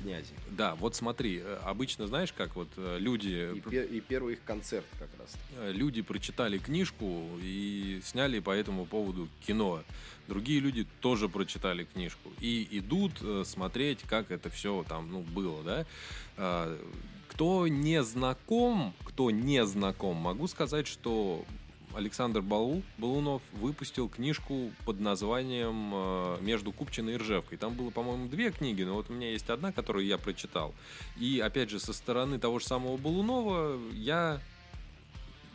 князем. 0.00 0.36
Да, 0.50 0.74
вот 0.74 0.94
смотри, 0.94 1.40
э, 1.42 1.58
обычно, 1.64 2.06
знаешь, 2.06 2.32
как 2.32 2.56
вот 2.56 2.68
э, 2.76 2.98
люди... 2.98 3.52
И, 3.54 3.60
пе- 3.60 3.86
и 3.86 4.00
первый 4.00 4.34
их 4.34 4.44
концерт 4.44 4.84
как 4.98 5.08
раз. 5.18 5.34
Э, 5.58 5.72
люди 5.72 6.02
прочитали 6.02 6.58
книжку 6.58 7.28
и 7.42 8.00
сняли 8.04 8.40
по 8.40 8.50
этому 8.50 8.86
поводу 8.86 9.28
кино. 9.46 9.82
Другие 10.28 10.60
люди 10.60 10.86
тоже 11.00 11.28
прочитали 11.28 11.84
книжку 11.84 12.30
и 12.40 12.66
идут 12.72 13.22
смотреть, 13.46 14.00
как 14.02 14.30
это 14.30 14.48
все 14.48 14.84
там 14.88 15.10
ну, 15.10 15.20
было, 15.20 15.62
да. 16.36 16.76
Кто 17.28 17.68
не 17.68 18.02
знаком, 18.02 18.94
кто 19.04 19.30
не 19.30 19.66
знаком, 19.66 20.16
могу 20.16 20.46
сказать, 20.46 20.86
что 20.86 21.44
Александр 21.94 22.42
Балу, 22.42 22.82
Балунов 22.98 23.42
выпустил 23.52 24.08
книжку 24.08 24.70
под 24.84 25.00
названием 25.00 25.90
э, 25.94 26.38
«Между 26.40 26.72
Купчиной 26.72 27.14
и 27.14 27.16
Ржевкой». 27.16 27.58
Там 27.58 27.74
было, 27.74 27.90
по-моему, 27.90 28.28
две 28.28 28.50
книги, 28.50 28.82
но 28.82 28.94
вот 28.94 29.10
у 29.10 29.12
меня 29.12 29.30
есть 29.30 29.48
одна, 29.50 29.72
которую 29.72 30.04
я 30.06 30.18
прочитал. 30.18 30.74
И, 31.16 31.40
опять 31.40 31.70
же, 31.70 31.78
со 31.80 31.92
стороны 31.92 32.38
того 32.38 32.58
же 32.58 32.66
самого 32.66 32.96
Балунова 32.96 33.78
я 33.92 34.40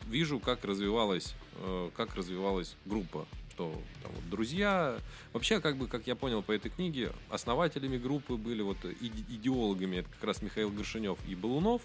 вижу, 0.07 0.39
как 0.39 0.65
развивалась, 0.65 1.35
э, 1.55 1.89
как 1.95 2.15
развивалась 2.15 2.75
группа. 2.85 3.27
Что 3.59 3.73
там 4.01 4.11
вот 4.13 4.29
друзья. 4.29 4.97
Вообще, 5.33 5.59
как 5.59 5.75
бы, 5.75 5.87
как 5.87 6.07
я 6.07 6.15
понял 6.15 6.41
по 6.41 6.53
этой 6.53 6.71
книге, 6.71 7.11
основателями 7.29 7.97
группы 7.97 8.35
были 8.35 8.61
вот 8.61 8.77
иде- 8.85 9.25
идеологами, 9.27 9.97
это 9.97 10.09
как 10.09 10.23
раз 10.23 10.41
Михаил 10.41 10.69
Горшинев 10.69 11.17
и 11.27 11.35
Балунов. 11.35 11.81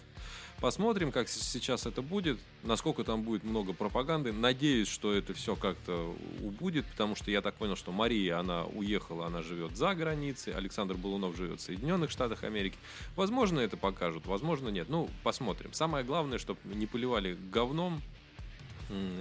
Посмотрим, 0.60 1.10
как 1.10 1.28
сейчас 1.28 1.84
это 1.84 2.00
будет, 2.00 2.38
насколько 2.62 3.02
там 3.02 3.24
будет 3.24 3.42
много 3.42 3.72
пропаганды. 3.72 4.32
Надеюсь, 4.32 4.86
что 4.86 5.12
это 5.12 5.34
все 5.34 5.56
как-то 5.56 6.16
убудет, 6.40 6.86
потому 6.86 7.16
что 7.16 7.32
я 7.32 7.42
так 7.42 7.56
понял, 7.56 7.74
что 7.74 7.90
Мария, 7.90 8.38
она 8.38 8.64
уехала, 8.66 9.26
она 9.26 9.42
живет 9.42 9.76
за 9.76 9.96
границей, 9.96 10.52
Александр 10.52 10.94
Балунов 10.94 11.36
живет 11.36 11.58
в 11.58 11.64
Соединенных 11.64 12.12
Штатах 12.12 12.44
Америки. 12.44 12.76
Возможно, 13.16 13.58
это 13.58 13.76
покажут, 13.76 14.26
возможно, 14.26 14.68
нет. 14.68 14.88
Ну, 14.88 15.10
посмотрим. 15.24 15.72
Самое 15.72 16.04
главное, 16.04 16.38
чтобы 16.38 16.60
не 16.72 16.86
поливали 16.86 17.36
говном 17.50 18.00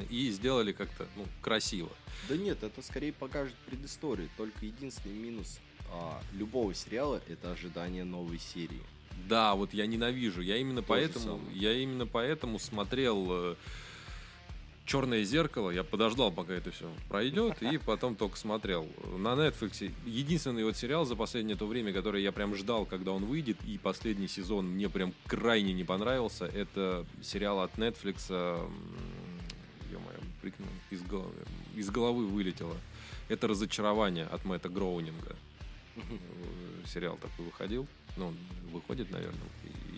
и 0.09 0.29
сделали 0.31 0.71
как-то 0.71 1.07
ну, 1.15 1.25
красиво. 1.41 1.89
Да 2.29 2.37
нет, 2.37 2.63
это 2.63 2.81
скорее 2.81 3.13
покажет 3.13 3.55
предысторию. 3.65 4.29
Только 4.37 4.65
единственный 4.65 5.15
минус 5.15 5.59
а, 5.91 6.21
любого 6.33 6.73
сериала 6.73 7.21
это 7.27 7.51
ожидание 7.51 8.03
новой 8.03 8.39
серии. 8.39 8.81
Да, 9.27 9.55
вот 9.55 9.73
я 9.73 9.85
ненавижу. 9.85 10.41
Я 10.41 10.57
именно 10.57 10.81
То 10.81 10.87
поэтому, 10.89 11.41
я 11.53 11.73
именно 11.73 12.07
поэтому 12.07 12.59
смотрел 12.59 13.55
Черное 14.85 15.23
зеркало. 15.23 15.71
Я 15.71 15.83
подождал, 15.83 16.29
пока 16.31 16.53
это 16.53 16.71
все 16.71 16.91
пройдет, 17.07 17.61
и 17.61 17.77
потом 17.85 18.15
только 18.15 18.37
смотрел. 18.37 18.85
На 19.17 19.29
Netflix 19.29 19.89
единственный 20.05 20.65
вот 20.65 20.75
сериал 20.75 21.05
за 21.05 21.15
последнее 21.15 21.55
то 21.55 21.65
время, 21.67 21.93
который 21.93 22.21
я 22.21 22.33
прям 22.33 22.53
ждал, 22.53 22.85
когда 22.85 23.11
он 23.11 23.23
выйдет, 23.25 23.57
и 23.65 23.77
последний 23.77 24.27
сезон 24.27 24.67
мне 24.67 24.89
прям 24.89 25.13
крайне 25.25 25.71
не 25.71 25.85
понравился, 25.85 26.45
это 26.45 27.05
сериал 27.21 27.61
от 27.61 27.73
Netflix. 27.75 28.69
Прикинь, 30.43 30.65
из 30.91 31.01
головы, 31.03 31.33
из 31.73 31.89
головы 31.89 32.27
вылетело. 32.27 32.75
Это 33.29 33.47
разочарование 33.47 34.25
от 34.25 34.43
Мэтта 34.43 34.67
Гроунинга. 34.67 35.37
Э, 35.95 36.01
Сериал 36.85 37.15
такой 37.15 37.45
выходил. 37.45 37.87
Ну, 38.17 38.33
выходит, 38.73 39.09
наверное. 39.09 39.39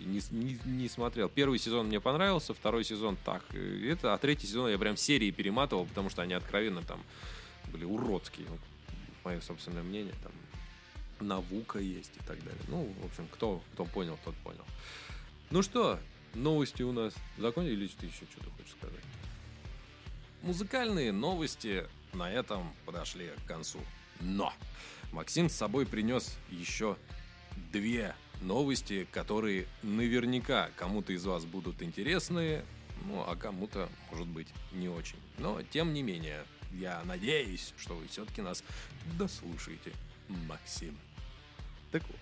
Не, 0.06 0.22
не- 0.30 0.60
не 0.64 0.88
смотрел. 0.88 1.28
Первый 1.28 1.58
сезон 1.58 1.88
мне 1.88 2.00
понравился, 2.00 2.54
второй 2.54 2.84
сезон 2.84 3.16
так. 3.24 3.42
и 3.52 3.86
Это, 3.88 4.14
а 4.14 4.18
третий 4.18 4.46
сезон 4.46 4.70
я 4.70 4.78
прям 4.78 4.96
серии 4.96 5.32
перематывал, 5.32 5.84
потому 5.84 6.10
что 6.10 6.22
они 6.22 6.34
откровенно 6.34 6.82
там 6.82 7.02
были 7.72 7.84
уродские. 7.84 8.46
Мое 9.24 9.40
собственное 9.40 9.82
мнение. 9.82 10.14
Там 10.22 11.26
Навука 11.26 11.80
есть 11.80 12.12
и 12.14 12.24
так 12.24 12.38
далее. 12.44 12.62
Ну, 12.68 12.84
в 13.02 13.06
общем, 13.06 13.26
кто, 13.32 13.60
кто 13.72 13.84
понял, 13.84 14.16
тот 14.24 14.36
понял. 14.36 14.64
Ну 15.50 15.62
что, 15.62 15.98
новости 16.34 16.84
у 16.84 16.92
нас 16.92 17.12
закончились, 17.36 17.78
или 17.78 17.86
ты 17.98 18.06
еще 18.06 18.26
что-то 18.30 18.50
хочешь 18.50 18.72
сказать? 18.78 19.00
Музыкальные 20.46 21.10
новости 21.10 21.88
на 22.12 22.30
этом 22.30 22.72
подошли 22.84 23.30
к 23.44 23.48
концу. 23.48 23.80
Но 24.20 24.52
Максим 25.10 25.48
с 25.48 25.54
собой 25.54 25.86
принес 25.86 26.36
еще 26.52 26.96
две 27.72 28.14
новости, 28.40 29.08
которые 29.10 29.66
наверняка 29.82 30.70
кому-то 30.76 31.12
из 31.12 31.24
вас 31.26 31.44
будут 31.44 31.82
интересны, 31.82 32.62
ну, 33.06 33.24
а 33.26 33.34
кому-то, 33.34 33.88
может 34.12 34.28
быть, 34.28 34.46
не 34.70 34.88
очень. 34.88 35.18
Но, 35.38 35.60
тем 35.62 35.92
не 35.92 36.04
менее, 36.04 36.44
я 36.72 37.02
надеюсь, 37.04 37.74
что 37.76 37.94
вы 37.96 38.06
все-таки 38.06 38.40
нас 38.40 38.62
дослушаете, 39.18 39.90
Максим. 40.28 40.96
Так 41.90 42.02
вот, 42.06 42.16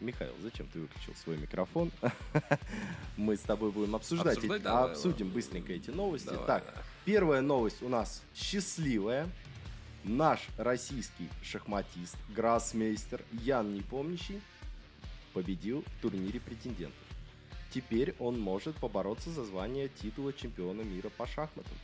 Михаил, 0.00 0.32
зачем 0.42 0.66
ты 0.68 0.80
выключил 0.80 1.14
свой 1.14 1.36
микрофон? 1.36 1.92
Мы 3.18 3.36
с 3.36 3.40
тобой 3.40 3.70
будем 3.70 3.96
обсуждать, 3.96 4.38
Обсуждать, 4.38 4.60
эти- 4.60 4.64
давай, 4.64 4.92
обсудим 4.92 5.18
давай. 5.18 5.34
быстренько 5.34 5.72
эти 5.74 5.90
новости. 5.90 6.26
Давай, 6.28 6.46
так, 6.46 6.64
да. 6.74 6.82
Первая 7.06 7.40
новость 7.40 7.82
у 7.82 7.88
нас 7.88 8.22
счастливая. 8.34 9.30
Наш 10.04 10.40
российский 10.58 11.28
шахматист, 11.42 12.16
гроссмейстер 12.28 13.24
Ян 13.32 13.74
Непомнящий 13.74 14.40
победил 15.32 15.82
в 15.82 16.02
турнире 16.02 16.38
претендентов. 16.40 16.98
Теперь 17.72 18.14
он 18.18 18.38
может 18.38 18.76
побороться 18.76 19.30
за 19.30 19.44
звание 19.44 19.88
титула 19.88 20.32
чемпиона 20.32 20.82
мира 20.82 21.08
по 21.16 21.26
шахматам. 21.26 21.76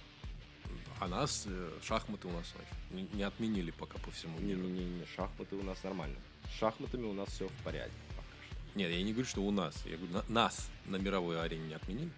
А 1.01 1.09
нас, 1.09 1.45
э, 1.49 1.71
шахматы 1.83 2.29
у 2.29 2.31
нас 2.31 2.47
значит, 2.55 2.75
не, 3.13 3.17
не 3.17 3.25
отменили 3.25 3.73
пока 3.73 3.99
по 3.99 4.13
всему 4.13 4.39
миру. 4.39 4.61
Не-не-не, 4.61 5.05
шахматы 5.17 5.57
у 5.57 5.63
нас 5.65 5.83
нормально. 5.83 6.17
С 6.45 6.59
шахматами 6.59 7.07
у 7.07 7.13
нас 7.13 7.29
все 7.29 7.49
в 7.49 7.65
порядке 7.65 7.93
пока 8.11 8.23
что. 8.47 8.79
Нет, 8.79 8.91
я 8.93 9.03
не 9.03 9.13
говорю, 9.13 9.29
что 9.29 9.43
у 9.43 9.51
нас. 9.51 9.75
Я 9.85 9.97
говорю, 9.97 10.13
на- 10.15 10.25
нас 10.29 10.71
на 10.87 10.97
мировой 10.97 11.41
арене 11.43 11.67
не 11.69 11.75
отменили. 11.75 12.11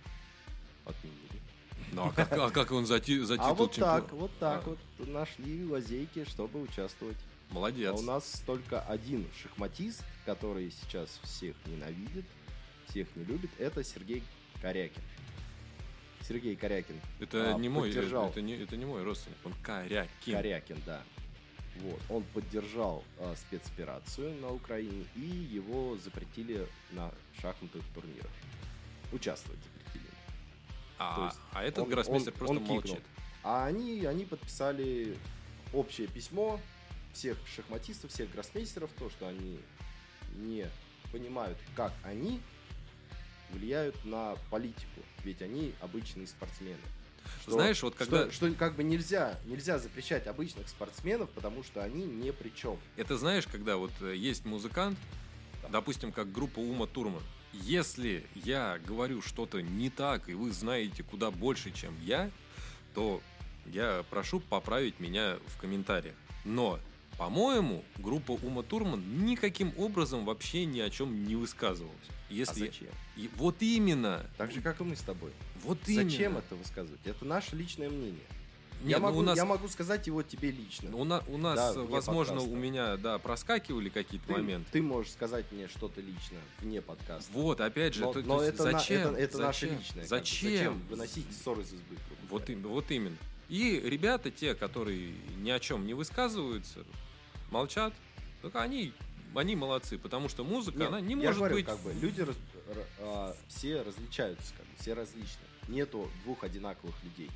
Отменили. 0.85 1.34
Ну, 1.95 2.07
а 2.09 2.13
как, 2.13 2.33
а 2.33 2.51
как 2.51 2.73
он 2.73 2.87
за, 2.87 2.99
ти- 2.99 3.21
за 3.21 3.35
титул 3.37 3.51
А 3.51 3.55
вот 3.55 3.73
чемпиона? 3.73 4.01
так, 4.01 4.13
вот 4.13 4.31
так 4.41 4.63
А, 4.67 4.71
вот 4.71 5.09
нашли 5.09 5.65
лазейки, 5.65 6.25
чтобы 6.25 6.61
участвовать. 6.61 7.17
Молодец. 7.51 7.91
А 7.91 7.95
у 7.95 8.03
нас 8.03 8.43
только 8.47 8.81
один 8.81 9.29
шахматист, 9.41 10.03
который 10.27 10.73
сейчас 10.73 11.21
всех 11.23 11.55
ненавидит, 11.67 12.25
всех 12.89 13.07
не 13.15 13.25
любит, 13.25 13.51
это 13.59 13.85
Сергей 13.85 14.25
Корякин. 14.61 15.03
Сергей 16.23 16.57
Корякин. 16.57 17.01
Это 17.21 17.55
а, 17.55 17.59
не 17.59 17.69
мой, 17.69 17.91
поддержал. 17.91 18.29
это, 18.29 18.41
не, 18.43 18.55
это 18.55 18.77
не 18.77 18.87
мой 18.87 19.05
родственник, 19.05 19.37
он 19.45 19.53
Корякин. 19.63 20.33
Корякин, 20.35 20.83
да. 20.87 21.03
Вот. 21.77 22.01
Он 22.09 22.23
поддержал 22.35 23.05
а, 23.19 23.35
спецоперацию 23.37 24.35
на 24.41 24.51
Украине, 24.51 25.05
и 25.15 25.21
его 25.21 25.97
запретили 25.99 26.67
на 26.93 27.13
шахматных 27.41 27.85
турнирах. 27.95 28.31
Участвовать. 29.13 29.61
А, 31.13 31.17
То 31.17 31.25
есть 31.27 31.39
а 31.53 31.63
этот 31.65 31.79
он- 31.85 31.91
гроссмейстер 31.91 32.33
он- 32.33 32.39
просто 32.39 32.55
он 32.57 32.61
кикнул. 32.61 32.77
молчит. 32.77 33.01
А 33.43 33.67
они, 33.67 34.05
они 34.07 34.25
подписали 34.25 35.17
общее 35.73 36.07
письмо 36.09 36.61
всех 37.13 37.37
шахматистов, 37.47 38.11
всех 38.11 38.31
гроссмейстеров, 38.33 38.91
то, 38.99 39.11
что 39.11 39.29
они 39.29 39.61
не 40.37 40.67
понимают, 41.13 41.59
как 41.77 41.93
они 42.03 42.41
влияют 43.51 44.03
на 44.05 44.37
политику. 44.51 45.01
Ведь 45.25 45.43
они 45.43 45.75
обычные 45.81 46.27
спортсмены. 46.27 46.79
Что- 47.43 47.53
Знаешь, 47.53 47.83
вот 47.83 47.95
когда... 47.95 48.25
Что, 48.31 48.33
что 48.49 48.55
как 48.55 48.75
бы 48.77 48.83
нельзя, 48.85 49.39
нельзя 49.47 49.79
запрещать 49.79 50.27
обычных 50.27 50.69
спортсменов, 50.69 51.31
потому 51.31 51.63
что 51.63 51.83
они 51.83 52.05
ни 52.05 52.31
при 52.31 52.51
чем. 52.51 52.79
Это 52.97 53.17
знаешь, 53.17 53.47
когда 53.47 53.77
вот 53.77 53.93
э, 54.01 54.15
есть 54.17 54.45
музыкант, 54.45 54.99
допустим, 55.71 56.13
как 56.13 56.33
группа 56.33 56.59
Ума 56.59 56.87
Турман. 56.87 57.23
Если 57.63 58.27
я 58.35 58.79
говорю 58.87 59.23
что-то 59.23 59.63
не 59.63 59.91
так, 59.91 60.29
и 60.29 60.35
вы 60.35 60.53
знаете 60.53 61.03
куда 61.03 61.31
больше, 61.31 61.71
чем 61.71 61.95
я, 62.03 62.31
то 62.95 63.21
я 63.67 64.05
прошу 64.11 64.41
поправить 64.41 65.01
меня 65.01 65.39
в 65.47 65.59
комментариях. 65.59 66.15
Но, 66.45 66.79
по-моему, 67.17 67.85
группа 67.99 68.33
Ума 68.33 68.63
Турман 68.63 69.25
никаким 69.25 69.73
образом 69.79 70.25
вообще 70.25 70.65
ни 70.67 70.81
о 70.81 70.91
чем 70.91 71.25
не 71.25 71.37
высказывалась. 71.37 71.95
Если... 72.29 72.65
А 72.65 72.67
зачем? 72.67 72.89
И 73.17 73.31
вот 73.37 73.57
именно. 73.61 74.27
Так 74.37 74.51
же, 74.51 74.61
как 74.61 74.81
и 74.81 74.85
мы 74.85 74.97
с 74.97 75.01
тобой. 75.01 75.31
Вот 75.63 75.79
Зачем 75.87 76.33
именно. 76.33 76.39
это 76.39 76.57
высказывать? 76.57 77.01
Это 77.05 77.25
наше 77.25 77.57
личное 77.57 77.89
мнение. 77.89 78.27
Нет, 78.85 78.91
я, 78.93 78.99
ну, 78.99 79.07
могу, 79.07 79.19
у 79.19 79.23
нас- 79.23 79.37
я 79.37 79.45
могу 79.45 79.69
сказать 79.69 80.07
его 80.07 80.23
тебе 80.23 80.51
лично. 80.51 80.95
У, 80.97 81.05
на- 81.05 81.23
у 81.29 81.39
нас, 81.39 81.57
Да, 81.75 81.81
вне 81.81 81.91
возможно, 81.91 82.35
подкаста. 82.35 82.53
у 82.53 82.57
меня, 82.61 82.97
да, 82.99 83.19
проскакивали 83.19 83.89
какие-то 83.89 84.27
ты, 84.27 84.33
моменты. 84.35 84.69
ты 84.73 84.83
можешь 84.83 85.13
сказать 85.13 85.47
мне 85.53 85.69
что-то 85.69 86.01
лично 86.01 86.39
вне 86.61 86.83
подкаста. 86.83 87.31
Вот, 87.33 87.61
опять 87.61 87.95
же, 87.95 88.03
но 88.03 88.13
то- 88.13 88.21
но 88.23 88.39
то 88.39 88.45
это, 88.45 88.65
на- 88.65 88.73
зачем? 88.73 89.01
это, 89.13 89.17
это 89.21 89.39
наше 89.39 89.61
Зачем? 89.67 89.79
личное. 89.79 89.95
как 89.95 90.03
бы. 90.03 90.09
Зачем? 90.19 90.51
Зачем 90.53 90.83
выносить 90.91 91.27
ссоры 91.43 91.63
из 91.63 91.73
избы? 91.73 91.97
Вот, 92.31 92.49
им- 92.51 92.63
вот 92.63 92.91
именно. 92.91 93.17
И 93.49 93.81
ребята, 93.85 94.31
те, 94.31 94.55
которые 94.55 95.13
ни 95.39 95.51
о 95.51 95.59
чем 95.61 95.87
не 95.87 95.95
высказываются, 95.95 96.81
молчат, 97.51 97.93
так 98.43 98.55
они, 98.57 98.93
они 99.35 99.57
молодцы, 99.57 99.99
потому 99.99 100.29
что 100.29 100.45
музыка, 100.45 100.79
Нет, 100.79 100.89
она 100.89 101.01
не 101.01 101.15
может 101.17 101.37
говорю, 101.37 101.55
быть... 101.57 101.67
как 101.67 101.79
бы 101.81 101.93
люди 101.95 102.21
раз- 102.21 102.37
р- 102.69 102.87
а, 103.01 103.37
все 103.49 103.83
различаются, 103.83 104.53
как 104.57 104.67
бы, 104.67 104.73
все 104.81 104.95
различны. 104.95 105.41
Нету 105.69 106.11
двух 106.25 106.45
одинаковых 106.45 106.95
людей. 107.03 107.31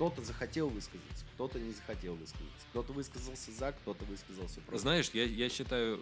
Кто-то 0.00 0.22
захотел 0.22 0.70
высказаться, 0.70 1.26
кто-то 1.34 1.58
не 1.58 1.72
захотел 1.72 2.14
высказаться. 2.14 2.48
Кто-то 2.70 2.94
высказался 2.94 3.52
за, 3.52 3.72
кто-то 3.72 4.02
высказался 4.06 4.62
против. 4.62 4.80
Знаешь, 4.80 5.10
я, 5.12 5.24
я 5.24 5.50
считаю, 5.50 6.00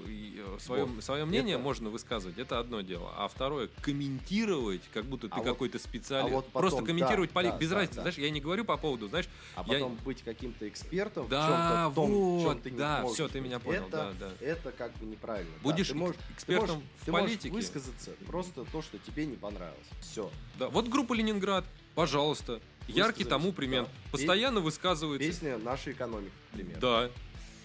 свое, 0.61 0.85
Вот. 0.85 1.03
свое 1.03 1.25
мнение 1.25 1.55
Это- 1.57 1.65
можно 1.65 1.91
высказывать, 1.91 2.39
это 2.39 2.61
одно 2.61 2.83
дело. 2.83 3.13
А 3.17 3.27
второе, 3.27 3.69
комментировать, 3.81 4.83
как 4.95 5.05
будто 5.07 5.27
ты 5.29 5.35
А 5.35 5.39
вот- 5.39 5.45
какой-то 5.47 5.81
специалист. 5.81 6.31
а 6.31 6.37
вот 6.37 6.47
потом, 6.47 6.61
Просто 6.71 6.85
комментировать 6.85 7.31
да, 7.31 7.35
политику, 7.35 7.57
да, 7.57 7.61
без 7.61 7.71
да, 7.71 7.75
разницы. 7.75 7.97
да. 7.97 8.03
Знаешь, 8.03 8.19
я 8.19 8.31
не 8.31 8.41
говорю 8.41 8.65
по 8.65 8.77
поводу, 8.77 9.09
знаешь, 9.09 9.29
А 9.57 9.63
я- 9.67 9.67
потом 9.67 9.97
быть 10.05 10.23
каким-то 10.23 10.69
экспертом 10.69 11.27
Да, 11.29 11.41
в 11.43 11.49
чем-то, 11.49 11.89
в 11.91 11.95
том, 11.97 12.07
в 12.11 12.39
чем 12.43 12.49
вот, 12.55 12.63
ты 12.63 12.71
не 12.71 12.79
да, 12.79 13.01
можешь 13.03 13.15
всё, 13.17 13.29
ты 13.29 13.41
меня 13.41 13.59
понял, 13.59 13.83
это, 13.89 14.15
да, 14.21 14.29
да. 14.39 14.47
это 14.47 14.71
как 14.71 14.97
бы 14.99 15.07
неправильно. 15.07 15.51
Да, 15.57 15.61
Будешь 15.73 15.89
ты 15.89 15.95
можешь, 15.97 16.17
экспертом 16.37 16.67
ты 16.69 16.73
можешь, 16.77 16.87
в 17.01 17.05
ты 17.07 17.11
можешь 17.11 17.27
политике. 17.31 17.51
высказаться 17.53 18.13
просто 18.29 18.65
то, 18.71 18.81
что 18.81 18.97
тебе 19.01 19.27
не 19.27 19.35
понравилось. 19.35 19.89
Все. 20.03 20.31
Да, 20.57 20.69
вот 20.69 20.87
группа 20.87 21.15
Ленинград, 21.15 21.65
пожалуйста. 21.97 22.61
Яркий 22.89 23.25
тому 23.25 23.53
пример. 23.53 23.85
да. 23.85 23.91
Постоянно 24.13 24.61
высказывается. 24.61 25.27
Песня 25.29 25.59
«Наша 25.59 25.93
экономика», 25.93 26.33
к 26.51 26.57
примеру. 26.57 26.81
Да. 26.81 27.11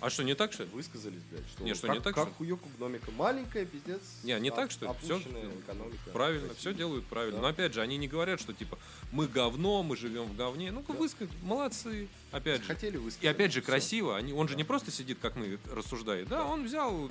А 0.02 0.10
что, 0.10 0.22
не 0.24 0.36
так, 0.36 0.52
что 0.52 0.64
ли? 0.64 0.70
Высказались, 0.74 1.22
блядь, 1.32 1.48
что, 1.48 1.64
Не, 1.64 1.74
что 1.74 1.88
как, 1.88 1.96
не 1.96 2.02
так, 2.04 2.14
как 2.14 2.28
что? 2.28 2.34
хуёк 2.36 2.60
у 2.66 2.70
гномика. 2.78 3.10
Маленькая, 3.12 3.66
пиздец. 3.66 4.02
Не, 4.24 4.38
не 4.42 4.50
оп- 4.50 4.58
так, 4.58 4.70
что 4.70 4.84
ли? 4.84 4.92
Опущенная 4.92 5.46
экономика. 5.66 6.10
Правильно, 6.12 6.50
России. 6.50 6.60
все 6.60 6.74
делают 6.74 7.06
правильно. 7.06 7.38
Да. 7.38 7.44
Но 7.44 7.48
опять 7.48 7.74
же, 7.74 7.80
они 7.82 7.96
не 7.96 8.10
говорят, 8.10 8.42
что 8.42 8.52
типа 8.52 8.78
мы 9.14 9.28
говно, 9.30 9.82
мы 9.82 9.96
живем 9.96 10.26
в 10.26 10.36
говне. 10.36 10.72
Ну-ка, 10.74 10.92
высказ, 10.92 11.30
молодцы. 11.42 12.10
Опять 12.34 12.64
же. 12.64 12.68
Хотели 12.68 12.98
высказать. 12.98 13.24
И 13.24 13.28
опять 13.28 13.54
же, 13.54 13.62
всё. 13.62 13.68
красиво. 13.72 14.18
Они, 14.18 14.34
он 14.34 14.50
же 14.50 14.58
не 14.58 14.66
просто 14.66 14.92
сидит, 14.92 15.20
как 15.22 15.38
мы, 15.38 15.58
рассуждает. 15.72 16.28
Да, 16.28 16.44
он 16.44 16.66
взял, 16.66 17.08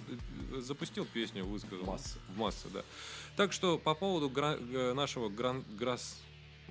э, 0.52 0.60
запустил 0.60 1.06
песню, 1.06 1.46
высказал. 1.46 1.84
В 1.84 1.86
массы. 1.86 2.18
В 2.28 2.38
массы, 2.38 2.68
да. 2.74 2.82
Так 3.38 3.54
что 3.54 3.78
по 3.78 3.94
поводу 3.94 4.28
гра- 4.28 4.58
э, 4.60 4.92
нашего 4.92 5.30
гран- 5.30 5.64
грас... 5.78 6.18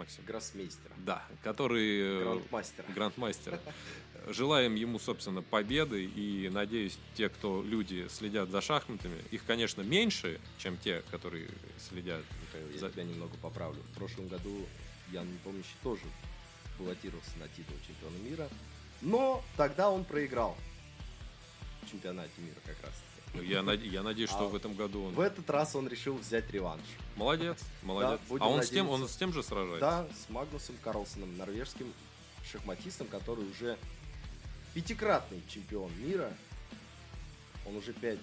Максим. 0.02 0.24
Гроссмейстера. 0.26 0.93
Да, 0.97 1.24
который... 1.43 1.99
э, 2.02 2.24
Грандмастера. 2.24 2.86
Грандмастера. 2.93 3.60
Желаем 4.28 4.76
ему, 4.76 4.99
собственно, 4.99 5.41
победы 5.41 6.06
и 6.06 6.49
надеюсь, 6.49 6.97
те, 7.16 7.30
кто 7.30 7.62
люди 7.64 8.08
следят 8.10 8.49
за 8.49 8.62
шахматами, 8.62 9.20
их, 9.32 9.43
конечно, 9.45 9.82
меньше, 9.82 10.39
чем 10.58 10.78
те, 10.78 11.04
которые 11.12 11.47
следят. 11.80 12.24
Михаил, 12.47 12.70
я 12.74 12.80
За- 12.80 12.89
тебя 12.89 13.04
немного 13.04 13.36
поправлю. 13.38 13.82
В 13.93 13.97
прошлом 13.97 14.28
году 14.28 14.66
Ян 15.12 15.32
Непомнящий 15.32 15.76
тоже 15.84 16.04
баллотировался 16.80 17.38
на 17.39 17.47
титул 17.49 17.76
чемпиона 17.88 18.18
мира. 18.28 18.49
Но 19.02 19.43
тогда 19.58 19.89
он 19.89 20.04
проиграл 20.04 20.56
в 21.84 21.89
чемпионате 21.91 22.32
мира 22.39 22.58
как 22.66 22.78
раз. 22.84 22.93
Ну, 23.34 23.42
Я, 23.42 23.62
наде- 23.62 23.88
я 23.88 24.04
надеюсь, 24.04 24.30
что 24.30 24.46
А 24.46 24.48
в 24.48 24.56
этом 24.56 24.74
году 24.74 25.04
он... 25.04 25.14
В 25.14 25.20
этот 25.20 25.50
раз 25.50 25.76
он 25.76 25.88
решил 25.88 26.16
взять 26.18 26.50
реванш. 26.52 26.84
Молодец, 27.16 27.58
молодец. 27.82 28.20
будем 28.28 28.44
а 28.44 28.48
он 28.48 28.62
с, 28.64 28.70
тем, 28.70 28.90
он 28.90 29.08
с 29.08 29.16
тем 29.16 29.32
же 29.32 29.42
сражается? 29.42 29.80
Да, 29.80 30.08
с 30.14 30.30
Магнусом 30.30 30.76
Карлсоном, 30.84 31.38
норвежским 31.38 31.94
шахматистом, 32.52 33.08
который 33.08 33.50
уже 33.50 33.78
пятикратный 34.74 35.42
чемпион 35.48 35.92
мира. 36.00 36.32
Он 37.66 37.76
уже 37.76 37.94
пять 37.94 38.20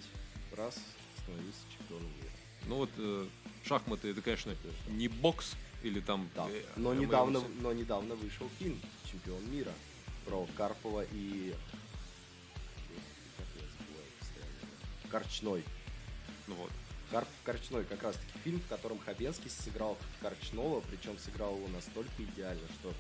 раз 0.56 0.78
становился 1.22 1.60
чемпионом 1.78 2.10
мира. 2.16 2.32
Ну 2.66 2.76
вот 2.76 2.90
э, 2.98 3.26
шахматы 3.64 4.10
это, 4.10 4.20
конечно, 4.20 4.54
не 4.88 5.08
бокс 5.08 5.54
или 5.82 6.00
там... 6.00 6.28
Да. 6.34 6.46
э, 6.50 6.62
Но 6.76 6.92
недавно, 6.92 7.42
но 7.60 7.72
недавно 7.72 8.14
вышел 8.14 8.48
фильм 8.58 8.78
«Чемпион 9.10 9.50
мира» 9.50 9.72
про 10.26 10.46
Карпова 10.56 11.04
и... 11.12 11.54
Корчной. 15.10 15.64
Ну 16.46 16.54
вот. 16.54 16.70
Карпов 17.10 17.32
Корчной 17.44 17.84
как 17.84 18.02
раз 18.02 18.16
таки 18.16 18.38
фильм, 18.44 18.60
в 18.60 18.66
котором 18.68 18.98
Хабенский 18.98 19.50
сыграл 19.50 19.96
Корчнова, 20.20 20.82
причем 20.90 21.16
сыграл 21.18 21.56
его 21.56 21.68
настолько 21.68 22.10
идеально, 22.22 22.66
что 22.80 22.92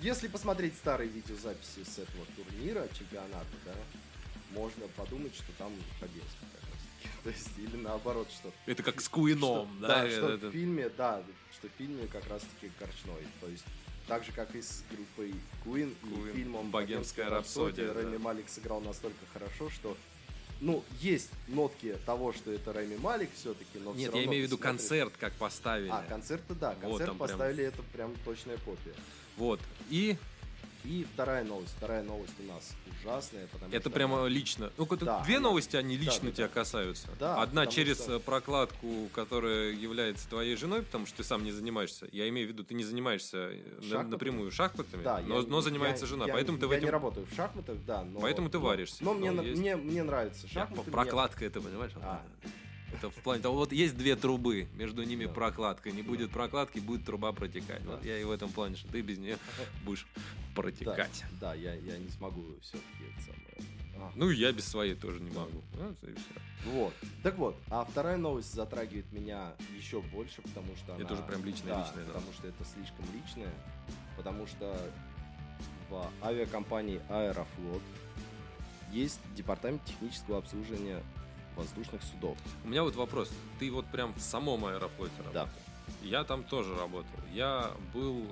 если 0.00 0.28
посмотреть 0.28 0.74
старые 0.76 1.08
видеозаписи 1.10 1.84
с 1.84 1.98
этого 1.98 2.24
турнира, 2.36 2.86
чемпионата, 2.98 3.46
да, 3.64 3.72
можно 4.52 4.86
подумать, 4.96 5.34
что 5.34 5.52
там 5.58 5.72
Хабенский 6.00 6.46
как 6.52 6.62
раз 6.70 6.80
таки. 6.80 7.14
То 7.24 7.30
есть, 7.30 7.50
или 7.58 7.76
наоборот, 7.82 8.28
что 8.30 8.52
Это 8.66 8.82
как 8.82 9.00
с 9.00 9.08
Куином, 9.08 9.68
что- 9.68 9.80
да? 9.86 10.02
да, 10.04 10.10
что 10.10 10.28
это- 10.30 10.48
в 10.48 10.52
фильме, 10.52 10.88
да, 10.88 11.22
что 11.52 11.68
в 11.68 11.72
фильме 11.72 12.06
как 12.06 12.26
раз-таки 12.28 12.70
Корчной. 12.78 13.26
То 13.40 13.48
есть 13.48 13.64
так 14.06 14.24
же, 14.24 14.32
как 14.32 14.54
и 14.54 14.62
с 14.62 14.82
группой 14.90 15.34
Queen, 15.64 15.94
Queen, 16.02 16.30
и 16.30 16.34
фильмом 16.36 16.70
«Богемская 16.70 17.28
рапсодия», 17.28 17.88
да. 17.88 17.94
Рэми 17.94 18.16
Малик 18.18 18.48
сыграл 18.48 18.80
настолько 18.80 19.26
хорошо, 19.32 19.68
что 19.70 19.96
ну, 20.60 20.82
есть 21.00 21.30
нотки 21.48 21.96
того, 22.06 22.32
что 22.32 22.50
это 22.52 22.72
Рэми 22.72 22.96
Малик 22.96 23.30
все-таки, 23.34 23.78
но 23.78 23.92
Нет, 23.92 24.00
я 24.00 24.06
равно 24.10 24.24
имею 24.24 24.44
в 24.44 24.46
виду 24.46 24.56
посмотришь- 24.58 24.80
концерт, 24.88 25.12
как 25.18 25.32
поставили. 25.34 25.90
А, 25.90 26.04
концерт-то 26.08 26.54
да, 26.54 26.70
Вот 26.70 26.80
концерт 26.80 27.04
прям- 27.04 27.18
поставили, 27.18 27.64
это 27.64 27.82
прям 27.92 28.14
точная 28.24 28.56
копия. 28.58 28.94
Вот. 29.36 29.60
И 29.90 30.16
И 30.86 31.04
вторая 31.14 31.42
новость. 31.42 31.74
Вторая 31.76 32.02
новость 32.04 32.32
у 32.38 32.44
нас 32.44 32.72
ужасная, 33.02 33.46
потому 33.48 33.72
это 33.72 33.80
что... 33.80 33.90
прямо 33.90 34.26
лично. 34.26 34.70
Ну, 34.78 34.86
Да, 35.00 35.22
две 35.24 35.36
она- 35.38 35.48
новости, 35.48 35.74
они 35.76 35.96
лично 35.96 36.30
да, 36.30 36.36
тебя 36.36 36.46
да. 36.48 36.54
касаются. 36.54 37.08
Да, 37.18 37.42
Одна 37.42 37.66
через 37.66 37.98
что- 38.02 38.16
э, 38.16 38.20
прокладку, 38.20 39.08
которая 39.12 39.72
является 39.72 40.28
твоей 40.28 40.54
женой, 40.56 40.82
потому 40.82 41.06
что 41.06 41.16
ты 41.18 41.24
сам 41.24 41.42
не 41.42 41.50
занимаешься. 41.50 42.06
Я 42.12 42.28
имею 42.28 42.46
в 42.46 42.50
виду, 42.52 42.62
ты 42.62 42.74
не 42.74 42.84
занимаешься 42.84 43.50
э, 43.50 43.60
Шахматами? 43.82 44.10
напрямую 44.12 44.50
шахматами, 44.52 45.02
Да, 45.02 45.20
но, 45.26 45.40
я- 45.40 45.46
но 45.48 45.60
занимается 45.60 46.04
я- 46.04 46.08
жена. 46.08 46.26
я- 46.26 46.32
поэтому 46.32 46.58
ты 46.58 46.66
в 46.68 46.70
я 46.70 46.76
этом... 46.76 46.86
не 46.86 46.90
работаю 46.92 47.26
в 47.26 47.34
шахматах, 47.34 47.76
да, 47.84 48.04
но... 48.04 48.20
Поэтому 48.20 48.48
ты 48.48 48.58
варишься. 48.60 49.02
Но, 49.02 49.14
мне, 49.14 49.30
Но 49.32 49.42
на- 49.42 49.46
есть- 49.46 49.60
мне, 49.60 49.74
мне 49.76 50.02
нравится 50.04 50.46
Я- 50.46 50.52
шахматы. 50.52 50.82
мне- 50.82 50.92
прокладка 50.92 51.44
это, 51.44 51.60
понимаешь? 51.60 51.92
А. 51.96 52.22
Это 52.92 53.10
в 53.10 53.14
плане 53.14 53.42
того, 53.42 53.56
вот 53.56 53.72
есть 53.72 53.96
две 53.96 54.16
трубы, 54.16 54.68
между 54.74 55.02
ними 55.02 55.24
Да. 55.26 55.32
прокладка. 55.32 55.90
Не 55.90 56.02
будет 56.02 56.30
прокладки, 56.30 56.78
будет 56.78 57.04
труба 57.04 57.32
протекать. 57.32 57.84
Вот 57.84 58.00
Да. 58.00 58.06
я 58.08 58.18
и 58.18 58.24
в 58.24 58.30
этом 58.30 58.50
плане, 58.50 58.76
что 58.76 58.88
ты 58.88 59.00
без 59.02 59.18
нее 59.18 59.38
будешь 59.84 60.06
Да, 60.14 60.22
протекать. 60.54 61.24
да, 61.40 61.54
я, 61.54 61.74
я 61.74 61.98
не 61.98 62.08
смогу 62.10 62.42
все-таки 62.62 63.04
это 63.12 63.20
самое. 63.26 63.42
А, 63.98 64.12
Ну 64.14 64.30
я 64.30 64.52
без 64.52 64.66
своей 64.66 64.94
тоже 64.94 65.20
не 65.20 65.30
могу. 65.30 65.62
Вот 65.74 65.96
всё. 65.98 66.08
Вот. 66.70 66.94
Так 67.22 67.36
вот, 67.38 67.56
а 67.70 67.84
вторая 67.84 68.16
новость 68.16 68.52
затрагивает 68.54 69.10
меня 69.12 69.54
еще 69.76 70.00
больше, 70.02 70.42
потому 70.42 70.74
что 70.76 70.92
Это 70.94 71.06
она- 71.06 71.12
уже 71.14 71.22
прям 71.22 71.44
личная, 71.44 71.74
да, 71.74 71.80
личная, 71.86 72.04
да. 72.04 72.12
потому 72.12 72.32
что 72.34 72.46
это 72.48 72.64
слишком 72.64 73.04
личное, 73.14 73.52
потому 74.16 74.46
что 74.46 74.78
в 75.90 76.10
авиакомпании 76.22 77.00
Аэрофлот 77.08 77.82
есть 78.92 79.20
департамент 79.34 79.84
технического 79.84 80.38
обслуживания 80.38 81.02
воздушных 81.56 82.02
судов. 82.02 82.36
У 82.64 82.68
меня 82.68 82.82
вот 82.82 82.94
вопрос. 82.96 83.30
Ты 83.58 83.70
вот 83.72 83.86
прям 83.86 84.12
в 84.14 84.20
самом 84.20 84.64
аэрофлоте 84.66 85.12
Да. 85.32 85.40
работал? 85.40 85.60
Я 86.02 86.24
там 86.24 86.44
тоже 86.44 86.76
работал. 86.76 87.20
Я 87.32 87.70
был, 87.94 88.22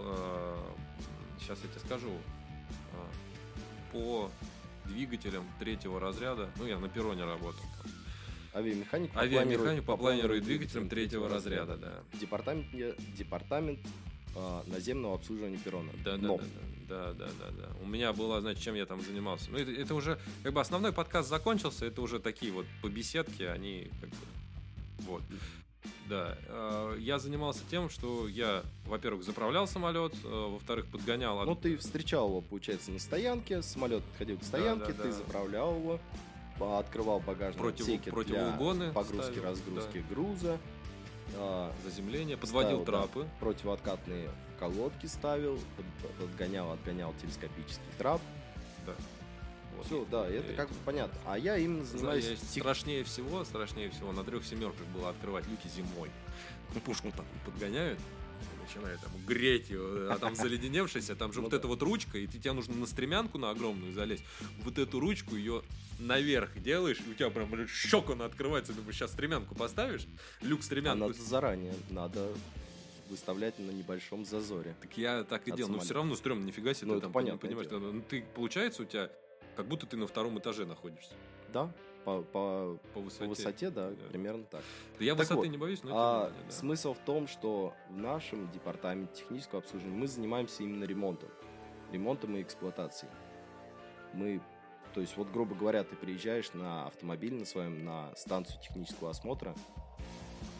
сейчас 1.40 1.58
я 1.62 1.68
тебе 1.68 1.80
скажу, 1.80 2.10
э, 2.10 3.92
по 3.92 4.30
двигателям 4.86 5.44
третьего 5.58 5.98
разряда. 6.00 6.50
Ну, 6.56 6.66
я 6.66 6.78
на 6.78 6.88
перроне 6.88 7.24
работал. 7.24 7.64
Авиамеханик 8.54 9.12
по 9.12 9.20
Авиамеханик 9.20 9.82
планеру- 9.82 9.84
по 9.84 9.96
планеру 9.96 10.34
и 10.36 10.40
двигателям 10.40 10.88
третьего 10.88 11.28
разряда, 11.28 11.76
да. 11.76 11.92
Департамент, 12.20 12.70
департамент 13.16 13.80
а, 14.36 14.62
наземного 14.66 15.14
обслуживания 15.16 15.58
перрона. 15.58 15.90
Да, 16.04 16.16
да, 16.16 16.28
да, 16.28 16.36
да, 16.36 16.42
да, 16.42 16.73
да, 17.18 17.26
да. 17.50 17.68
У 17.82 17.86
меня 17.86 18.12
было, 18.12 18.40
значит, 18.40 18.62
чем 18.62 18.74
я 18.74 18.86
там 18.86 19.00
занимался. 19.02 19.50
Ну, 19.50 19.58
это, 19.58 19.70
это 19.70 19.94
уже, 19.94 20.18
как 20.42 20.52
бы, 20.52 20.60
основной 20.60 20.92
подкаст 20.92 21.28
закончился, 21.28 21.86
это 21.86 22.02
уже 22.02 22.18
такие 22.18 22.52
вот 22.52 22.66
побеседки, 22.82 23.42
они, 23.42 23.90
как 24.00 24.10
бы, 24.10 24.16
вот. 25.00 25.22
Да, 26.08 26.36
э, 26.48 26.96
я 27.00 27.18
занимался 27.18 27.60
тем, 27.70 27.88
что 27.88 28.28
я, 28.28 28.62
во-первых, 28.86 29.24
заправлял 29.24 29.66
самолет, 29.66 30.14
э, 30.22 30.28
во-вторых, 30.28 30.86
подгонял. 30.86 31.44
Ну, 31.44 31.54
ты 31.54 31.76
встречал 31.76 32.28
его, 32.28 32.40
получается, 32.40 32.90
на 32.90 32.98
стоянке, 32.98 33.62
самолет 33.62 34.02
подходил 34.04 34.38
к 34.38 34.44
стоянке, 34.44 34.92
да, 34.92 35.02
ты 35.02 35.08
да. 35.08 35.12
заправлял 35.12 35.76
его, 35.76 36.00
открывал 36.78 37.20
багажные 37.20 37.60
Против- 37.60 37.84
отсеки 37.84 38.10
противоугоны 38.10 38.84
для 38.84 38.92
погрузки, 38.92 39.32
ставил, 39.32 39.44
разгрузки 39.44 40.04
груза, 40.08 40.58
а, 41.36 41.72
заземление, 41.84 42.36
подводил 42.36 42.82
ставил, 42.82 42.84
да, 42.84 42.92
трапы. 43.06 43.28
противооткатные 43.40 44.30
колодки 44.58 45.06
ставил, 45.06 45.58
под- 45.76 46.10
подгонял, 46.18 46.70
отгонял 46.72 47.14
телескопический 47.20 47.82
трап. 47.98 48.20
Да. 48.86 48.92
Вот. 49.76 49.86
Все, 49.86 50.04
да, 50.10 50.28
это 50.28 50.52
как 50.54 50.68
бы 50.68 50.74
понятно. 50.84 51.18
А 51.26 51.36
я 51.38 51.56
именно 51.56 51.84
Знаешь, 51.84 52.22
занимаюсь... 52.24 52.40
тех- 52.40 52.62
страшнее 52.62 53.04
всего, 53.04 53.44
страшнее 53.44 53.90
всего 53.90 54.12
на 54.12 54.22
трех 54.24 54.44
семерках 54.44 54.86
было 54.94 55.10
открывать 55.10 55.46
люки 55.48 55.68
зимой. 55.68 56.10
Пушку 56.84 57.10
такую 57.10 57.26
подгоняют, 57.44 57.98
начинают 58.60 59.00
там 59.00 59.10
греть 59.26 59.70
ее, 59.70 60.10
а 60.10 60.18
там 60.18 60.34
заледеневшаяся, 60.34 61.14
там 61.14 61.32
же 61.32 61.40
Ну 61.40 61.44
вот 61.44 61.54
эта 61.54 61.68
вот 61.68 61.82
ручка, 61.82 62.18
и 62.18 62.26
тебе 62.26 62.52
нужно 62.52 62.74
на 62.76 62.86
стремянку 62.86 63.38
на 63.38 63.50
огромную 63.50 63.92
залезть, 63.92 64.24
вот 64.62 64.78
эту 64.78 65.00
ручку 65.00 65.36
ее 65.36 65.62
наверх 65.98 66.60
делаешь, 66.60 66.98
и 67.06 67.10
у 67.10 67.14
тебя 67.14 67.30
прям 67.30 67.68
щек 67.68 68.10
она 68.10 68.24
открывается, 68.24 68.72
думаешь, 68.72 68.96
сейчас 68.96 69.12
стремянку 69.12 69.54
поставишь, 69.54 70.06
люк 70.42 70.62
стремянку, 70.62 71.08
надо 71.08 71.22
заранее, 71.22 71.74
надо 71.90 72.32
выставлять 73.10 73.58
на 73.58 73.70
небольшом 73.70 74.24
зазоре. 74.24 74.74
так 74.80 74.96
я 74.96 75.24
так 75.24 75.46
и 75.46 75.52
делал, 75.52 75.72
но 75.72 75.78
все 75.80 75.94
равно 75.94 76.16
стрёмно, 76.16 76.44
нифига 76.44 76.74
себе, 76.74 76.88
Ну, 76.88 76.94
ты 76.96 77.00
там 77.02 77.12
понятное 77.12 77.38
понимаешь, 77.38 77.68
ну, 77.70 78.02
ты, 78.02 78.24
получается 78.34 78.82
у 78.82 78.86
тебя, 78.86 79.10
как 79.56 79.66
будто 79.66 79.86
ты 79.86 79.96
на 79.96 80.06
втором 80.06 80.38
этаже 80.38 80.64
находишься. 80.64 81.12
Да, 81.52 81.72
по, 82.04 82.22
по, 82.22 82.78
по 82.92 83.00
высоте. 83.00 83.24
по 83.24 83.28
высоте, 83.30 83.70
да, 83.70 83.90
Да. 83.90 84.08
примерно 84.08 84.44
так. 84.44 84.62
Да 84.98 85.04
я 85.04 85.12
Так 85.12 85.20
высоты 85.20 85.36
вот, 85.40 85.46
не 85.48 85.58
боюсь, 85.58 85.82
но 85.82 85.90
А 85.94 86.24
не 86.26 86.30
менее, 86.30 86.44
да. 86.48 86.52
смысл 86.54 86.94
в 86.94 86.98
том, 86.98 87.26
что 87.28 87.74
в 87.90 87.96
нашем 87.96 88.50
департаменте 88.52 89.14
технического 89.22 89.60
обслуживания 89.60 89.96
мы 89.96 90.06
занимаемся 90.06 90.62
именно 90.62 90.84
ремонтом. 90.84 91.28
Ремонтом 91.92 92.36
и 92.36 92.42
эксплуатацией. 92.42 93.10
Мы, 94.12 94.40
то 94.94 95.00
есть, 95.00 95.16
вот, 95.16 95.30
грубо 95.32 95.54
говоря, 95.54 95.82
ты 95.84 95.96
приезжаешь 95.96 96.52
на 96.54 96.86
автомобиль 96.86 97.34
на 97.34 97.44
своем, 97.46 97.84
на 97.84 98.14
станцию 98.16 98.60
технического 98.60 99.10
осмотра 99.10 99.54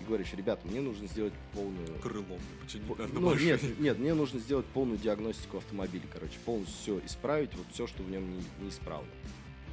и 0.01 0.05
говоришь, 0.05 0.33
ребят, 0.35 0.65
мне 0.65 0.81
нужно 0.81 1.07
сделать 1.07 1.33
полную... 1.55 1.99
крылом 2.01 2.41
починить 2.63 2.87
По- 2.87 2.97
Ну, 3.13 3.35
нет, 3.35 3.61
нет, 3.79 3.99
мне 3.99 4.15
нужно 4.15 4.41
сделать 4.41 4.67
полную 4.67 4.99
диагностику 4.99 5.59
автомобиля, 5.59 6.05
короче, 6.13 6.39
полностью 6.45 6.75
все 7.01 7.07
исправить, 7.07 7.55
вот 7.55 7.67
все, 7.73 7.87
что 7.87 8.03
в 8.03 8.11
нем 8.11 8.29
не, 8.31 8.43
неисправно. 8.63 9.09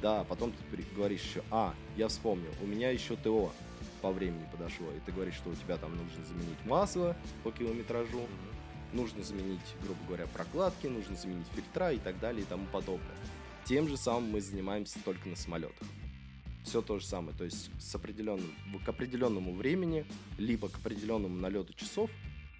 Да, 0.02 0.24
потом 0.24 0.52
ты 0.52 0.84
говоришь 0.96 1.22
еще, 1.22 1.44
а, 1.52 1.74
я 1.96 2.08
вспомнил, 2.08 2.50
у 2.60 2.66
меня 2.66 2.90
еще 2.90 3.14
ТО 3.14 3.52
по 4.00 4.10
времени 4.10 4.44
подошло, 4.50 4.90
и 4.90 4.98
ты 5.06 5.12
говоришь, 5.12 5.36
что 5.36 5.50
у 5.50 5.54
тебя 5.54 5.76
там 5.76 5.96
нужно 5.96 6.24
заменить 6.24 6.58
масло 6.66 7.16
по 7.44 7.52
километражу, 7.52 8.26
нужно 8.92 9.22
заменить, 9.22 9.60
грубо 9.84 10.00
говоря, 10.08 10.26
прокладки, 10.26 10.88
нужно 10.88 11.14
заменить 11.14 11.46
фильтра 11.54 11.92
и 11.92 11.98
так 11.98 12.18
далее 12.18 12.42
и 12.42 12.44
тому 12.44 12.66
подобное. 12.66 13.14
Тем 13.64 13.86
же 13.86 13.96
самым 13.96 14.32
мы 14.32 14.40
занимаемся 14.40 14.98
только 15.04 15.28
на 15.28 15.36
самолетах. 15.36 15.86
Все 16.64 16.82
то 16.82 16.98
же 16.98 17.06
самое. 17.06 17.36
То 17.38 17.44
есть 17.44 17.70
с 17.80 17.94
определенным, 17.94 18.52
к 18.84 18.88
определенному 18.88 19.54
времени, 19.54 20.04
либо 20.36 20.68
к 20.68 20.78
определенному 20.78 21.36
налету 21.36 21.74
часов 21.74 22.10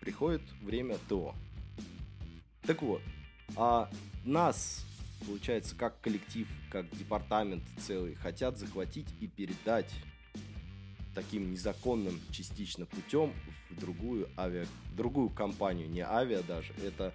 приходит 0.00 0.42
время 0.60 0.96
ТО. 1.08 1.34
Так 2.62 2.82
вот, 2.82 3.02
а 3.56 3.90
нас, 4.24 4.86
получается, 5.22 5.74
как 5.76 6.00
коллектив, 6.00 6.48
как 6.70 6.88
департамент 6.96 7.62
целый, 7.78 8.14
хотят 8.14 8.58
захватить 8.58 9.08
и 9.20 9.26
передать 9.26 9.90
таким 11.14 11.50
незаконным 11.50 12.18
частично 12.30 12.86
путем 12.86 13.32
в 13.70 13.78
другую 13.78 14.28
авиа, 14.36 14.66
другую 14.96 15.28
компанию, 15.28 15.88
не 15.88 16.00
авиа 16.00 16.42
даже, 16.42 16.72
это 16.82 17.12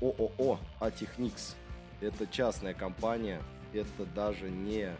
ООО 0.00 0.58
Атехникс. 0.80 1.56
Это 2.00 2.26
частная 2.26 2.74
компания, 2.74 3.42
это 3.72 4.04
даже 4.14 4.50
не 4.50 4.94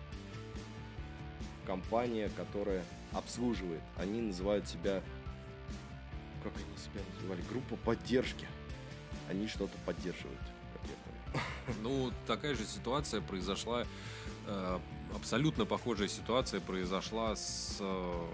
компания, 1.67 2.31
которая 2.37 2.83
обслуживает. 3.13 3.83
Они 3.97 4.21
называют 4.21 4.67
себя, 4.67 5.03
как 6.43 6.53
они 6.57 6.77
себя 6.79 7.03
называли, 7.15 7.43
группа 7.51 7.77
поддержки. 7.77 8.47
Они 9.29 9.47
что-то 9.47 9.77
поддерживают. 9.85 10.41
Ну, 11.82 12.12
такая 12.26 12.55
же 12.55 12.64
ситуация 12.64 13.20
произошла, 13.20 13.87
э, 14.47 14.78
абсолютно 15.14 15.64
похожая 15.66 16.09
ситуация 16.09 16.61
произошла 16.61 17.37
с 17.37 17.78
э, 17.80 18.26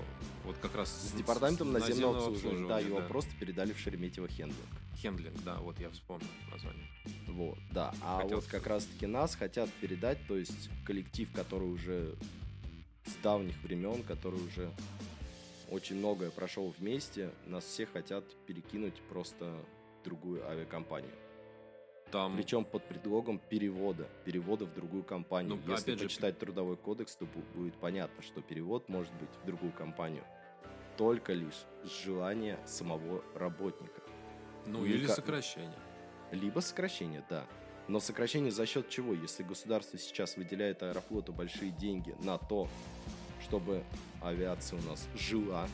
вот 0.45 0.57
как 0.59 0.75
раз 0.75 0.91
С 0.91 1.13
департаментом 1.13 1.73
наземного 1.73 2.19
обслуживания. 2.19 2.69
Да, 2.69 2.81
его 2.81 3.01
да. 3.01 3.07
просто 3.07 3.31
передали 3.39 3.73
в 3.73 3.79
Шереметьево 3.79 4.29
Хендлинг. 4.29 4.69
Хендлинг, 5.01 5.43
да, 5.45 5.57
вот 5.57 5.79
я 5.79 5.91
вспомнил 5.91 6.29
название. 6.51 6.87
Вот, 7.29 7.59
да. 7.71 7.95
А 8.03 8.21
Хотел 8.23 8.37
вот 8.37 8.47
как 8.47 8.67
раз-таки 8.67 9.07
нас 9.07 9.35
хотят 9.35 9.71
передать, 9.81 10.19
то 10.27 10.37
есть 10.37 10.71
коллектив, 10.85 11.31
который 11.33 11.69
уже 11.69 12.15
с 13.07 13.15
давних 13.23 13.61
времен, 13.63 14.03
который 14.03 14.41
уже 14.41 14.71
очень 15.71 15.97
многое 15.97 16.31
прошел 16.31 16.75
вместе, 16.79 17.31
нас 17.47 17.65
всех 17.65 17.93
хотят 17.93 18.25
перекинуть 18.47 18.95
просто 19.09 19.57
в 20.01 20.05
другую 20.05 20.47
авиакомпанию. 20.49 21.13
Там 22.13 22.37
Причем 22.37 22.65
под 22.67 22.87
предлогом 22.87 23.41
перевода, 23.49 24.07
перевода 24.25 24.67
в 24.67 24.75
другую 24.75 25.03
компанию. 25.03 25.57
Ну, 25.57 25.73
Если 25.73 25.91
опять 25.91 25.99
же, 25.99 26.05
почитать 26.05 26.39
трудовой 26.39 26.77
кодекс, 26.77 27.17
то 27.17 27.25
бу- 27.25 27.43
будет 27.55 27.75
понятно, 27.77 28.23
что 28.23 28.43
перевод 28.43 28.89
может 28.91 29.13
быть 29.15 29.31
в 29.43 29.47
другую 29.47 29.73
компанию 29.73 30.23
только 30.97 31.33
лишь 31.33 31.65
с 31.85 32.05
желания 32.05 32.59
самого 32.67 33.25
работника. 33.35 34.03
ну 34.67 34.85
и 34.85 34.91
или 34.91 35.07
сокращение. 35.07 35.79
Либо 36.31 36.61
сокращение, 36.61 37.25
да. 37.29 37.47
Но 37.89 37.99
сокращение 37.99 38.53
за 38.53 38.67
счет 38.67 38.89
чего? 38.89 39.13
Если 39.13 39.43
государство 39.43 39.99
сейчас 39.99 40.37
выделяет 40.37 40.83
Аэрофлоту 40.83 41.33
большие 41.33 41.71
деньги 41.73 42.15
на 42.23 42.39
то, 42.39 42.69
чтобы 43.43 43.83
авиация 44.23 44.79
у 44.79 44.83
нас 44.83 45.09
жила, 45.17 45.67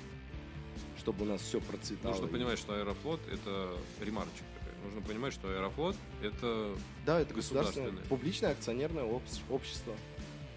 чтобы 0.99 1.25
у 1.25 1.29
нас 1.29 1.43
все 1.43 1.61
процветало. 1.61 2.13
Нужно 2.13 2.29
понимать, 2.29 2.59
что 2.59 2.75
Аэрофлот 2.75 3.21
это 3.29 3.77
ремарочек. 4.01 4.45
Нужно 4.85 5.01
понимать, 5.03 5.35
что 5.35 5.49
Аэрофлот 5.49 5.97
это 6.23 6.75
Да, 7.05 7.21
это 7.21 7.35
государственное, 7.35 7.93
публичное 8.09 8.53
акционерное 8.53 9.05
об- 9.05 9.23
общество. 9.51 9.95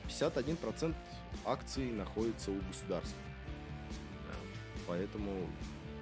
51% 0.07 0.95
акций 1.45 1.91
находится 1.91 2.51
у 2.51 2.59
государства. 2.61 3.17
да. 4.28 4.34
Поэтому 4.88 5.49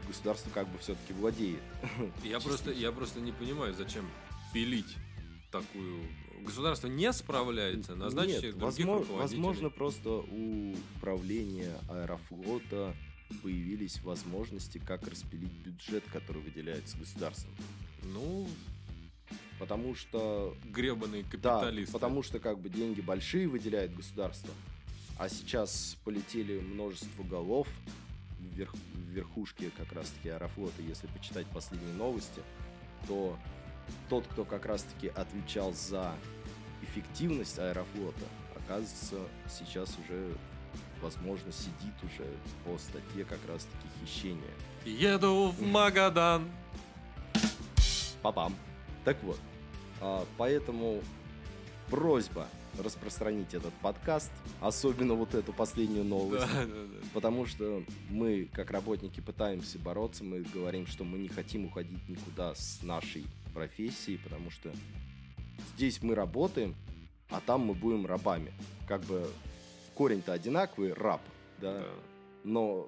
государство 0.08 0.50
как 0.52 0.68
бы 0.70 0.78
все-таки 0.80 1.14
владеет. 1.14 1.62
Я 2.24 2.40
просто, 2.40 2.72
я 2.72 2.92
просто 2.92 3.20
не 3.22 3.32
понимаю, 3.32 3.74
зачем 3.74 4.10
пилить 4.54 4.96
такую. 5.52 6.02
Государство 6.42 6.88
не 6.88 7.12
справляется, 7.12 7.96
назначьте 7.96 8.48
Нет, 8.48 8.58
других 8.58 8.86
возможно, 8.86 9.14
возможно, 9.16 9.70
просто 9.70 10.10
у 10.10 10.74
управления 10.96 11.78
Аэрофлота 11.90 12.96
появились 13.44 14.02
возможности, 14.02 14.78
как 14.80 15.06
распилить 15.08 15.52
бюджет, 15.52 16.04
который 16.14 16.42
выделяется 16.42 16.98
государством. 16.98 17.54
Ну, 18.04 18.48
Потому 19.60 19.94
что 19.94 20.56
гребаные 20.64 21.24
Да, 21.24 21.30
капиталисты. 21.60 21.92
потому 21.92 22.24
что 22.24 22.40
как 22.40 22.60
бы 22.60 22.70
деньги 22.70 23.02
большие 23.02 23.46
выделяет 23.50 23.94
государство, 23.94 24.54
а 25.18 25.28
сейчас 25.28 25.98
полетели 26.06 26.60
множество 26.62 27.24
голов 27.24 27.68
вверх, 28.40 28.74
в 28.74 29.10
верхушке 29.10 29.70
как 29.76 29.92
раз-таки 29.92 30.30
Аэрофлота, 30.30 30.82
если 30.82 31.08
почитать 31.08 31.46
последние 31.48 31.94
новости, 31.96 32.42
то 33.06 33.38
тот, 34.08 34.26
кто 34.28 34.46
как 34.46 34.66
раз-таки 34.66 35.10
отвечал 35.10 35.74
за 35.74 36.16
эффективность 36.82 37.60
Аэрофлота, 37.60 38.24
оказывается, 38.56 39.18
сейчас 39.50 39.90
уже, 40.06 40.38
возможно, 41.02 41.52
сидит 41.52 41.96
уже 42.04 42.26
по 42.64 42.78
статье 42.78 43.26
как 43.26 43.40
раз-таки 43.50 43.88
хищения. 44.02 44.54
Еду 44.86 45.50
в 45.50 45.62
Магадан. 45.62 46.50
Папам. 48.22 48.56
Так 49.06 49.18
вот, 49.24 49.40
а, 50.02 50.26
поэтому 50.38 51.02
просьба 51.90 52.48
распространить 52.78 53.54
этот 53.54 53.74
подкаст, 53.76 54.32
особенно 54.62 55.14
вот 55.16 55.34
эту 55.34 55.54
последнюю 55.54 56.04
новость. 56.06 56.46
Да, 56.54 56.66
да, 56.66 56.74
да. 56.86 57.08
Потому 57.14 57.46
что 57.46 57.84
мы, 58.10 58.48
как 58.54 58.72
работники, 58.72 59.20
пытаемся 59.22 59.80
бороться, 59.80 60.24
мы 60.24 60.42
говорим, 60.42 60.86
что 60.86 61.04
мы 61.04 61.18
не 61.18 61.28
хотим 61.30 61.66
уходить 61.66 62.08
никуда 62.08 62.54
с 62.56 62.82
нашей 62.84 63.26
профессии, 63.54 64.18
потому 64.24 64.52
что 64.52 64.72
здесь 65.76 66.02
мы 66.04 66.14
работаем, 66.16 66.76
а 67.30 67.42
там 67.42 67.62
мы 67.62 67.74
будем 67.74 68.06
рабами. 68.06 68.54
Как 68.88 69.02
бы 69.02 69.30
корень-то 69.96 70.34
одинаковый, 70.34 70.94
раб, 70.94 71.22
да, 71.60 71.80
Да. 71.80 71.86
но 72.44 72.88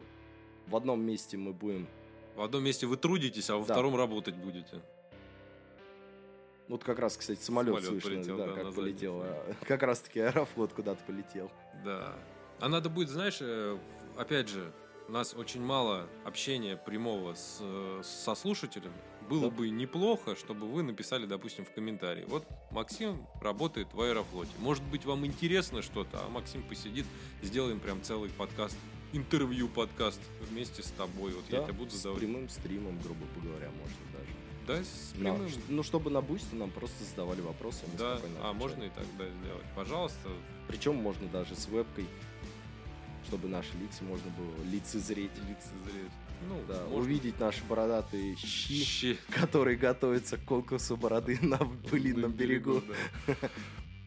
в 0.67 0.75
одном 0.75 1.01
месте 1.01 1.37
мы 1.37 1.53
будем 1.53 1.87
В 2.35 2.41
одном 2.43 2.63
месте 2.63 2.85
вы 2.87 2.95
трудитесь, 2.97 3.49
а 3.49 3.57
во 3.57 3.65
Да. 3.65 3.73
втором 3.73 3.95
работать 3.95 4.35
будете. 4.35 4.81
Вот 6.71 6.85
как 6.85 6.99
раз, 6.99 7.17
кстати, 7.17 7.41
самолет, 7.41 7.83
Самолет 7.83 7.89
слышно, 8.01 8.09
полетел, 8.11 8.37
да, 8.37 8.45
да, 8.47 8.53
как 8.53 8.73
полетел. 8.73 9.19
заднем 9.19 9.35
а, 9.61 9.65
Как 9.65 9.83
раз-таки 9.83 10.21
аэрофлот 10.21 10.71
куда-то 10.71 11.03
полетел. 11.03 11.51
Да. 11.83 12.15
А 12.61 12.69
надо 12.69 12.87
будет, 12.87 13.09
знаешь, 13.09 13.39
э, 13.41 13.77
опять 14.17 14.47
же, 14.47 14.71
у 15.09 15.11
нас 15.11 15.33
очень 15.33 15.61
мало 15.61 16.07
общения 16.23 16.77
прямого 16.77 17.33
с, 17.33 17.57
э, 17.59 18.01
со 18.05 18.35
слушателями. 18.35 18.93
Было 19.29 19.49
Да. 19.49 19.57
бы 19.57 19.69
неплохо, 19.69 20.37
чтобы 20.37 20.65
вы 20.65 20.81
написали, 20.83 21.25
допустим, 21.25 21.65
в 21.65 21.71
комментарии. 21.73 22.23
Вот 22.29 22.47
Максим 22.71 23.27
работает 23.41 23.93
в 23.93 23.99
Аэрофлоте. 23.99 24.51
Может 24.59 24.83
быть, 24.85 25.03
вам 25.03 25.25
интересно 25.25 25.81
что-то, 25.81 26.21
а 26.25 26.29
Максим 26.29 26.63
посидит, 26.63 27.05
сделаем 27.41 27.81
прям 27.81 28.01
целый 28.01 28.29
подкаст, 28.29 28.77
интервью 29.11 29.67
подкаст 29.67 30.21
вместе 30.49 30.83
с 30.83 30.91
тобой. 30.91 31.33
Вот 31.33 31.43
я 31.49 31.57
Да, 31.59 31.63
тебя 31.65 31.73
буду 31.73 31.91
с 31.91 31.95
задавать. 31.95 32.19
прямым 32.21 32.47
стримом, 32.47 32.97
грубо 33.01 33.25
говоря, 33.43 33.69
можно 33.71 33.97
даже. 34.13 34.31
Да, 34.67 34.75
с 34.83 35.13
прямым. 35.17 35.49
ш- 35.49 35.55
ну, 35.69 35.83
чтобы 35.83 36.09
на 36.11 36.21
бусте 36.21 36.55
нам 36.55 36.69
просто 36.71 37.03
задавали 37.03 37.41
вопросы. 37.41 37.79
мы 37.91 37.97
Да, 37.97 38.13
а 38.13 38.15
отвечали. 38.17 38.53
можно 38.53 38.83
и 38.83 38.89
так 38.89 39.05
да, 39.17 39.25
сделать. 39.41 39.65
Пожалуйста, 39.75 40.29
Причем 40.67 40.95
можно 40.95 41.27
даже 41.27 41.55
с 41.55 41.67
вебкой, 41.67 42.05
чтобы 43.27 43.47
наши 43.47 43.69
лица 43.81 44.03
можно 44.03 44.29
было 44.37 44.63
лицезреть. 44.71 45.31
лицезреть. 45.37 46.11
Ну, 46.47 46.55
Да, 46.67 46.81
можно. 46.85 46.95
увидеть 46.97 47.39
наши 47.39 47.63
бородатые 47.65 48.35
щи, 48.35 48.83
Щи. 48.83 49.17
которые 49.29 49.77
готовятся 49.77 50.37
к 50.37 50.43
конкурсу 50.45 50.97
бороды 50.97 51.37
на 51.41 51.57
пылинном 51.57 52.31
берегу. 52.31 52.81
да. 53.27 53.35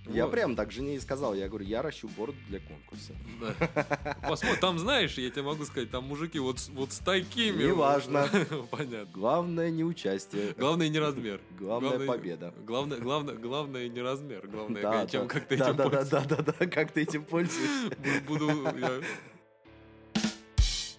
Я 0.07 0.24
Вот. 0.26 0.32
прям 0.32 0.55
так 0.55 0.70
жене 0.70 0.96
и 0.96 1.00
сказал, 1.00 1.34
я 1.34 1.48
говорю, 1.48 1.64
я 1.64 1.80
ращу 1.80 2.09
бороду 2.16 2.36
для 2.48 2.61
конкурса. 2.61 3.14
Да. 3.40 4.16
Посмотрим, 4.28 4.61
там, 4.61 4.78
знаешь, 4.78 5.14
я 5.16 5.30
тебе 5.30 5.42
могу 5.42 5.64
сказать, 5.64 5.90
там 5.90 6.05
мужики 6.05 6.38
вот, 6.38 6.59
вот 6.74 6.92
с 6.92 6.98
такими. 6.98 7.64
Неважно. 7.64 8.28
Понятно. 8.70 9.09
Главное 9.14 9.70
не 9.70 9.82
участие. 9.82 10.55
Главное 10.59 10.88
не 10.90 10.98
размер. 10.98 11.40
Главное 11.59 12.07
победа. 12.07 12.52
Главное, 12.66 12.98
главное, 12.98 13.34
главное 13.34 13.88
не 13.88 14.02
размер. 14.02 14.46
Главное, 14.46 14.82
Да, 14.82 15.07
чем 15.07 15.22
да, 15.26 15.28
как 15.34 15.48
ты 15.48 15.57
да, 15.57 15.64
этим 15.68 15.76
да, 15.76 15.84
да, 15.84 15.90
пользуешься. 15.90 16.28
да, 16.28 16.36
да, 16.42 16.55
да, 16.59 16.66
как 16.66 16.92
ты 16.92 17.00
этим 17.02 17.24
пользуешься. 17.24 17.96
Буду, 18.26 18.48
я- 18.78 19.00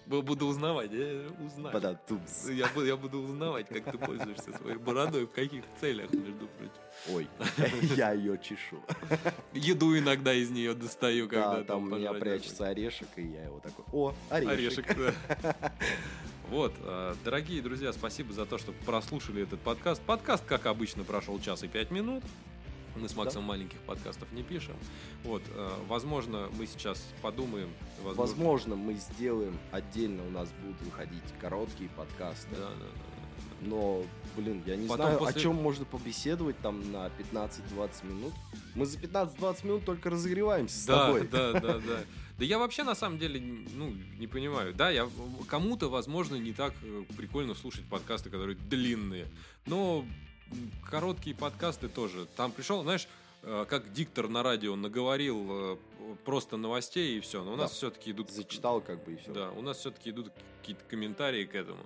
буду 0.06 0.46
узнавать, 0.46 0.92
я 0.92 1.26
узнаю. 1.44 1.74
Бада-тумс. 1.74 2.48
Я 2.50 2.68
буду, 2.68 2.86
я 2.86 2.96
буду 2.96 3.18
узнавать, 3.20 3.68
как 3.68 3.84
ты 3.84 3.98
пользуешься 3.98 4.52
своей 4.56 4.76
бородой, 4.76 5.26
в 5.26 5.32
каких 5.32 5.64
целях, 5.80 6.12
между 6.12 6.46
прочим. 6.46 6.72
Ой, 7.12 7.28
я 7.96 8.12
ее 8.12 8.38
чешу. 8.38 8.82
Еду 9.52 9.96
иногда 9.98 10.32
из 10.32 10.50
нее 10.50 10.74
достаю, 10.74 11.28
когда 11.28 11.58
Да, 11.58 11.64
там 11.64 11.84
у 11.84 11.96
меня 11.96 12.12
прячется 12.12 12.68
орешек, 12.68 13.08
и 13.16 13.22
я 13.22 13.44
его 13.44 13.60
такой, 13.60 13.84
о, 13.92 14.14
орешек. 14.30 14.88
Орешек, 14.90 15.14
да. 15.42 15.72
Вот, 16.48 16.72
э, 16.78 17.14
дорогие 17.24 17.60
друзья, 17.60 17.92
спасибо 17.92 18.32
за 18.32 18.46
то, 18.46 18.56
что 18.56 18.72
прослушали 18.84 19.42
этот 19.42 19.58
подкаст. 19.60 20.00
Подкаст, 20.02 20.44
как 20.44 20.66
обычно, 20.66 21.02
прошел 21.02 21.40
час 21.40 21.64
и 21.64 21.68
пять 21.68 21.90
минут. 21.90 22.22
Мы 22.96 23.08
с 23.08 23.16
Максом 23.16 23.44
маленьких 23.44 23.78
подкастов 23.80 24.30
не 24.32 24.42
пишем. 24.42 24.74
Вот, 25.24 25.42
э, 25.48 25.70
возможно, 25.88 26.48
мы 26.58 26.66
сейчас 26.66 27.06
подумаем. 27.22 27.70
Возможно, 28.02 28.20
Возможно, 28.36 28.76
мы 28.76 28.94
сделаем 28.94 29.58
отдельно, 29.70 30.26
у 30.26 30.30
нас 30.30 30.48
будут 30.62 30.80
выходить 30.82 31.22
короткие 31.40 31.90
подкасты. 31.90 32.48
Да, 32.52 32.56
да, 32.58 32.68
да, 32.70 32.86
да. 32.86 33.66
Но, 33.68 34.04
блин, 34.36 34.62
я 34.66 34.76
не 34.76 34.86
Потом 34.86 35.06
знаю, 35.06 35.18
после- 35.18 35.40
о 35.40 35.42
чем 35.42 35.56
можно 35.56 35.84
побеседовать 35.84 36.58
там 36.60 36.92
на 36.92 37.08
15-20 37.08 38.04
минут. 38.04 38.32
Мы 38.74 38.86
за 38.86 38.98
15-20 38.98 39.64
минут 39.64 39.84
только 39.84 40.10
разогреваемся 40.10 40.78
с 40.78 40.84
Да, 40.86 41.06
тобой. 41.06 41.28
да, 41.28 41.52
да, 41.52 41.60
да. 41.78 42.00
Да 42.38 42.44
я 42.44 42.58
вообще 42.58 42.82
на 42.82 42.94
самом 42.94 43.18
деле, 43.18 43.40
ну, 43.74 43.94
не 44.18 44.26
понимаю. 44.26 44.74
Да, 44.74 44.90
я 44.90 45.08
кому-то, 45.48 45.88
возможно, 45.88 46.34
не 46.36 46.52
так 46.52 46.74
э, 46.82 47.04
прикольно 47.16 47.54
слушать 47.54 47.86
подкасты, 47.86 48.28
которые 48.28 48.56
длинные. 48.56 49.26
Но 49.64 50.04
короткие 50.90 51.34
подкасты 51.36 51.88
тоже. 51.88 52.26
Там 52.36 52.52
пришел, 52.52 52.82
знаешь, 52.82 53.08
э, 53.42 53.64
как 53.68 53.92
диктор 53.92 54.28
на 54.28 54.42
радио 54.42 54.76
наговорил 54.76 55.46
э, 55.50 55.76
просто 56.24 56.56
новостей 56.56 57.18
и 57.18 57.20
все. 57.20 57.42
Но 57.44 57.52
у 57.52 57.56
нас 57.56 57.70
Да. 57.70 57.76
все-таки 57.76 58.10
идут... 58.12 58.30
Зачитал 58.30 58.80
как 58.80 59.04
бы 59.04 59.12
и 59.12 59.16
все. 59.16 59.32
Да, 59.32 59.50
у 59.50 59.62
нас 59.62 59.78
все-таки 59.78 60.10
идут 60.10 60.32
какие-то 60.60 60.84
комментарии 60.88 61.44
к 61.44 61.54
этому. 61.54 61.84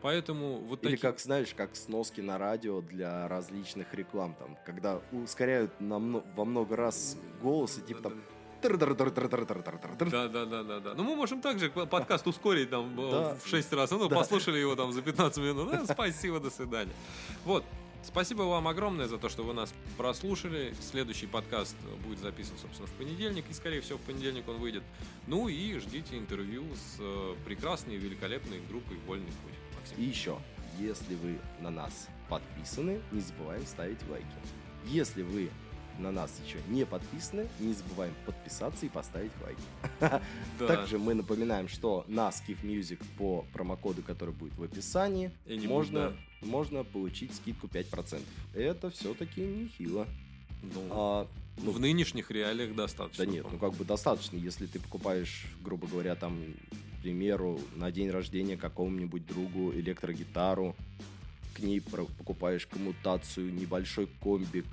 Поэтому 0.00 0.58
вот 0.58 0.82
Или 0.84 0.92
такие- 0.92 1.10
как, 1.10 1.18
знаешь, 1.18 1.52
как 1.56 1.74
сноски 1.74 2.20
на 2.20 2.38
радио 2.38 2.80
для 2.80 3.26
различных 3.26 3.92
реклам, 3.94 4.34
там, 4.38 4.56
когда 4.64 5.00
ускоряют 5.12 5.72
намно- 5.80 6.24
во 6.36 6.44
много 6.44 6.76
раз 6.76 7.16
голос 7.42 7.78
и 7.78 7.82
типа 7.82 8.02
там... 8.02 8.12
Да, 10.10 10.26
да, 10.28 10.44
да, 10.44 10.62
да, 10.64 10.80
да. 10.80 10.94
Ну, 10.94 11.04
мы 11.04 11.14
можем 11.14 11.40
также 11.40 11.70
подкаст 11.70 12.26
ускорить 12.26 12.70
там 12.70 12.92
э, 12.98 13.36
в 13.44 13.48
6 13.48 13.72
раз. 13.72 13.90
Ну, 13.92 14.08
послушали 14.08 14.58
его 14.58 14.74
там 14.76 14.92
за 14.92 15.00
15 15.02 15.38
минут. 15.38 15.70
Да, 15.70 15.84
спасибо, 15.94 16.40
до 16.40 16.50
свидания. 16.50 16.92
Вот. 17.44 17.64
Спасибо 18.02 18.42
вам 18.42 18.68
огромное 18.68 19.06
за 19.06 19.18
то, 19.18 19.28
что 19.28 19.42
вы 19.42 19.54
нас 19.54 19.72
прослушали. 19.96 20.74
Следующий 20.80 21.26
подкаст 21.26 21.76
будет 22.06 22.18
записан, 22.18 22.56
собственно, 22.60 22.86
в 22.86 22.92
понедельник. 22.92 23.44
И, 23.50 23.52
скорее 23.52 23.80
всего, 23.80 23.98
в 23.98 24.02
понедельник 24.02 24.48
он 24.48 24.58
выйдет. 24.58 24.82
Ну 25.26 25.48
и 25.48 25.78
ждите 25.78 26.16
интервью 26.16 26.64
с 26.74 26.96
э, 27.00 27.34
прекрасной 27.44 27.96
и 27.96 27.98
великолепной 27.98 28.60
группой 28.68 28.96
«Вольный 29.06 29.26
путь». 29.26 29.54
Максим. 29.76 29.98
И 29.98 30.02
еще, 30.02 30.38
если 30.78 31.14
вы 31.16 31.38
на 31.60 31.70
нас 31.70 32.08
подписаны, 32.28 33.00
не 33.12 33.20
забываем 33.20 33.66
ставить 33.66 33.98
лайки. 34.08 34.26
Если 34.86 35.22
вы 35.22 35.50
на 35.98 36.10
нас 36.10 36.40
еще 36.46 36.58
не 36.68 36.84
подписаны, 36.86 37.48
не 37.60 37.72
забываем 37.72 38.14
подписаться 38.26 38.86
и 38.86 38.88
поставить 38.88 39.32
лайки. 39.42 39.60
Да. 40.58 40.66
Также 40.66 40.98
мы 40.98 41.14
напоминаем, 41.14 41.68
что 41.68 42.04
на 42.08 42.28
Skiff 42.30 42.62
Music 42.62 42.98
по 43.16 43.44
промокоду, 43.52 44.02
который 44.02 44.34
будет 44.34 44.56
в 44.56 44.62
описании, 44.62 45.30
можно, 45.66 46.16
можно 46.42 46.84
получить 46.84 47.34
скидку 47.34 47.66
5%. 47.68 48.20
Это 48.54 48.90
все-таки 48.90 49.40
нехило. 49.40 50.06
Ну, 50.62 50.82
А, 50.90 51.28
ну, 51.62 51.70
в 51.70 51.78
нынешних 51.80 52.30
реалиях 52.30 52.74
достаточно. 52.74 53.24
да 53.24 53.30
нет, 53.30 53.46
ну 53.50 53.58
как 53.58 53.74
бы 53.74 53.84
достаточно, 53.84 54.36
если 54.36 54.66
ты 54.66 54.80
покупаешь, 54.80 55.46
грубо 55.62 55.86
говоря, 55.86 56.14
там, 56.16 56.36
к 56.98 57.02
примеру, 57.02 57.60
на 57.76 57.92
день 57.92 58.10
рождения 58.10 58.56
какому-нибудь 58.56 59.26
другу 59.26 59.72
электрогитару, 59.72 60.74
к 61.54 61.60
ней 61.60 61.80
покупаешь 61.80 62.66
коммутацию, 62.66 63.52
небольшой 63.52 64.08
комбик, 64.20 64.66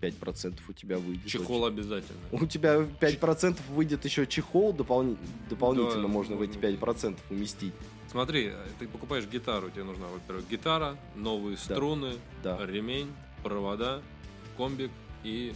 5% 0.00 0.58
у 0.68 0.72
тебя 0.72 0.98
выйдет. 0.98 1.26
Чехол 1.26 1.66
обязательно. 1.66 2.18
У 2.32 2.46
тебя 2.46 2.76
5% 2.76 3.58
выйдет 3.70 4.04
еще 4.04 4.26
чехол, 4.26 4.72
дополни- 4.72 5.16
дополнительно 5.50 6.02
Да, 6.02 6.08
можно 6.08 6.36
в 6.36 6.42
эти 6.42 6.56
ну, 6.56 6.60
5% 6.60 7.18
уместить. 7.30 7.74
Смотри, 8.10 8.52
ты 8.78 8.88
покупаешь 8.88 9.26
гитару, 9.26 9.70
тебе 9.70 9.84
нужна, 9.84 10.06
во-первых, 10.06 10.48
гитара, 10.48 10.96
новые 11.14 11.56
струны, 11.56 12.14
Да. 12.42 12.58
ремень, 12.64 13.12
провода, 13.42 14.00
комбик 14.56 14.90
и... 15.24 15.52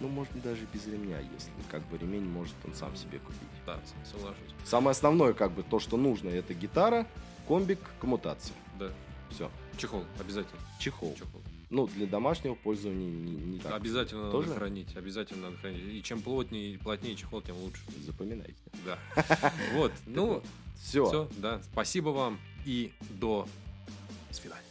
Ну, 0.00 0.06
можно 0.08 0.40
даже 0.40 0.60
без 0.72 0.86
ремня, 0.86 1.18
если 1.18 1.50
как 1.70 1.84
бы 1.88 1.98
ремень 1.98 2.24
может 2.24 2.54
он 2.64 2.72
сам 2.74 2.94
себе 2.94 3.18
купить. 3.18 3.48
Да, 3.66 3.80
соглашусь. 4.04 4.54
Самое 4.64 4.92
основное, 4.92 5.32
как 5.32 5.50
бы, 5.52 5.64
то, 5.64 5.80
что 5.80 5.96
нужно, 5.96 6.28
это 6.28 6.54
гитара, 6.54 7.04
комбик, 7.48 7.80
коммутация. 8.00 8.54
Да. 8.78 8.90
Все. 9.30 9.50
Чехол, 9.76 10.04
обязательно. 10.20 10.60
Чехол. 10.78 11.14
Чехол. 11.16 11.37
Ну, 11.70 11.86
для 11.86 12.06
домашнего 12.06 12.54
пользования 12.54 13.10
не, 13.10 13.32
не 13.32 13.58
так. 13.58 13.74
Обязательно 13.74 14.30
Тоже? 14.30 14.48
надо 14.48 14.60
хранить, 14.60 14.96
обязательно 14.96 15.50
надо 15.50 15.58
хранить. 15.58 15.82
И 15.84 16.02
чем 16.02 16.22
плотнее 16.22 16.74
и 16.74 16.76
плотнее 16.78 17.14
чехол, 17.14 17.42
тем 17.42 17.56
лучше. 17.56 17.82
Запоминайте. 18.04 18.56
Да. 18.84 18.98
Вот, 19.74 19.92
ну, 20.06 20.42
Все. 20.82 21.06
все, 21.06 21.28
да. 21.36 21.60
Спасибо 21.72 22.08
вам 22.10 22.38
и 22.64 22.92
до 23.10 23.46
свидания. 24.30 24.62